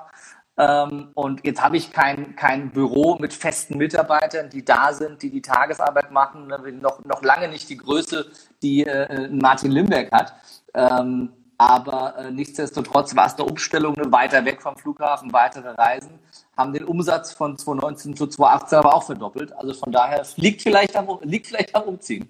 Ähm, 0.59 1.09
und 1.15 1.43
jetzt 1.45 1.63
habe 1.63 1.77
ich 1.77 1.91
kein, 1.91 2.35
kein 2.35 2.69
Büro 2.69 3.17
mit 3.19 3.33
festen 3.33 3.77
Mitarbeitern, 3.77 4.51
die 4.51 4.63
da 4.63 4.93
sind, 4.93 5.23
die 5.23 5.31
die 5.31 5.41
Tagesarbeit 5.41 6.11
machen. 6.11 6.47
Ne? 6.47 6.59
Noch, 6.73 7.03
noch 7.05 7.23
lange 7.23 7.47
nicht 7.47 7.67
die 7.69 7.77
Größe, 7.77 8.27
die 8.61 8.85
äh, 8.85 9.27
Martin 9.29 9.71
Limberg 9.71 10.11
hat. 10.11 10.33
Ähm, 10.75 11.31
aber 11.57 12.17
äh, 12.17 12.31
nichtsdestotrotz 12.31 13.15
war 13.15 13.25
es 13.25 13.33
eine 13.33 13.45
Umstellung, 13.45 13.93
ne? 13.93 14.11
weiter 14.11 14.45
weg 14.45 14.61
vom 14.61 14.75
Flughafen, 14.77 15.33
weitere 15.33 15.69
Reisen, 15.69 16.19
haben 16.59 16.73
den 16.73 16.85
Umsatz 16.85 17.31
von 17.31 17.57
2019 17.57 18.15
zu 18.15 18.27
2018 18.27 18.77
aber 18.77 18.93
auch 18.93 19.03
verdoppelt. 19.03 19.53
Also 19.53 19.73
von 19.73 19.91
daher 19.91 20.25
liegt 20.35 20.61
vielleicht 20.61 20.95
am, 20.95 21.19
liegt 21.23 21.47
vielleicht 21.47 21.73
am 21.73 21.83
Umziehen. 21.83 22.29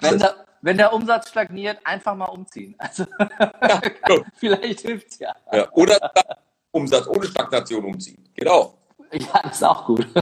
wenn, 0.00 0.18
der, 0.18 0.34
wenn 0.62 0.76
der 0.78 0.92
Umsatz 0.92 1.28
stagniert, 1.28 1.78
einfach 1.84 2.14
mal 2.14 2.26
umziehen. 2.26 2.74
Also 2.78 3.04
ja, 3.20 3.80
vielleicht 4.36 4.80
hilft 4.80 5.08
es 5.10 5.18
ja. 5.18 5.34
ja. 5.52 5.68
Oder 5.72 5.98
Umsatz 6.70 7.06
ohne 7.06 7.26
Stagnation 7.26 7.84
umziehen. 7.84 8.24
Geht 8.34 8.48
auch. 8.48 8.74
Ja, 9.12 9.50
ist 9.50 9.62
auch 9.62 9.84
gut. 9.84 10.06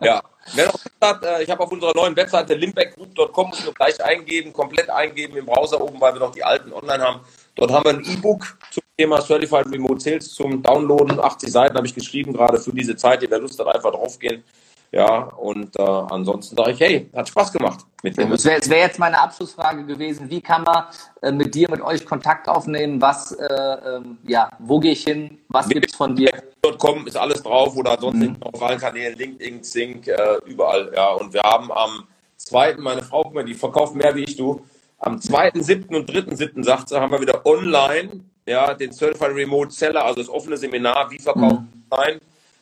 ja. 0.00 0.22
Wer 0.54 0.66
noch 0.66 0.80
hat, 1.02 1.22
äh, 1.22 1.42
ich 1.42 1.50
habe 1.50 1.62
auf 1.62 1.70
unserer 1.70 1.94
neuen 1.94 2.16
Webseite 2.16 2.54
limbeckgroup.com 2.54 3.48
muss 3.48 3.64
nur 3.64 3.74
gleich 3.74 4.02
eingeben, 4.02 4.52
komplett 4.52 4.90
eingeben 4.90 5.36
im 5.36 5.46
Browser 5.46 5.80
oben, 5.80 6.00
weil 6.00 6.14
wir 6.14 6.20
noch 6.20 6.32
die 6.32 6.42
alten 6.42 6.72
online 6.72 7.02
haben. 7.02 7.20
Dort 7.54 7.70
haben 7.72 7.84
wir 7.84 7.90
ein 7.92 8.04
E-Book 8.04 8.58
zum 8.70 8.82
Thema 9.00 9.22
Certified 9.22 9.66
Remote 9.72 9.98
Sales 9.98 10.34
zum 10.34 10.62
Downloaden. 10.62 11.18
80 11.18 11.50
Seiten 11.50 11.74
habe 11.74 11.86
ich 11.86 11.94
geschrieben, 11.94 12.34
gerade 12.34 12.60
für 12.60 12.70
diese 12.70 12.94
Zeit. 12.96 13.24
Wer 13.26 13.38
Lust 13.38 13.58
hat, 13.58 13.74
einfach 13.74 13.92
draufgehen. 13.92 14.44
Ja, 14.92 15.20
und 15.20 15.74
äh, 15.78 15.82
ansonsten 15.82 16.54
sage 16.54 16.72
ich, 16.72 16.80
hey, 16.80 17.08
hat 17.14 17.28
Spaß 17.28 17.50
gemacht. 17.52 17.86
Mit 18.02 18.18
dir. 18.18 18.30
Es 18.30 18.44
wäre 18.44 18.60
wär 18.68 18.78
jetzt 18.80 18.98
meine 18.98 19.18
Abschlussfrage 19.18 19.86
gewesen. 19.86 20.28
Wie 20.28 20.42
kann 20.42 20.64
man 20.64 20.84
äh, 21.22 21.32
mit 21.32 21.54
dir, 21.54 21.70
mit 21.70 21.80
euch 21.80 22.04
Kontakt 22.04 22.46
aufnehmen? 22.46 23.00
Was, 23.00 23.32
äh, 23.32 23.46
ähm, 23.46 24.18
ja, 24.24 24.50
wo 24.58 24.78
gehe 24.80 24.92
ich 24.92 25.04
hin? 25.04 25.38
Was 25.48 25.66
gibt 25.68 25.88
es 25.88 25.96
von 25.96 26.14
dir? 26.14 26.30
.com 26.76 27.06
ist 27.06 27.16
alles 27.16 27.42
drauf 27.42 27.74
oder 27.76 27.92
ansonsten 27.92 28.32
mhm. 28.32 28.42
auf 28.42 28.62
allen 28.62 28.78
Kanälen, 28.78 29.16
LinkedIn, 29.16 29.62
Sync, 29.62 30.08
äh, 30.08 30.16
überall. 30.44 30.92
Ja, 30.94 31.12
und 31.12 31.32
wir 31.32 31.40
haben 31.40 31.72
am 31.72 32.04
zweiten, 32.36 32.82
meine 32.82 33.02
Frau, 33.02 33.32
die 33.46 33.54
verkauft 33.54 33.94
mehr 33.94 34.14
wie 34.14 34.24
ich, 34.24 34.36
du. 34.36 34.60
Am 34.98 35.18
zweiten, 35.22 35.62
siebten 35.62 35.94
und 35.94 36.12
dritten, 36.12 36.36
siebten, 36.36 36.62
sagt 36.62 36.90
sie, 36.90 37.00
haben 37.00 37.12
wir 37.12 37.20
wieder 37.22 37.46
online, 37.46 38.24
ja, 38.50 38.74
den 38.74 38.92
Certified 38.92 39.34
Remote 39.34 39.70
Seller, 39.70 40.04
also 40.04 40.20
das 40.20 40.28
offene 40.28 40.56
Seminar, 40.56 41.10
wie 41.10 41.18
verkauft 41.18 41.62
mhm. 41.62 41.84
online 41.90 42.20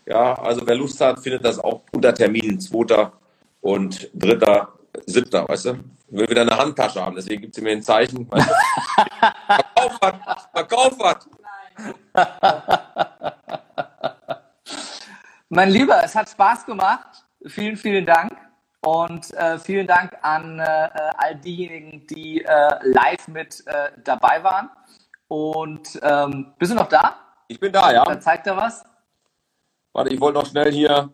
ja, 0.08 0.34
also 0.38 0.66
wer 0.66 0.74
Lust 0.74 0.98
hat, 1.02 1.20
findet 1.20 1.44
das 1.44 1.58
auch 1.58 1.82
unter 1.92 2.14
Terminen 2.14 2.58
2. 2.58 3.10
und 3.60 4.10
3. 4.14 4.66
7. 5.04 5.48
Weißt 5.48 5.66
du? 5.66 5.78
Ich 6.10 6.16
will 6.16 6.30
wieder 6.30 6.40
eine 6.40 6.56
Handtasche 6.56 7.04
haben, 7.04 7.14
deswegen 7.14 7.42
gibt 7.42 7.54
sie 7.54 7.60
mir 7.60 7.72
ein 7.72 7.82
Zeichen. 7.82 8.26
Weißt 8.30 8.48
du? 8.48 8.54
Verkauf 9.46 10.00
hat! 10.00 10.48
Verkauf 10.54 10.98
hat! 11.04 11.26
Mein 15.50 15.68
Lieber, 15.68 16.02
es 16.02 16.14
hat 16.14 16.30
Spaß 16.30 16.64
gemacht. 16.64 17.26
Vielen, 17.46 17.76
vielen 17.76 18.06
Dank. 18.06 18.32
Und 18.80 19.30
äh, 19.34 19.58
vielen 19.58 19.86
Dank 19.86 20.16
an 20.22 20.58
äh, 20.58 20.88
all 21.18 21.34
diejenigen, 21.36 22.06
die 22.06 22.42
äh, 22.42 22.70
live 22.82 23.28
mit 23.28 23.62
äh, 23.66 23.90
dabei 24.04 24.42
waren. 24.42 24.70
Und 25.28 26.00
ähm, 26.02 26.52
bist 26.58 26.72
du 26.72 26.76
noch 26.76 26.88
da? 26.88 27.16
Ich 27.48 27.60
bin 27.60 27.72
da, 27.72 27.92
ja. 27.92 28.04
Dann 28.04 28.20
zeigt 28.20 28.46
er 28.46 28.56
was. 28.56 28.84
Warte, 29.92 30.12
ich 30.12 30.20
wollte 30.20 30.38
noch 30.38 30.46
schnell 30.46 30.72
hier. 30.72 31.10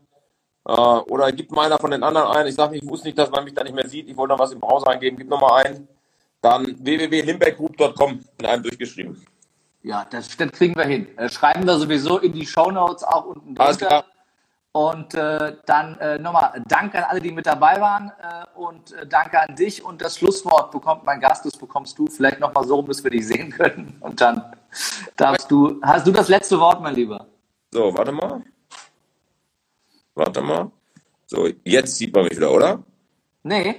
Äh, 0.67 0.73
oder 0.73 1.31
gibt 1.33 1.51
mal 1.53 1.67
einer 1.67 1.79
von 1.79 1.91
den 1.91 2.03
anderen 2.03 2.29
ein. 2.37 2.47
Ich 2.47 2.55
sage, 2.55 2.77
ich 2.77 2.87
wusste 2.89 3.09
nicht, 3.09 3.19
dass 3.19 3.31
man 3.31 3.45
mich 3.45 3.55
da 3.55 3.63
nicht 3.65 3.75
mehr 3.75 3.89
sieht. 3.89 4.09
Ich 4.09 4.17
wollte 4.17 4.33
noch 4.35 4.39
was 4.39 4.53
im 4.53 4.61
Browser 4.61 4.89
eingeben. 4.89 5.17
Gib 5.17 5.29
nochmal 5.29 5.67
ein. 5.67 5.89
Dann 6.41 6.65
www.limbeckgroup.com 6.85 8.21
in 8.39 8.47
einem 8.47 8.63
durchgeschrieben. 8.63 9.25
Ja, 9.83 10.07
das, 10.11 10.35
das 10.37 10.53
kriegen 10.53 10.75
wir 10.77 10.85
hin. 10.85 11.07
Äh, 11.19 11.29
schreiben 11.29 11.67
wir 11.67 11.77
sowieso 11.79 12.19
in 12.19 12.33
die 12.33 12.47
Shownotes 12.47 13.05
auch 13.05 13.27
unten 13.27 13.59
Alles 13.59 13.79
drunter. 13.79 14.03
klar. 14.03 14.14
Und 14.77 15.15
äh, 15.15 15.57
dann 15.67 15.97
äh, 16.01 16.19
nochmal 16.19 16.61
Danke 16.67 16.99
an 16.99 17.05
alle, 17.05 17.21
die 17.21 17.31
mit 17.31 17.47
dabei 17.47 17.81
waren 17.81 18.11
äh, 18.21 18.59
und 18.59 18.91
äh, 18.93 19.07
danke 19.07 19.41
an 19.41 19.55
dich. 19.55 19.85
Und 19.85 20.03
das 20.03 20.19
Schlusswort 20.19 20.73
bekommt 20.73 21.05
mein 21.05 21.21
Gast, 21.21 21.45
das 21.45 21.57
bekommst 21.57 21.97
du. 21.97 22.09
Vielleicht 22.09 22.41
nochmal 22.41 22.67
so, 22.67 22.83
bis 22.83 23.03
wir 23.05 23.11
dich 23.13 23.25
sehen 23.27 23.51
können. 23.51 23.97
Und 24.01 24.21
dann 24.21 24.43
darfst 25.17 25.49
du, 25.49 25.81
hast 25.81 26.07
du 26.09 26.11
das 26.11 26.29
letzte 26.29 26.59
Wort, 26.59 26.83
mein 26.83 26.97
Lieber. 26.97 27.25
So, 27.71 27.97
warte 27.97 28.11
mal. 28.11 28.43
Warte 30.17 30.41
mal. 30.41 30.73
So, 31.27 31.49
jetzt 31.63 31.95
sieht 31.95 32.13
man 32.13 32.25
mich 32.25 32.37
wieder, 32.37 32.51
oder? 32.51 32.83
Nee, 33.45 33.77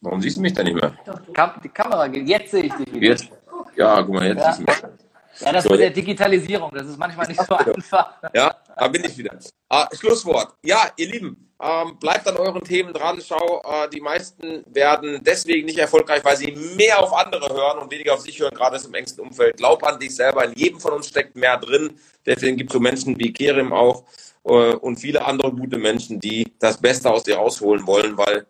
Warum 0.00 0.22
siehst 0.22 0.36
du 0.36 0.42
mich 0.42 0.52
denn 0.52 0.66
nicht 0.66 0.80
mehr? 0.80 0.94
Kam, 1.32 1.52
die 1.62 1.68
Kamera 1.68 2.06
geht. 2.06 2.28
Jetzt 2.28 2.50
sehe 2.52 2.64
ich 2.64 2.72
dich 2.74 2.92
wieder. 2.92 3.06
Jetzt? 3.08 3.30
Ja, 3.76 4.00
guck 4.02 4.14
mal, 4.14 4.26
jetzt 4.26 4.38
Ja. 4.38 4.52
siehst 4.52 4.68
du 4.82 4.86
mich. 4.86 5.07
Ja, 5.40 5.52
das 5.52 5.64
So, 5.64 5.70
mit 5.70 5.80
der 5.80 5.90
Digitalisierung, 5.90 6.70
das 6.72 6.86
ist 6.86 6.98
manchmal 6.98 7.26
nicht 7.28 7.40
so 7.42 7.54
einfach. 7.54 8.14
Ja, 8.34 8.56
da 8.76 8.88
bin 8.88 9.04
ich 9.04 9.16
wieder. 9.16 9.38
Ah, 9.68 9.88
Schlusswort. 9.94 10.54
Ja, 10.64 10.90
ihr 10.96 11.08
Lieben, 11.08 11.48
ähm, 11.60 11.98
bleibt 11.98 12.26
an 12.28 12.36
euren 12.36 12.62
Themen 12.62 12.92
dran. 12.92 13.20
Schau, 13.24 13.62
äh, 13.64 13.88
die 13.90 14.00
meisten 14.00 14.64
werden 14.66 15.20
deswegen 15.24 15.66
nicht 15.66 15.78
erfolgreich, 15.78 16.24
weil 16.24 16.36
sie 16.36 16.52
mehr 16.76 17.02
auf 17.02 17.12
andere 17.12 17.52
hören 17.52 17.78
und 17.78 17.90
weniger 17.90 18.14
auf 18.14 18.20
sich 18.20 18.38
hören, 18.38 18.54
gerade 18.54 18.78
im 18.84 18.94
engsten 18.94 19.24
Umfeld. 19.24 19.56
Glaub 19.56 19.82
an 19.84 19.98
dich 19.98 20.14
selber. 20.14 20.44
In 20.44 20.52
jedem 20.54 20.80
von 20.80 20.92
uns 20.92 21.08
steckt 21.08 21.34
mehr 21.34 21.56
drin. 21.56 21.98
Deswegen 22.24 22.56
gibt 22.56 22.70
es 22.70 22.74
so 22.74 22.80
Menschen 22.80 23.18
wie 23.18 23.32
Kerim 23.32 23.72
auch 23.72 24.04
äh, 24.44 24.74
und 24.74 24.96
viele 24.96 25.24
andere 25.24 25.52
gute 25.52 25.78
Menschen, 25.78 26.20
die 26.20 26.46
das 26.58 26.80
Beste 26.80 27.10
aus 27.10 27.24
dir 27.24 27.36
rausholen 27.36 27.86
wollen, 27.86 28.16
weil 28.16 28.46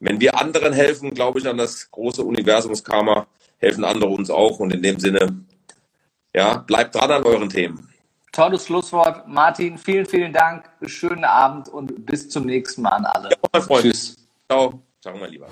wenn 0.00 0.20
wir 0.20 0.38
anderen 0.40 0.72
helfen, 0.72 1.14
glaube 1.14 1.38
ich 1.38 1.48
an 1.48 1.56
das 1.56 1.90
große 1.90 2.22
Universumskarma, 2.22 3.26
helfen 3.58 3.84
andere 3.84 4.10
uns 4.10 4.30
auch. 4.30 4.58
Und 4.58 4.74
in 4.74 4.82
dem 4.82 4.98
Sinne, 4.98 5.44
ja, 6.34 6.58
bleibt 6.58 6.94
dran 6.94 7.10
an 7.10 7.22
euren 7.24 7.48
Themen. 7.48 7.88
Tolles 8.32 8.66
Schlusswort. 8.66 9.28
Martin, 9.28 9.76
vielen, 9.76 10.06
vielen 10.06 10.32
Dank. 10.32 10.64
Schönen 10.86 11.24
Abend 11.24 11.68
und 11.68 12.06
bis 12.06 12.30
zum 12.30 12.46
nächsten 12.46 12.82
Mal 12.82 12.92
an 12.92 13.04
alle. 13.04 13.30
mein 13.52 13.62
Freund. 13.62 13.82
Tschüss. 13.82 14.16
Ciao. 14.48 14.82
Ciao, 15.02 15.16
mein 15.16 15.30
Lieber. 15.30 15.48